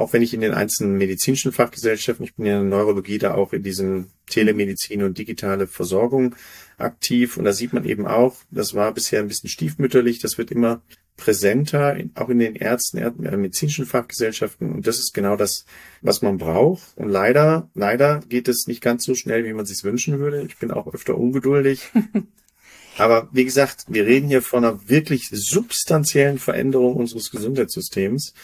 auch 0.00 0.12
wenn 0.12 0.22
ich 0.22 0.32
in 0.32 0.40
den 0.40 0.54
einzelnen 0.54 0.96
medizinischen 0.96 1.52
Fachgesellschaften, 1.52 2.24
ich 2.24 2.34
bin 2.34 2.46
ja 2.46 2.60
in 2.60 2.70
der 2.70 2.78
Neurologie 2.78 3.18
da 3.18 3.34
auch 3.34 3.52
in 3.52 3.62
diesen 3.62 4.10
Telemedizin 4.28 5.02
und 5.02 5.18
digitale 5.18 5.66
Versorgung 5.66 6.34
aktiv. 6.78 7.36
Und 7.36 7.44
da 7.44 7.52
sieht 7.52 7.72
man 7.72 7.84
eben 7.84 8.06
auch, 8.06 8.36
das 8.50 8.74
war 8.74 8.94
bisher 8.94 9.20
ein 9.20 9.28
bisschen 9.28 9.50
stiefmütterlich, 9.50 10.18
das 10.18 10.38
wird 10.38 10.50
immer 10.50 10.80
präsenter, 11.18 11.98
auch 12.14 12.30
in 12.30 12.38
den 12.38 12.56
Ärzten, 12.56 12.98
medizinischen 13.18 13.84
Fachgesellschaften. 13.84 14.72
Und 14.72 14.86
das 14.86 14.98
ist 14.98 15.12
genau 15.12 15.36
das, 15.36 15.66
was 16.00 16.22
man 16.22 16.38
braucht. 16.38 16.82
Und 16.96 17.10
leider, 17.10 17.68
leider 17.74 18.20
geht 18.26 18.48
es 18.48 18.66
nicht 18.66 18.80
ganz 18.80 19.04
so 19.04 19.14
schnell, 19.14 19.44
wie 19.44 19.52
man 19.52 19.66
sich 19.66 19.84
wünschen 19.84 20.18
würde. 20.18 20.42
Ich 20.48 20.56
bin 20.56 20.70
auch 20.70 20.92
öfter 20.92 21.18
ungeduldig. 21.18 21.90
Aber 22.98 23.28
wie 23.32 23.44
gesagt, 23.44 23.84
wir 23.88 24.06
reden 24.06 24.28
hier 24.28 24.42
von 24.42 24.64
einer 24.64 24.88
wirklich 24.88 25.28
substanziellen 25.30 26.38
Veränderung 26.38 26.96
unseres 26.96 27.30
Gesundheitssystems. 27.30 28.34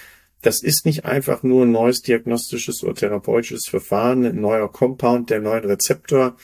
Das 0.43 0.62
ist 0.62 0.87
nicht 0.87 1.05
einfach 1.05 1.43
nur 1.43 1.64
ein 1.64 1.72
neues 1.72 2.03
diagnostisches 2.03 2.84
oder 2.84 2.95
therapeutisches 2.95 3.66
Verfahren, 3.66 4.24
ein 4.24 4.41
neuer 4.41 4.70
Compound, 4.70 5.30
der 5.30 5.41
neuen 5.41 5.64
Rezeptor. 5.64 6.37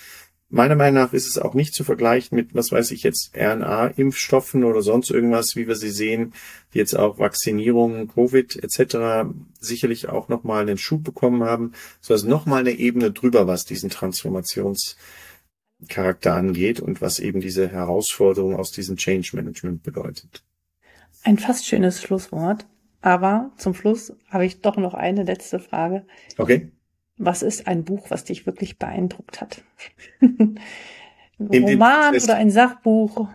Meiner 0.54 0.76
Meinung 0.76 1.02
nach 1.02 1.14
ist 1.14 1.26
es 1.26 1.38
auch 1.38 1.54
nicht 1.54 1.74
zu 1.74 1.82
vergleichen 1.82 2.36
mit, 2.36 2.54
was 2.54 2.72
weiß 2.72 2.90
ich 2.90 3.04
jetzt, 3.04 3.34
RNA-Impfstoffen 3.34 4.64
oder 4.64 4.82
sonst 4.82 5.10
irgendwas, 5.10 5.56
wie 5.56 5.66
wir 5.66 5.76
sie 5.76 5.90
sehen, 5.90 6.34
die 6.74 6.78
jetzt 6.78 6.94
auch 6.94 7.18
Vaccinierungen, 7.18 8.08
Covid 8.08 8.62
etc. 8.62 9.30
sicherlich 9.60 10.10
auch 10.10 10.28
nochmal 10.28 10.60
einen 10.60 10.76
Schub 10.76 11.04
bekommen 11.04 11.42
haben. 11.42 11.72
So 12.02 12.12
also 12.12 12.28
nochmal 12.28 12.60
eine 12.60 12.72
Ebene 12.72 13.12
drüber, 13.12 13.46
was 13.46 13.64
diesen 13.64 13.88
Transformationscharakter 13.88 16.34
angeht 16.34 16.80
und 16.80 17.00
was 17.00 17.18
eben 17.18 17.40
diese 17.40 17.68
Herausforderung 17.68 18.54
aus 18.54 18.72
diesem 18.72 18.98
Change 18.98 19.34
Management 19.34 19.82
bedeutet. 19.82 20.42
Ein 21.22 21.38
fast 21.38 21.66
schönes 21.66 22.02
Schlusswort. 22.02 22.66
Aber 23.02 23.50
zum 23.56 23.74
Schluss 23.74 24.14
habe 24.30 24.46
ich 24.46 24.60
doch 24.60 24.76
noch 24.76 24.94
eine 24.94 25.24
letzte 25.24 25.58
Frage. 25.58 26.06
Okay. 26.38 26.70
Was 27.18 27.42
ist 27.42 27.66
ein 27.66 27.84
Buch, 27.84 28.06
was 28.10 28.24
dich 28.24 28.46
wirklich 28.46 28.78
beeindruckt 28.78 29.40
hat? 29.40 29.62
ein 30.20 30.58
Roman 31.38 32.14
oder 32.14 32.36
ein 32.36 32.50
Sachbuch? 32.50 33.28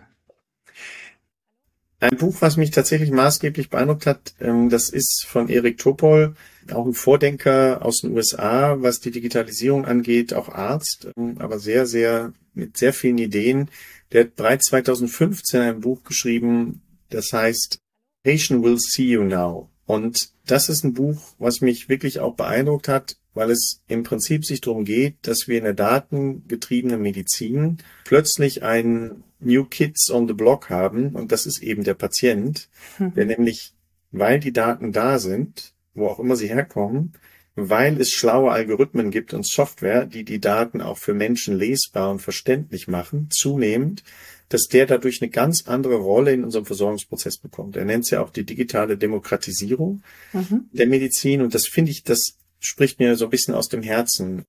Ein 2.00 2.16
Buch, 2.16 2.36
was 2.40 2.56
mich 2.56 2.70
tatsächlich 2.70 3.10
maßgeblich 3.10 3.70
beeindruckt 3.70 4.06
hat, 4.06 4.34
ähm, 4.40 4.70
das 4.70 4.88
ist 4.88 5.26
von 5.26 5.48
Erik 5.48 5.78
Topol, 5.78 6.34
auch 6.72 6.86
ein 6.86 6.94
Vordenker 6.94 7.84
aus 7.84 8.02
den 8.02 8.12
USA, 8.12 8.76
was 8.80 9.00
die 9.00 9.10
Digitalisierung 9.10 9.84
angeht, 9.84 10.32
auch 10.32 10.48
Arzt, 10.48 11.08
ähm, 11.16 11.36
aber 11.40 11.58
sehr, 11.58 11.86
sehr, 11.86 12.32
mit 12.54 12.76
sehr 12.76 12.92
vielen 12.92 13.18
Ideen. 13.18 13.68
Der 14.12 14.24
hat 14.24 14.36
bereits 14.36 14.66
2015 14.66 15.60
ein 15.60 15.80
Buch 15.80 16.04
geschrieben, 16.04 16.82
das 17.10 17.32
heißt 17.32 17.80
Patient 18.22 18.62
Will 18.62 18.78
See 18.78 19.10
You 19.10 19.24
Now. 19.24 19.68
Und 19.86 20.30
das 20.46 20.68
ist 20.68 20.84
ein 20.84 20.92
Buch, 20.92 21.34
was 21.38 21.60
mich 21.60 21.88
wirklich 21.88 22.20
auch 22.20 22.34
beeindruckt 22.34 22.88
hat, 22.88 23.16
weil 23.34 23.50
es 23.50 23.82
im 23.88 24.02
Prinzip 24.02 24.44
sich 24.44 24.60
darum 24.60 24.84
geht, 24.84 25.16
dass 25.22 25.48
wir 25.48 25.58
in 25.58 25.64
der 25.64 25.74
datengetriebenen 25.74 27.00
Medizin 27.00 27.78
plötzlich 28.04 28.62
einen 28.62 29.22
New 29.40 29.64
Kids 29.64 30.10
on 30.10 30.26
the 30.26 30.34
Block 30.34 30.70
haben 30.70 31.14
und 31.14 31.32
das 31.32 31.46
ist 31.46 31.62
eben 31.62 31.84
der 31.84 31.94
Patient, 31.94 32.68
mhm. 32.98 33.14
der 33.14 33.26
nämlich, 33.26 33.72
weil 34.10 34.40
die 34.40 34.52
Daten 34.52 34.92
da 34.92 35.18
sind, 35.18 35.72
wo 35.94 36.08
auch 36.08 36.18
immer 36.18 36.36
sie 36.36 36.48
herkommen, 36.48 37.12
weil 37.58 38.00
es 38.00 38.12
schlaue 38.12 38.50
Algorithmen 38.50 39.10
gibt 39.10 39.34
und 39.34 39.46
Software, 39.46 40.06
die 40.06 40.24
die 40.24 40.40
Daten 40.40 40.80
auch 40.80 40.98
für 40.98 41.14
Menschen 41.14 41.56
lesbar 41.56 42.10
und 42.10 42.20
verständlich 42.20 42.88
machen, 42.88 43.28
zunehmend 43.30 44.02
dass 44.48 44.66
der 44.68 44.86
dadurch 44.86 45.20
eine 45.20 45.30
ganz 45.30 45.66
andere 45.66 45.96
Rolle 45.96 46.32
in 46.32 46.44
unserem 46.44 46.64
Versorgungsprozess 46.64 47.38
bekommt. 47.38 47.76
Er 47.76 47.84
nennt 47.84 48.04
es 48.04 48.10
ja 48.10 48.22
auch 48.22 48.30
die 48.30 48.44
digitale 48.44 48.96
Demokratisierung 48.96 50.02
mhm. 50.32 50.68
der 50.72 50.86
Medizin 50.86 51.42
und 51.42 51.54
das 51.54 51.66
finde 51.66 51.90
ich 51.90 52.02
das 52.02 52.38
spricht 52.60 52.98
mir 52.98 53.16
so 53.16 53.26
ein 53.26 53.30
bisschen 53.30 53.54
aus 53.54 53.68
dem 53.68 53.82
Herzen, 53.82 54.44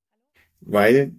weil 0.62 1.14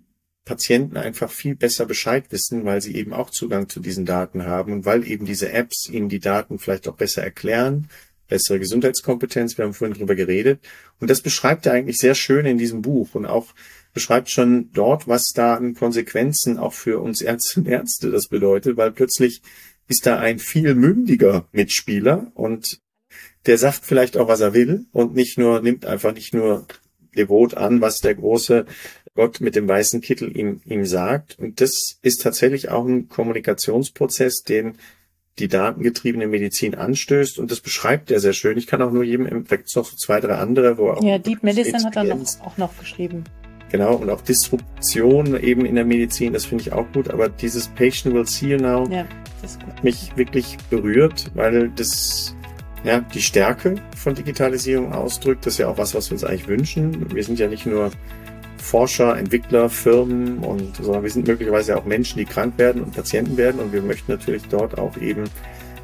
Patienten 0.45 0.97
einfach 0.97 1.31
viel 1.31 1.55
besser 1.55 1.87
Bescheid 1.87 2.25
wissen, 2.31 2.65
weil 2.65 2.81
sie 2.81 2.97
eben 2.97 3.13
auch 3.13 3.31
Zugang 3.31 3.69
zu 3.69 3.79
diesen 3.79 4.07
Daten 4.07 4.47
haben 4.47 4.73
und 4.73 4.85
weil 4.87 5.07
eben 5.07 5.27
diese 5.27 5.53
Apps 5.53 5.89
ihnen 5.89 6.09
die 6.09 6.19
Daten 6.19 6.59
vielleicht 6.59 6.89
auch 6.89 6.97
besser 6.97 7.23
erklären, 7.23 7.89
bessere 8.31 8.59
Gesundheitskompetenz, 8.59 9.59
wir 9.59 9.67
haben 9.67 9.75
vorhin 9.75 9.97
drüber 9.97 10.15
geredet. 10.15 10.61
Und 10.99 11.11
das 11.11 11.21
beschreibt 11.21 11.67
er 11.67 11.75
eigentlich 11.75 11.99
sehr 11.99 12.15
schön 12.15 12.47
in 12.47 12.57
diesem 12.57 12.81
Buch 12.81 13.15
und 13.15 13.27
auch 13.27 13.49
beschreibt 13.93 14.31
schon 14.31 14.71
dort, 14.73 15.07
was 15.07 15.33
da 15.35 15.55
an 15.55 15.75
Konsequenzen 15.75 16.57
auch 16.57 16.73
für 16.73 17.01
uns 17.01 17.21
Ärzte 17.21 17.61
und 17.61 17.69
Ärzte 17.69 18.11
das 18.11 18.29
bedeutet, 18.29 18.79
weil 18.79 18.93
plötzlich 18.93 19.43
ist 19.89 20.07
da 20.07 20.19
ein 20.19 20.39
viel 20.39 20.75
mündiger 20.75 21.49
Mitspieler 21.53 22.31
und 22.35 22.81
der 23.47 23.59
sagt 23.59 23.85
vielleicht 23.85 24.17
auch, 24.17 24.29
was 24.29 24.41
er 24.41 24.55
will 24.55 24.87
und 24.93 25.15
nicht 25.15 25.37
nur, 25.37 25.61
nimmt 25.61 25.85
einfach 25.85 26.15
nicht 26.15 26.33
nur 26.33 26.67
devot 27.17 27.55
an, 27.55 27.81
was 27.81 27.99
der 27.99 28.15
große 28.15 28.67
Gott 29.15 29.41
mit 29.41 29.57
dem 29.57 29.67
weißen 29.67 30.01
Kittel 30.01 30.37
ihm, 30.37 30.61
ihm 30.65 30.85
sagt. 30.85 31.39
Und 31.39 31.61
das 31.61 31.99
ist 32.03 32.23
tatsächlich 32.23 32.69
auch 32.69 32.87
ein 32.87 33.09
Kommunikationsprozess, 33.09 34.43
den 34.45 34.79
die 35.39 35.49
datengetriebene 35.49 36.27
Medizin 36.27 36.75
anstößt. 36.75 37.39
Und 37.39 37.51
das 37.51 37.61
beschreibt 37.61 38.11
er 38.11 38.21
sehr 38.21 38.33
schön. 38.33 38.59
Ich 38.59 38.67
kann 38.67 38.83
auch 38.83 38.93
nur 38.93 39.05
jedem, 39.05 39.45
gibt 39.45 39.69
es 39.69 39.77
noch 39.77 39.87
so 39.87 39.97
zwei, 39.97 40.21
drei 40.21 40.35
andere, 40.35 40.77
wo 40.79 40.91
auch. 40.91 41.03
Ja, 41.03 41.19
Deep 41.19 41.43
Medicine 41.43 41.83
hat 41.85 41.97
er 41.97 42.05
noch, 42.05 42.41
auch 42.43 42.57
noch 42.57 42.79
geschrieben. 42.79 43.25
Genau, 43.71 43.95
und 43.95 44.11
auch 44.11 44.21
Disruption 44.21 45.41
eben 45.41 45.65
in 45.65 45.77
der 45.77 45.85
Medizin, 45.85 46.33
das 46.33 46.45
finde 46.45 46.63
ich 46.63 46.73
auch 46.73 46.91
gut. 46.93 47.09
Aber 47.09 47.29
dieses 47.29 47.69
Patient 47.69 48.15
will 48.15 48.27
see 48.27 48.49
you 48.49 48.57
now 48.57 48.89
ja, 48.91 49.07
mich 49.83 50.11
wirklich 50.17 50.59
berührt, 50.71 51.31
weil 51.35 51.71
das 51.77 52.35
ja, 52.83 53.01
die 53.01 53.23
Stärke 53.23 53.77
von 53.97 54.15
Digitalisierung 54.15 54.93
ausdrückt. 54.93 55.47
Das 55.47 55.55
ist 55.55 55.59
ja 55.59 55.69
auch 55.69 55.79
was, 55.79 55.95
was 55.95 56.11
wir 56.11 56.15
uns 56.15 56.25
eigentlich 56.25 56.49
wünschen. 56.49 57.15
Wir 57.15 57.23
sind 57.23 57.39
ja 57.39 57.47
nicht 57.47 57.67
nur 57.67 57.91
Forscher, 58.61 59.17
Entwickler, 59.17 59.69
Firmen 59.69 60.39
und 60.39 60.77
sondern 60.77 61.03
wir 61.03 61.11
sind 61.11 61.27
möglicherweise 61.27 61.77
auch 61.77 61.85
Menschen, 61.85 62.19
die 62.19 62.25
krank 62.25 62.55
werden 62.59 62.83
und 62.83 62.95
Patienten 62.95 63.37
werden 63.37 63.61
und 63.61 63.73
wir 63.73 63.83
möchten 63.83 64.13
natürlich 64.13 64.43
dort 64.49 64.79
auch 64.79 64.97
eben 64.99 65.25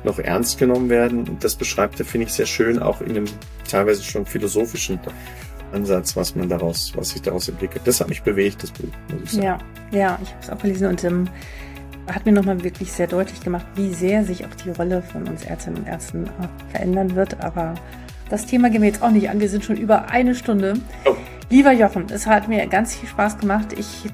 noch 0.04 0.18
ernst 0.18 0.58
genommen 0.58 0.88
werden. 0.88 1.28
Und 1.28 1.44
das 1.44 1.54
beschreibt 1.54 1.98
er, 2.00 2.06
finde 2.06 2.26
ich, 2.26 2.32
sehr 2.32 2.46
schön, 2.46 2.78
auch 2.78 3.00
in 3.00 3.10
einem 3.10 3.24
teilweise 3.68 4.02
schon 4.02 4.24
philosophischen 4.24 4.98
Ansatz, 5.72 6.16
was 6.16 6.34
man 6.34 6.48
daraus, 6.48 6.92
was 6.94 7.10
sich 7.10 7.22
daraus 7.22 7.48
entwickelt. 7.48 7.82
Das 7.84 8.00
hat 8.00 8.08
mich 8.08 8.22
bewegt, 8.22 8.62
das 8.62 8.70
Buch, 8.70 8.88
muss 9.12 9.22
ich 9.24 9.30
sagen. 9.32 9.44
Ja, 9.44 9.58
ja, 9.90 10.18
ich 10.22 10.30
habe 10.30 10.42
es 10.42 10.50
auch 10.50 10.58
gelesen 10.58 10.88
und 10.88 11.04
ähm, 11.04 11.28
hat 12.06 12.24
mir 12.24 12.32
nochmal 12.32 12.62
wirklich 12.62 12.92
sehr 12.92 13.08
deutlich 13.08 13.40
gemacht, 13.40 13.66
wie 13.74 13.92
sehr 13.92 14.24
sich 14.24 14.44
auch 14.46 14.54
die 14.64 14.70
Rolle 14.70 15.02
von 15.02 15.26
uns 15.26 15.44
Ärztinnen 15.44 15.80
und 15.80 15.88
Ärzten 15.88 16.30
verändern 16.70 17.16
wird. 17.16 17.42
Aber 17.42 17.74
das 18.30 18.46
Thema 18.46 18.70
gehen 18.70 18.82
wir 18.82 18.88
jetzt 18.88 19.02
auch 19.02 19.10
nicht 19.10 19.28
an. 19.28 19.40
Wir 19.40 19.48
sind 19.48 19.64
schon 19.64 19.76
über 19.76 20.08
eine 20.08 20.34
Stunde. 20.34 20.74
Oh. 21.04 21.16
Lieber 21.48 21.70
Jochen, 21.70 22.06
es 22.10 22.26
hat 22.26 22.48
mir 22.48 22.66
ganz 22.66 22.96
viel 22.96 23.08
Spaß 23.08 23.38
gemacht. 23.38 23.72
Ich 23.78 24.10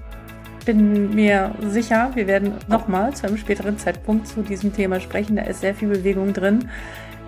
bin 0.66 1.14
mir 1.14 1.54
sicher, 1.62 2.10
wir 2.14 2.26
werden 2.26 2.52
nochmal 2.68 3.14
zu 3.14 3.26
einem 3.26 3.38
späteren 3.38 3.78
Zeitpunkt 3.78 4.28
zu 4.28 4.42
diesem 4.42 4.74
Thema 4.74 5.00
sprechen. 5.00 5.36
Da 5.36 5.42
ist 5.44 5.62
sehr 5.62 5.74
viel 5.74 5.88
Bewegung 5.88 6.34
drin 6.34 6.68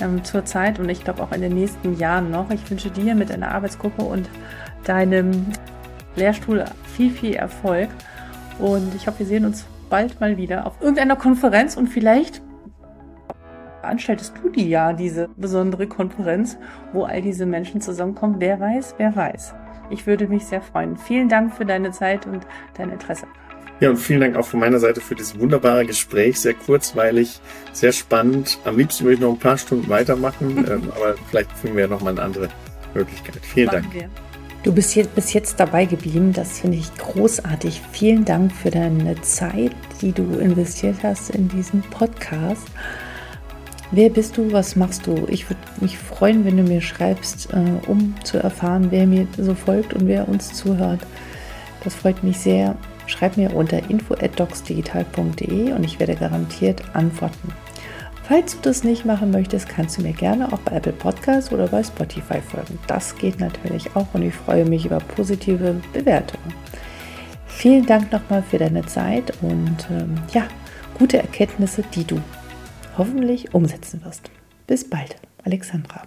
ähm, 0.01 0.23
zurzeit 0.23 0.79
und 0.79 0.91
ich 0.91 1.05
glaube 1.05 1.23
auch 1.23 1.33
in 1.33 1.41
den 1.41 1.55
nächsten 1.55 1.97
Jahren 1.97 2.31
noch. 2.31 2.51
Ich 2.51 2.71
wünsche 2.71 2.91
dir 2.91 3.15
mit 3.15 3.31
deiner 3.31 3.53
Arbeitsgruppe 3.53 4.03
und 4.03 4.29
deinem 4.85 5.47
Lehrstuhl 6.17 6.67
viel, 6.95 7.11
viel 7.11 7.35
Erfolg. 7.35 7.89
Und 8.59 8.95
ich 8.95 9.07
hoffe, 9.07 9.21
wir 9.21 9.27
sehen 9.27 9.47
uns 9.47 9.65
bald 9.89 10.21
mal 10.21 10.37
wieder 10.37 10.67
auf 10.67 10.75
irgendeiner 10.81 11.17
Konferenz 11.17 11.79
und 11.79 11.89
vielleicht 11.89 12.43
veranstaltest 13.81 14.35
du 14.43 14.51
die 14.51 14.69
ja, 14.69 14.93
diese 14.93 15.31
besondere 15.37 15.87
Konferenz, 15.87 16.59
wo 16.93 17.05
all 17.05 17.23
diese 17.23 17.47
Menschen 17.47 17.81
zusammenkommen. 17.81 18.37
Wer 18.39 18.61
weiß, 18.61 18.97
wer 18.99 19.17
weiß. 19.17 19.55
Ich 19.91 20.07
würde 20.07 20.27
mich 20.29 20.45
sehr 20.47 20.63
freuen. 20.63 20.97
Vielen 20.97 21.29
Dank 21.29 21.55
für 21.55 21.65
deine 21.65 21.91
Zeit 21.91 22.27
und 22.27 22.47
dein 22.77 22.91
Interesse. 22.91 23.27
Ja, 23.81 23.91
und 23.91 23.97
vielen 23.97 24.21
Dank 24.21 24.37
auch 24.37 24.47
von 24.47 24.61
meiner 24.61 24.79
Seite 24.79 25.01
für 25.01 25.15
dieses 25.15 25.39
wunderbare 25.39 25.85
Gespräch. 25.85 26.41
Sehr 26.41 26.55
kurzweilig, 26.55 27.41
sehr 27.73 27.93
spannend. 27.93 28.59
Am 28.65 28.79
liebsten 28.79 29.05
würde 29.05 29.15
ich 29.15 29.21
noch 29.21 29.33
ein 29.33 29.39
paar 29.39 29.59
Stunden 29.59 29.89
weitermachen, 29.89 30.59
ähm, 30.71 30.93
aber 30.95 31.15
vielleicht 31.29 31.53
finden 31.53 31.77
wir 31.77 31.85
ja 31.85 31.91
noch 31.91 32.01
mal 32.01 32.11
eine 32.11 32.23
andere 32.23 32.49
Möglichkeit. 32.95 33.41
Vielen 33.43 33.67
Machen 33.67 33.83
Dank. 33.83 33.95
Wir. 33.95 34.09
Du 34.63 34.73
bist 34.73 34.95
jetzt, 34.95 35.15
bis 35.15 35.33
jetzt 35.35 35.61
dabei 35.61 35.85
geblieben. 35.85 36.33
Das 36.33 36.61
finde 36.61 36.79
ich 36.79 36.95
großartig. 36.97 37.83
Vielen 37.93 38.25
Dank 38.25 38.51
für 38.51 38.71
deine 38.71 39.21
Zeit, 39.21 39.73
die 40.01 40.13
du 40.13 40.39
investiert 40.39 40.97
hast 41.03 41.31
in 41.31 41.49
diesen 41.49 41.83
Podcast. 41.83 42.67
Wer 43.97 44.11
bist 44.11 44.37
du? 44.37 44.51
Was 44.51 44.75
machst 44.75 45.07
du? 45.07 45.25
Ich 45.29 45.49
würde 45.49 45.61
mich 45.81 45.97
freuen, 45.97 46.45
wenn 46.45 46.57
du 46.57 46.65
mir 46.65 46.81
schreibst, 46.81 47.53
äh, 47.53 47.89
um 47.89 48.17
zu 48.25 48.39
erfahren, 48.39 48.89
wer 48.91 49.07
mir 49.07 49.29
so 49.39 49.55
folgt 49.55 49.95
und 49.95 50.09
wer 50.09 50.29
uns 50.29 50.53
zuhört. 50.53 50.99
Das 51.85 51.95
freut 51.95 52.25
mich 52.25 52.39
sehr. 52.39 52.75
Schreib 53.07 53.37
mir 53.37 53.55
unter 53.55 53.89
info@docsdigital.de 53.89 55.75
und 55.75 55.85
ich 55.85 56.01
werde 56.01 56.17
garantiert 56.17 56.83
antworten. 56.93 57.53
Falls 58.25 58.57
du 58.57 58.63
das 58.63 58.83
nicht 58.83 59.05
machen 59.05 59.31
möchtest, 59.31 59.69
kannst 59.69 59.97
du 59.97 60.03
mir 60.03 60.13
gerne 60.13 60.53
auch 60.53 60.59
bei 60.61 60.75
Apple 60.75 60.95
Podcasts 60.95 61.53
oder 61.53 61.69
bei 61.69 61.85
Spotify 61.85 62.41
folgen. 62.41 62.81
Das 62.89 63.17
geht 63.17 63.39
natürlich 63.39 63.95
auch 63.95 64.09
und 64.13 64.23
ich 64.23 64.35
freue 64.35 64.65
mich 64.65 64.87
über 64.87 64.99
positive 64.99 65.77
Bewertungen. 65.93 66.53
Vielen 67.47 67.87
Dank 67.87 68.11
nochmal 68.11 68.43
für 68.43 68.59
deine 68.59 68.85
Zeit 68.87 69.33
und 69.41 69.87
ähm, 69.89 70.17
ja, 70.33 70.49
gute 70.99 71.19
Erkenntnisse, 71.19 71.85
die 71.95 72.05
du 72.05 72.21
hoffentlich 72.99 73.55
umsetzen 73.55 74.05
wirst. 74.05 74.31
Bis 74.67 74.89
bald, 74.89 75.17
Alexandra. 75.45 76.03